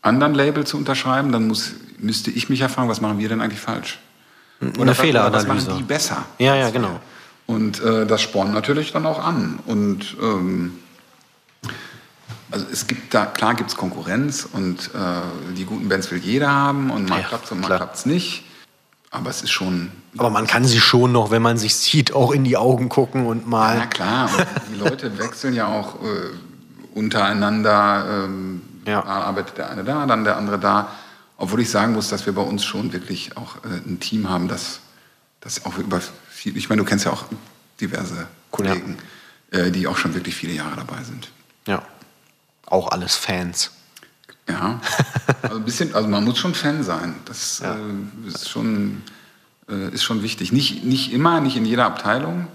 [0.03, 3.41] anderen Label zu unterschreiben, dann muss, müsste ich mich ja fragen, was machen wir denn
[3.41, 3.99] eigentlich falsch?
[4.61, 5.49] Eine was- Fehleranalyse.
[5.49, 6.25] Was machen die besser?
[6.39, 7.01] Ja, ja, genau.
[7.47, 9.59] Und äh, das spornt natürlich dann auch an.
[9.67, 10.79] Und ähm,
[12.51, 16.51] also es gibt da, klar gibt es Konkurrenz und äh, die guten Bands will jeder
[16.51, 18.45] haben und mal Ja, klappt es und mal klappt es nicht.
[19.15, 22.33] Aber es ist schon, Aber man kann sie schon noch, wenn man sich sieht, auch
[22.33, 23.79] in die Augen gucken und mal.
[23.79, 28.25] ja klar, und die Leute wechseln ja auch äh, untereinander.
[28.25, 29.03] Ähm, Ja.
[29.03, 30.89] Da arbeitet der eine da, dann der andere da.
[31.39, 34.49] Obwohl ich sagen muss, dass wir bei uns schon wirklich auch äh, ein Team haben,
[34.49, 34.81] das,
[35.41, 37.25] das auch über viel, ich meine, du kennst ja auch
[37.81, 38.99] diverse Kollegen,
[39.53, 41.31] äh, die auch schon wirklich viele Jahre dabei sind.
[41.67, 41.83] Ja.
[42.67, 43.71] Auch alles Fans.
[44.49, 44.81] Ja,
[45.43, 47.15] also ein bisschen, also man muss schon Fan sein.
[47.25, 47.75] Das Ja.
[47.75, 49.03] äh, ist, schon,
[49.69, 50.53] äh, ist schon wichtig.
[50.53, 52.47] Nicht, nicht immer, nicht in jeder Abteilung.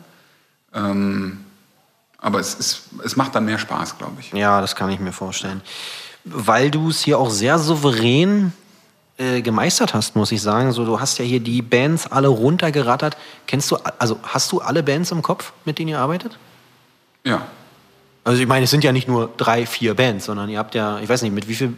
[0.73, 1.43] Ähm,
[2.19, 4.31] aber es, ist, es macht dann mehr Spaß, glaube ich.
[4.33, 5.61] Ja, das kann ich mir vorstellen.
[6.25, 8.51] Weil du es hier auch sehr souverän
[9.17, 10.71] äh, gemeistert hast, muss ich sagen.
[10.73, 13.17] So, du hast ja hier die Bands alle runtergerattert.
[13.47, 16.37] Kennst du, also hast du alle Bands im Kopf, mit denen ihr arbeitet?
[17.25, 17.47] Ja.
[18.23, 20.99] Also ich meine, es sind ja nicht nur drei, vier Bands, sondern ihr habt ja,
[20.99, 21.73] ich weiß nicht, mit wie viel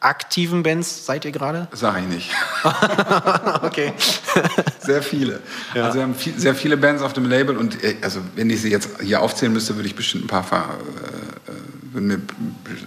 [0.00, 1.68] aktiven Bands seid ihr gerade?
[1.72, 2.30] Sag ich nicht.
[3.62, 3.92] okay.
[4.80, 5.40] Sehr viele.
[5.74, 8.62] Also wir haben viel, sehr viele Bands auf dem Label und äh, also wenn ich
[8.62, 11.52] sie jetzt hier aufzählen müsste, würde ich bestimmt ein paar äh,
[11.92, 12.20] würden mir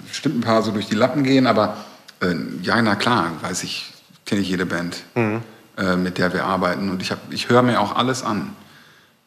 [0.07, 1.77] bestimmt ein paar so durch die Lappen gehen, aber
[2.21, 3.93] äh, ja, na klar, weiß ich,
[4.25, 7.79] kenne ich jede Band, äh, mit der wir arbeiten und ich, hab, ich höre mir
[7.79, 8.55] auch alles an.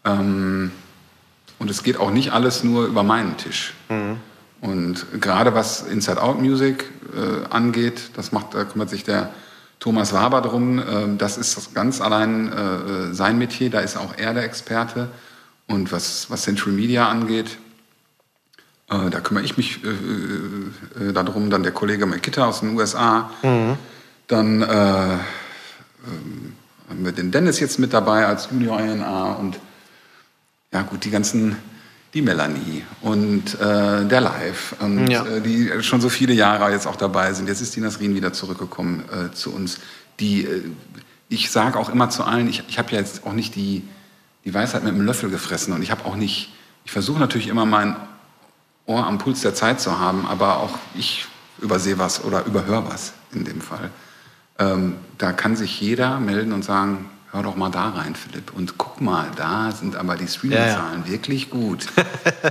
[0.04, 0.72] Ähm,
[1.58, 3.74] und es geht auch nicht alles nur über meinen Tisch.
[4.60, 6.84] Und gerade was Inside-Out-Music
[7.14, 9.30] äh, angeht, das macht, da kümmert sich der
[9.80, 10.82] Thomas Waber drum.
[10.88, 15.08] Ähm, das ist ganz allein äh, sein Metier, da ist auch er der Experte.
[15.68, 17.58] Und was, was Central Media angeht,
[18.88, 23.30] äh, da kümmere ich mich äh, äh, darum, dann der Kollege Makita aus den USA.
[24.28, 26.54] Dann äh, ähm,
[26.88, 29.58] haben wir den Dennis jetzt mit dabei als Junior INA und
[30.72, 31.56] ja gut, die ganzen,
[32.14, 35.24] die Melanie und äh, der Live und Ja.
[35.26, 37.48] äh, die schon so viele Jahre jetzt auch dabei sind.
[37.48, 39.78] Jetzt ist die Nasrin wieder zurückgekommen äh, zu uns.
[40.20, 40.62] Die, äh,
[41.28, 43.82] ich sage auch immer zu allen, ich, ich habe ja jetzt auch nicht die,
[44.44, 46.52] die Weisheit mit einem Löffel gefressen und ich habe auch nicht,
[46.84, 47.96] ich versuche natürlich immer mein
[48.86, 51.26] Ohr am Puls der Zeit zu haben, aber auch ich
[51.58, 53.90] übersehe was oder überhöre was in dem Fall.
[54.58, 58.52] Ähm, da kann sich jeder melden und sagen, hör doch mal da rein, Philipp.
[58.54, 61.86] Und guck mal, da sind aber die Streaming-Zahlen wirklich gut.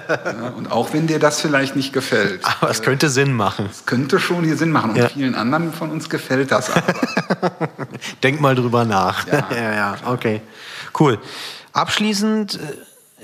[0.07, 3.67] ja, und auch wenn dir das vielleicht nicht gefällt, Aber es könnte Sinn machen.
[3.69, 4.91] es könnte schon hier Sinn machen.
[4.91, 5.09] Und Ja.
[5.09, 6.93] vielen anderen von uns gefällt das aber.
[8.23, 9.25] Denk mal drüber nach.
[9.27, 9.47] Ja.
[9.55, 10.41] ja, ja, okay.
[10.99, 11.17] Cool.
[11.73, 12.59] Abschließend äh,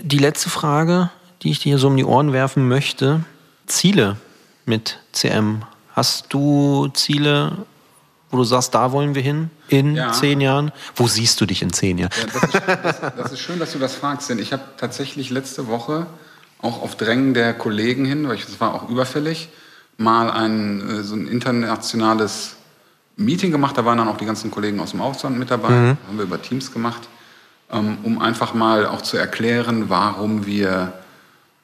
[0.01, 1.11] die letzte Frage,
[1.43, 3.23] die ich dir so um die Ohren werfen möchte.
[3.67, 4.17] Ziele
[4.65, 5.61] mit CM.
[5.93, 7.51] Hast du Ziele,
[8.31, 10.11] wo du sagst, da wollen wir hin in Ja.
[10.13, 10.71] zehn Jahren?
[10.95, 12.11] Wo siehst du dich in zehn Jahren?
[12.17, 15.29] Ja, das, ist, das, das ist schön, dass du das fragst, denn ich habe tatsächlich
[15.29, 16.07] letzte Woche
[16.61, 19.49] auch auf Drängen der Kollegen hin, weil ich, das war auch überfällig,
[19.97, 22.55] mal ein, äh, so ein internationales
[23.17, 23.77] Meeting gemacht.
[23.77, 25.69] Da waren dann auch die ganzen Kollegen aus dem Ausland mit dabei.
[26.07, 27.01] Haben wir über Teams gemacht,
[27.71, 30.93] ähm, um einfach mal auch zu erklären, warum wir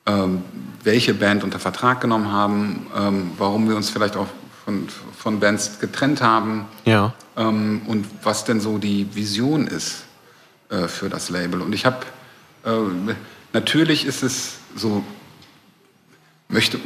[0.05, 0.43] ähm,
[0.83, 4.27] welche Band unter Vertrag genommen haben, ähm, warum wir uns vielleicht auch
[4.67, 4.85] von,
[5.17, 7.13] von Bands getrennt haben Ja.
[7.37, 10.03] ähm, und was denn so die Vision ist
[10.67, 11.61] äh, für das Label.
[11.61, 11.99] Und ich habe,
[12.65, 12.71] äh,
[13.53, 15.05] natürlich ist es so,
[16.49, 16.81] möchte,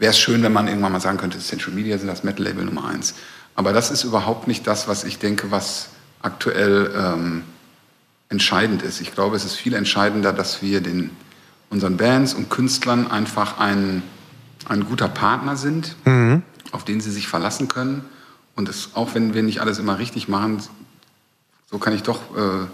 [0.00, 2.86] wäre es schön, wenn man irgendwann mal sagen könnte, Central Media sind das Metal-Label Nummer
[2.88, 3.14] eins.
[3.54, 5.90] Aber das ist überhaupt nicht das, was ich denke, was
[6.22, 7.44] aktuell ähm,
[8.30, 9.00] entscheidend ist.
[9.00, 11.10] Ich glaube, es ist viel entscheidender, dass wir den,
[11.68, 14.02] unseren Bands und Künstlern einfach ein,
[14.68, 15.94] ein guter Partner sind,
[16.72, 18.04] auf den sie sich verlassen können.
[18.56, 20.62] Und es, auch wenn wir nicht alles immer richtig machen,
[21.70, 22.66] so kann ich doch äh,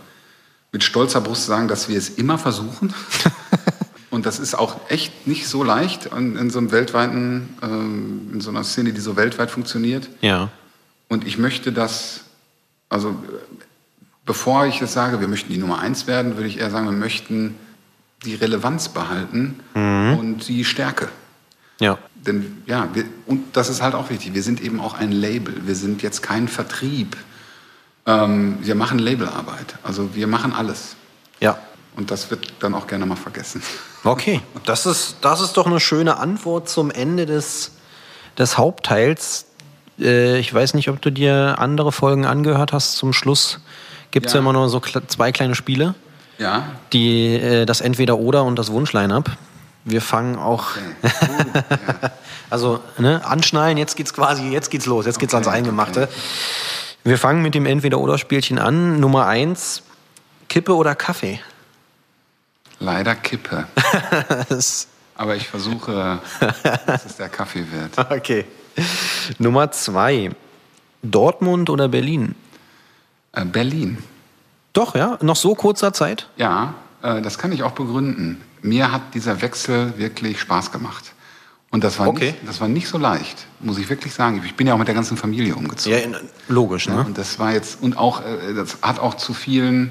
[0.73, 2.93] mit stolzer Brust sagen, dass wir es immer versuchen.
[4.11, 8.41] Und das ist auch echt nicht so leicht in, in so einem weltweiten, ähm, in
[8.41, 10.09] so einer Szene, die so weltweit funktioniert.
[10.23, 10.51] Ja.
[11.09, 12.25] Und ich möchte das,
[12.89, 13.15] also
[14.25, 16.93] bevor ich jetzt sage, wir möchten die Nummer eins werden, würde ich eher sagen, wir
[16.93, 17.57] möchten
[18.25, 21.09] die Relevanz behalten und die Stärke.
[21.79, 21.99] Ja.
[22.15, 25.67] Denn ja, wir, und das ist halt auch wichtig, wir sind eben auch ein Label.
[25.67, 27.17] Wir sind jetzt kein Vertrieb.
[28.07, 29.77] Ähm, wir machen Labelarbeit.
[29.83, 30.97] Also wir machen alles.
[31.41, 31.59] Ja.
[31.97, 33.63] Und das wird dann auch gerne mal vergessen.
[34.05, 37.73] Okay, das ist, das ist doch eine schöne Antwort zum Ende des,
[38.39, 39.47] des Hauptteils.
[39.99, 42.93] Äh, ich weiß nicht, ob du dir andere Folgen angehört hast.
[42.93, 43.59] Zum Schluss
[44.13, 44.37] gibt es ja.
[44.37, 44.43] Ja.
[44.43, 45.97] immer nur so zwei kleine Spiele.
[46.39, 49.37] Ja, Die, äh, das Entweder-Oder und das Wunschline-Up.
[49.89, 51.13] Wir fangen auch, okay.
[52.03, 52.11] Ja.
[52.51, 56.09] also ne, anschnallen, jetzt geht's quasi, jetzt geht's los, jetzt geht's Okay, ans Eingemachte.
[57.05, 58.99] Wir fangen mit dem Entweder-Oder-Spielchen an.
[58.99, 59.85] Nummer eins,
[60.49, 61.39] Kippe oder Kaffee?
[62.81, 63.69] Leider Kippe.
[65.17, 66.19] Aber ich versuche,
[66.85, 67.97] dass es der Kaffee wird.
[68.11, 68.45] okay.
[69.39, 70.31] Nummer zwei,
[71.05, 72.35] Dortmund oder Berlin?
[73.31, 74.03] Äh, Berlin.
[74.73, 76.29] Doch, ja, noch so kurzer Zeit.
[76.37, 78.43] Ja, äh, das kann ich auch begründen.
[78.67, 81.13] Mir hat dieser Wechsel wirklich Spaß gemacht.
[81.71, 82.33] Und das war, Okay.
[82.33, 84.41] nicht, das war nicht so leicht, muss ich wirklich sagen.
[84.45, 85.99] Ich bin ja auch mit der ganzen Familie umgezogen.
[85.99, 86.17] in,
[86.49, 87.05] logisch, Ja, ne?
[87.05, 89.91] und das war jetzt, und auch, äh, das hat auch zu vielen,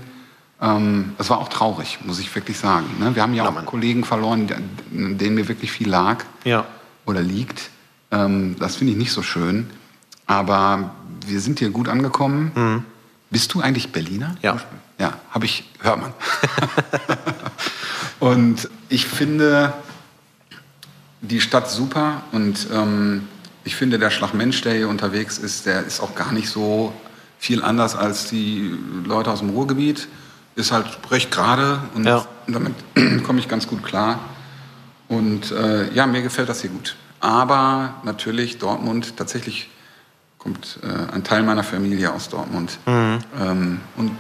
[0.62, 2.86] ähm, das war auch traurig, muss ich wirklich sagen.
[3.00, 3.16] Ne?
[3.16, 3.66] Wir haben ja auch Mann.
[3.66, 4.48] Kollegen verloren,
[4.92, 6.66] denen mir wirklich viel lag Ja.
[7.06, 7.70] oder liegt.
[8.12, 9.68] Ähm, das finde ich nicht so schön.
[10.28, 10.92] Aber
[11.28, 12.84] wir sind hier gut angekommen.
[13.30, 14.30] Bist du eigentlich Berliner?
[14.30, 14.38] Mhm.
[14.42, 14.58] Ja.
[14.98, 16.14] Ja, habe ich, hört man.
[18.20, 19.74] und ich finde
[21.22, 23.28] die Stadt super und ähm,
[23.64, 26.94] ich finde, der Schlagmensch, der hier unterwegs ist, der ist auch gar nicht so
[27.40, 30.08] viel anders als die Leute aus dem Ruhrgebiet.
[30.56, 32.26] Ist halt recht gerade und Ja.
[32.48, 32.74] damit
[33.26, 34.20] komme ich ganz gut klar.
[35.08, 36.96] Und äh, ja, mir gefällt das hier gut.
[37.20, 39.70] Aber natürlich Dortmund, tatsächlich
[40.38, 42.78] kommt äh, ein Teil meiner Familie aus Dortmund.
[42.86, 43.20] Mhm.
[43.42, 44.12] Ähm, und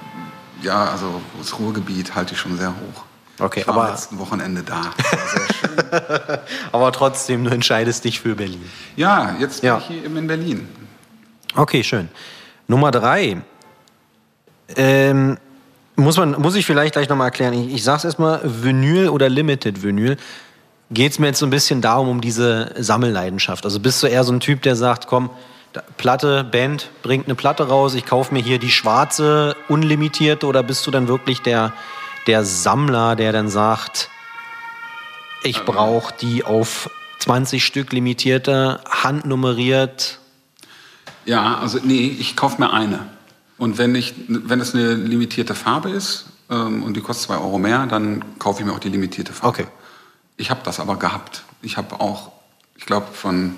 [0.61, 3.03] ja, also das Ruhrgebiet halte ich schon sehr hoch.
[3.39, 4.81] Okay, ich war aber- am letzten Wochenende da.
[6.71, 8.63] Aber trotzdem, du entscheidest dich für Berlin.
[8.95, 9.77] ja, jetzt bin Ja.
[9.77, 10.67] ich hier eben in Berlin.
[11.55, 12.07] Okay, schön.
[12.67, 13.41] Nummer drei.
[14.75, 15.37] Ähm,
[15.95, 17.53] muss, man, muss ich vielleicht gleich nochmal erklären.
[17.53, 20.17] Ich, ich sage es erstmal, Vinyl oder Limited Vinyl.
[20.91, 23.65] Geht es mir jetzt so ein bisschen darum, um diese Sammelleidenschaft.
[23.65, 25.29] Also bist du eher so ein Typ, der sagt, komm,
[25.97, 30.85] Platte, Band bringt eine Platte raus, ich kaufe mir hier die schwarze, unlimitierte, oder bist
[30.87, 31.73] du dann wirklich der,
[32.27, 34.09] der Sammler, der dann sagt,
[35.43, 36.89] ich brauche die auf
[37.19, 40.19] 20 Stück limitierte, handnummeriert,
[41.25, 43.07] Ja, also nee, ich kaufe mir eine.
[43.57, 47.57] Und wenn, ich, wenn es eine limitierte Farbe ist ähm, und die kostet zwei Euro
[47.57, 49.61] mehr, dann kaufe ich mir auch die limitierte Farbe.
[49.61, 49.67] Okay.
[50.37, 51.43] Ich habe das aber gehabt.
[51.61, 52.31] Ich habe auch,
[52.75, 53.55] ich glaube, von,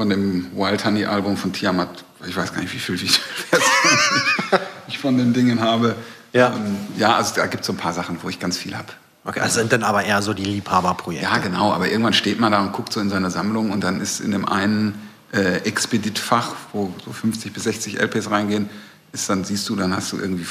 [0.00, 2.94] von dem Wild Honey Album von Tiamat, ich weiß gar nicht, wie viel,
[4.88, 5.94] ich von den Dingen habe.
[6.32, 6.54] Ja.
[6.54, 8.88] Ähm, ja, also da gibt es so ein paar Sachen, wo ich ganz viel habe.
[9.26, 11.28] Okay, das sind dann aber eher so die Liebhaberprojekte.
[11.30, 14.00] Ja, genau, aber irgendwann steht man da und guckt so in seine Sammlung und dann
[14.00, 14.94] ist in dem einen
[15.34, 18.70] äh, Expedit-Fach, wo so 50 bis 60 LPs reingehen,
[19.12, 20.46] ist dann siehst du, dann hast du irgendwie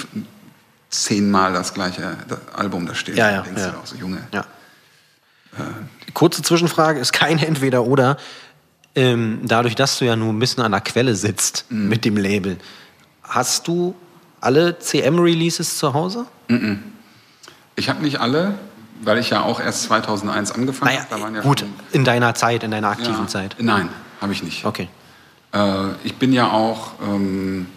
[0.91, 2.17] zehnmal das gleiche
[2.55, 3.17] Album da stehen.
[3.17, 3.71] Ja, ja, denkst ja.
[3.71, 4.19] du auch so, Junge.
[4.31, 4.45] Ja.
[6.13, 8.17] Kurze Zwischenfrage, ist kein Entweder-Oder.
[8.99, 12.57] Ähm, dadurch, dass du ja nur ein bisschen an der Quelle sitzt mit dem Label,
[13.23, 13.95] hast du
[14.41, 16.25] alle CM-Releases zu Hause?
[17.77, 18.55] Ich habe nicht alle,
[19.01, 21.33] weil ich ja auch erst 2001 angefangen Naja, habe.
[21.33, 23.55] Ja gut, schon- in deiner Zeit, in deiner aktiven ja, Zeit.
[23.59, 23.87] Nein,
[24.19, 24.65] habe ich nicht.
[24.65, 24.89] Okay.
[25.53, 27.67] Äh, ich bin ja auch, ähm,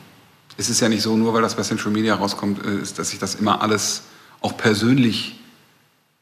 [0.57, 3.13] es ist ja nicht so, nur weil das bei Central Media rauskommt, äh, ist, dass
[3.13, 4.03] ich das immer alles
[4.41, 5.39] auch persönlich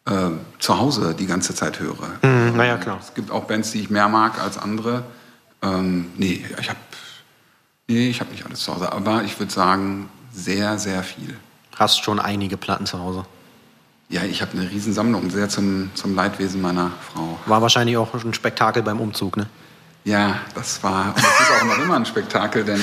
[0.07, 2.09] äh, zu Hause die ganze Zeit höre.
[2.23, 2.99] Mhm, na ja, klar.
[3.01, 5.05] Es gibt auch Bands, die ich mehr mag als andere.
[5.63, 6.79] Ähm, nee, ich habe
[7.89, 11.37] nee, ich hab nicht alles zu Hause, aber ich würde sagen, sehr, sehr viel.
[11.77, 13.25] Hast schon einige Platten zu Hause.
[14.09, 17.39] Ja, ich habe eine Riesensammlung, sehr zum, zum Leidwesen meiner Frau.
[17.47, 19.47] War wahrscheinlich auch ein Spektakel beim Umzug, ne?
[20.03, 22.81] Ja, das war, und das ist auch noch immer ein Spektakel, denn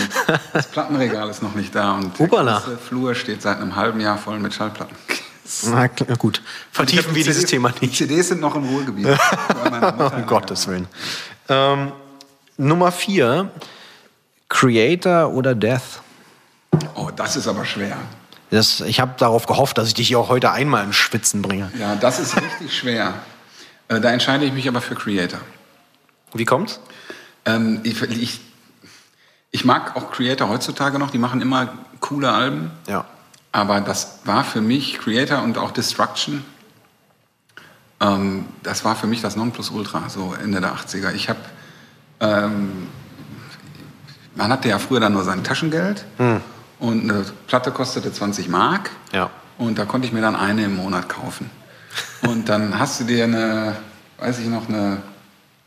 [0.54, 2.60] das Plattenregal ist noch nicht da und der Hoppala.
[2.60, 4.96] ganze Flur steht seit einem halben Jahr voll mit Schallplatten.
[5.66, 6.42] Na kl- gut.
[6.72, 7.98] Vertiefen wir dieses Thema Die nicht.
[7.98, 9.08] CDs sind noch im Ruhrgebiet.
[10.16, 10.88] Um Gottes Willen.
[11.50, 11.92] Ähm,
[12.58, 13.52] Nummer vier,
[14.50, 16.02] Creator oder Death?
[16.96, 17.98] Oh, das ist aber schwer.
[18.50, 21.72] Das, ich habe darauf gehofft, dass ich dich hier auch heute einmal ins Schwitzen bringe.
[21.80, 23.14] Ja, das ist richtig schwer.
[23.90, 25.40] Äh, Da entscheide ich mich aber für Creator.
[26.34, 26.80] Wie kommt's?
[27.46, 28.40] Ähm, ich, ich,
[29.52, 32.72] ich mag auch Creator heutzutage noch, die machen immer coole Alben.
[32.88, 33.06] Ja.
[33.58, 36.46] Aber das war für mich Creator und auch Destruction.
[38.00, 41.12] Ähm, das war für mich das Nonplusultra, so Ende der 80er.
[41.16, 41.40] Ich habe,
[42.20, 42.88] ähm,
[44.36, 46.06] man hatte ja früher dann nur sein Taschengeld
[46.78, 48.92] und eine Platte kostete 20 Mark.
[49.12, 49.32] Ja.
[49.58, 51.50] Und da konnte ich mir dann eine im Monat kaufen.
[52.22, 53.76] Und dann hast du dir eine,
[54.20, 55.02] weiß ich noch, eine,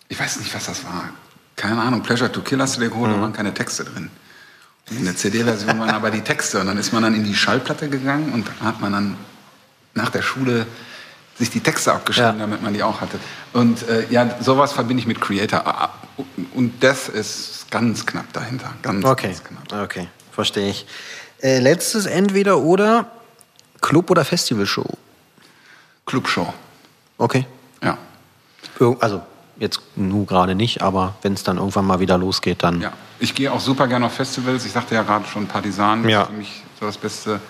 [0.08, 1.08] ich weiß nicht, was das war.
[1.56, 4.12] Keine Ahnung, Pleasure to Kill hast du dir geholt, da waren keine Texte drin.
[4.90, 6.60] In der CD-Version waren aber die Texte.
[6.60, 9.16] Und dann ist man dann in die Schallplatte gegangen und hat man dann
[9.94, 10.66] nach der Schule
[11.38, 12.38] sich die Texte abgeschrieben, Ja.
[12.40, 13.18] damit man die auch hatte.
[13.52, 15.66] Und äh, ja, sowas verbinde ich mit Creator.
[15.66, 15.90] Ah,
[16.54, 18.72] Und Death ist ganz knapp dahinter.
[18.82, 19.28] Ganz, Okay.
[19.28, 19.82] ganz knapp.
[19.84, 20.86] Okay, verstehe ich.
[21.40, 23.06] Äh, letztes entweder oder
[23.80, 24.86] Club oder Festivalshow.
[26.04, 26.52] Clubshow.
[27.16, 27.46] Okay.
[27.82, 27.96] Ja.
[29.00, 29.22] Also
[29.58, 32.80] jetzt nur gerade nicht, aber wenn es dann irgendwann mal wieder losgeht, dann.
[32.80, 34.64] Ja, ich gehe auch super gerne auf Festivals.
[34.66, 36.22] Ich sagte ja gerade schon, Partisan Ja.
[36.22, 37.40] ist für mich so das Beste.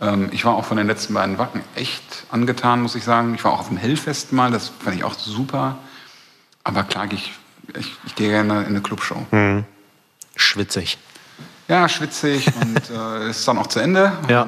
[0.00, 3.34] Ähm, ich war auch von den letzten beiden Wacken echt angetan, muss ich sagen.
[3.34, 5.78] Ich war auch auf dem Hellfest mal, das fand ich auch super.
[6.64, 7.32] Aber klar, ich,
[7.78, 9.26] ich, ich gehe gerne in eine Clubshow.
[9.30, 9.64] Hm.
[10.36, 10.98] Schwitzig.
[11.68, 14.12] Ja, schwitzig und äh, ist dann auch zu Ende.
[14.22, 14.46] Und Ja.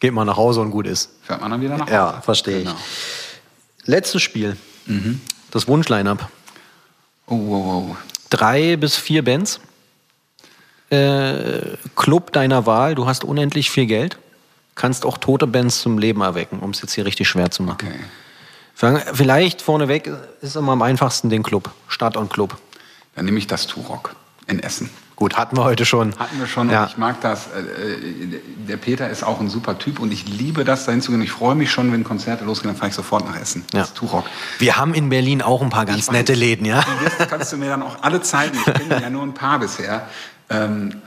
[0.00, 1.10] Geht mal nach Hause und gut ist.
[1.22, 1.92] fährt man dann wieder nach Hause.
[1.92, 2.70] Ja, verstehe Genau.
[2.72, 3.86] ich.
[3.88, 4.56] Letztes Spiel.
[5.50, 6.28] Das Wunschline-up.
[7.26, 7.96] Oh, wow, wow.
[8.30, 9.60] Drei bis vier Bands.
[10.90, 12.94] Äh, Club deiner Wahl.
[12.94, 14.18] Du hast unendlich viel Geld.
[14.74, 17.88] Kannst auch tote Bands zum Leben erwecken, um es jetzt hier richtig schwer zu machen.
[17.88, 19.02] Okay.
[19.12, 20.08] Vielleicht vorneweg
[20.40, 21.70] ist immer am einfachsten den Club.
[21.88, 22.56] Start und Club.
[23.16, 24.14] Dann nehme ich das Turok
[24.46, 24.88] in Essen.
[25.16, 26.14] Gut, hatten wir heute schon.
[26.16, 26.84] Hatten wir schon Ja.
[26.84, 27.48] und ich mag das.
[27.48, 31.10] Äh, äh, Der Peter ist auch ein super Typ und ich liebe das, dahin zu
[31.10, 31.20] gehen.
[31.22, 33.64] Ich freue mich schon, wenn Konzerte losgehen, dann fahre ich sofort nach Essen.
[33.72, 33.80] Ja.
[33.80, 34.26] Das Turok.
[34.60, 36.84] Wir haben in Berlin auch ein paar ganz nette Läden, ja?
[37.20, 38.56] Die kannst du mir dann auch alle zeigen.
[38.64, 40.06] Ich kenne ja nur ein paar bisher.
[40.50, 41.02] Ähm,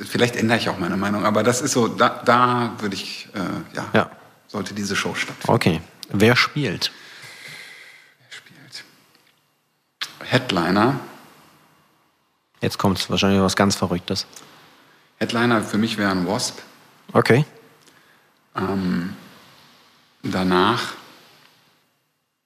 [0.00, 3.76] vielleicht ändere ich auch meine Meinung, aber das ist so, da, da würde ich, äh,
[3.76, 4.10] ja, Ja.
[4.46, 5.50] sollte diese Show stattfinden.
[5.52, 5.80] Okay.
[6.10, 6.92] Wer spielt?
[8.30, 8.84] Spielt.
[10.20, 10.98] Headliner.
[12.60, 14.26] Jetzt kommt wahrscheinlich was ganz Verrücktes.
[15.18, 16.60] Headliner für mich wären Wasp.
[17.12, 17.44] Okay.
[18.56, 19.14] Ähm,
[20.22, 20.94] danach,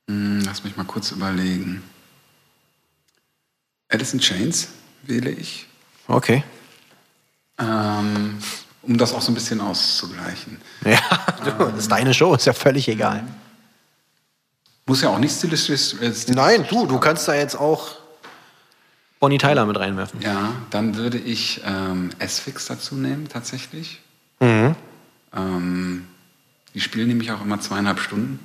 [0.08, 1.82] hm, lass mich mal kurz überlegen.
[3.88, 4.68] Alice in Chains
[5.02, 5.66] wähle ich,
[6.08, 6.42] Okay.
[7.58, 8.38] ähm,
[8.82, 10.60] um das auch so ein bisschen auszugleichen.
[10.84, 10.98] Ja,
[11.44, 13.22] du, das ist deine Show, ist ja völlig egal.
[14.86, 15.92] Muss ja auch nicht stilistisch.
[15.94, 17.96] Äh, stilistisch Nein, du, du kannst da jetzt auch
[19.20, 20.20] Bonnie Tyler mit reinwerfen.
[20.20, 24.00] Ja, dann würde ich ähm, S-Fix dazu nehmen, tatsächlich.
[24.40, 24.74] Mhm.
[25.34, 26.08] Ähm,
[26.74, 28.40] die spielen nämlich auch immer zweieinhalb Stunden.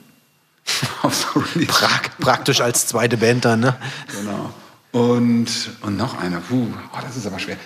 [1.01, 1.71] Auf so Release.
[1.71, 3.75] Prag, praktisch als zweite Band dann, ne?
[4.11, 4.53] Genau.
[4.97, 5.47] Und,
[5.81, 6.39] und noch eine.
[6.39, 7.57] Puh, oh, das ist aber schwer.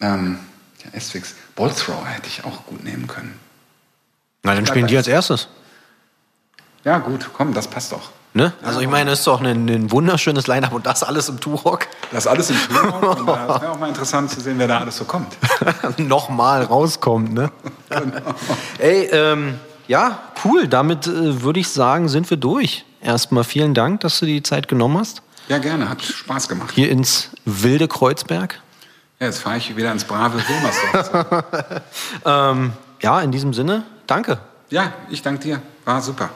[0.00, 0.38] Ähm,
[0.82, 1.34] ja, S-Fix.
[1.54, 3.38] Ballthrower hätte ich auch gut nehmen können.
[4.42, 5.48] Na, dann spielen die als erstes.
[6.84, 8.10] Ja, gut, komm, das passt doch.
[8.32, 8.54] Ne?
[8.62, 11.88] Also ich meine, es ist doch ein, ein wunderschönes Line-Up und das alles im Turok.
[12.12, 13.02] Das alles im Tour.
[13.18, 15.36] und da wäre auch mal interessant zu sehen, wer da alles so kommt.
[15.98, 17.50] Nochmal rauskommt, ne?
[18.78, 20.66] Ey, ähm, ja, cool.
[20.66, 22.86] Damit äh, würde ich sagen, sind wir durch.
[23.02, 25.22] Erstmal vielen Dank, dass du die Zeit genommen hast.
[25.50, 26.70] Ja, gerne, hat Spaß gemacht.
[26.76, 28.60] Hier ins wilde Kreuzberg.
[29.18, 31.44] Ja, jetzt fahre ich wieder ins brave Wilmersdorf.
[32.24, 32.72] Ähm,
[33.02, 34.38] ja, in diesem Sinne, danke.
[34.70, 35.62] ja, ich danke dir.
[35.84, 36.30] War super.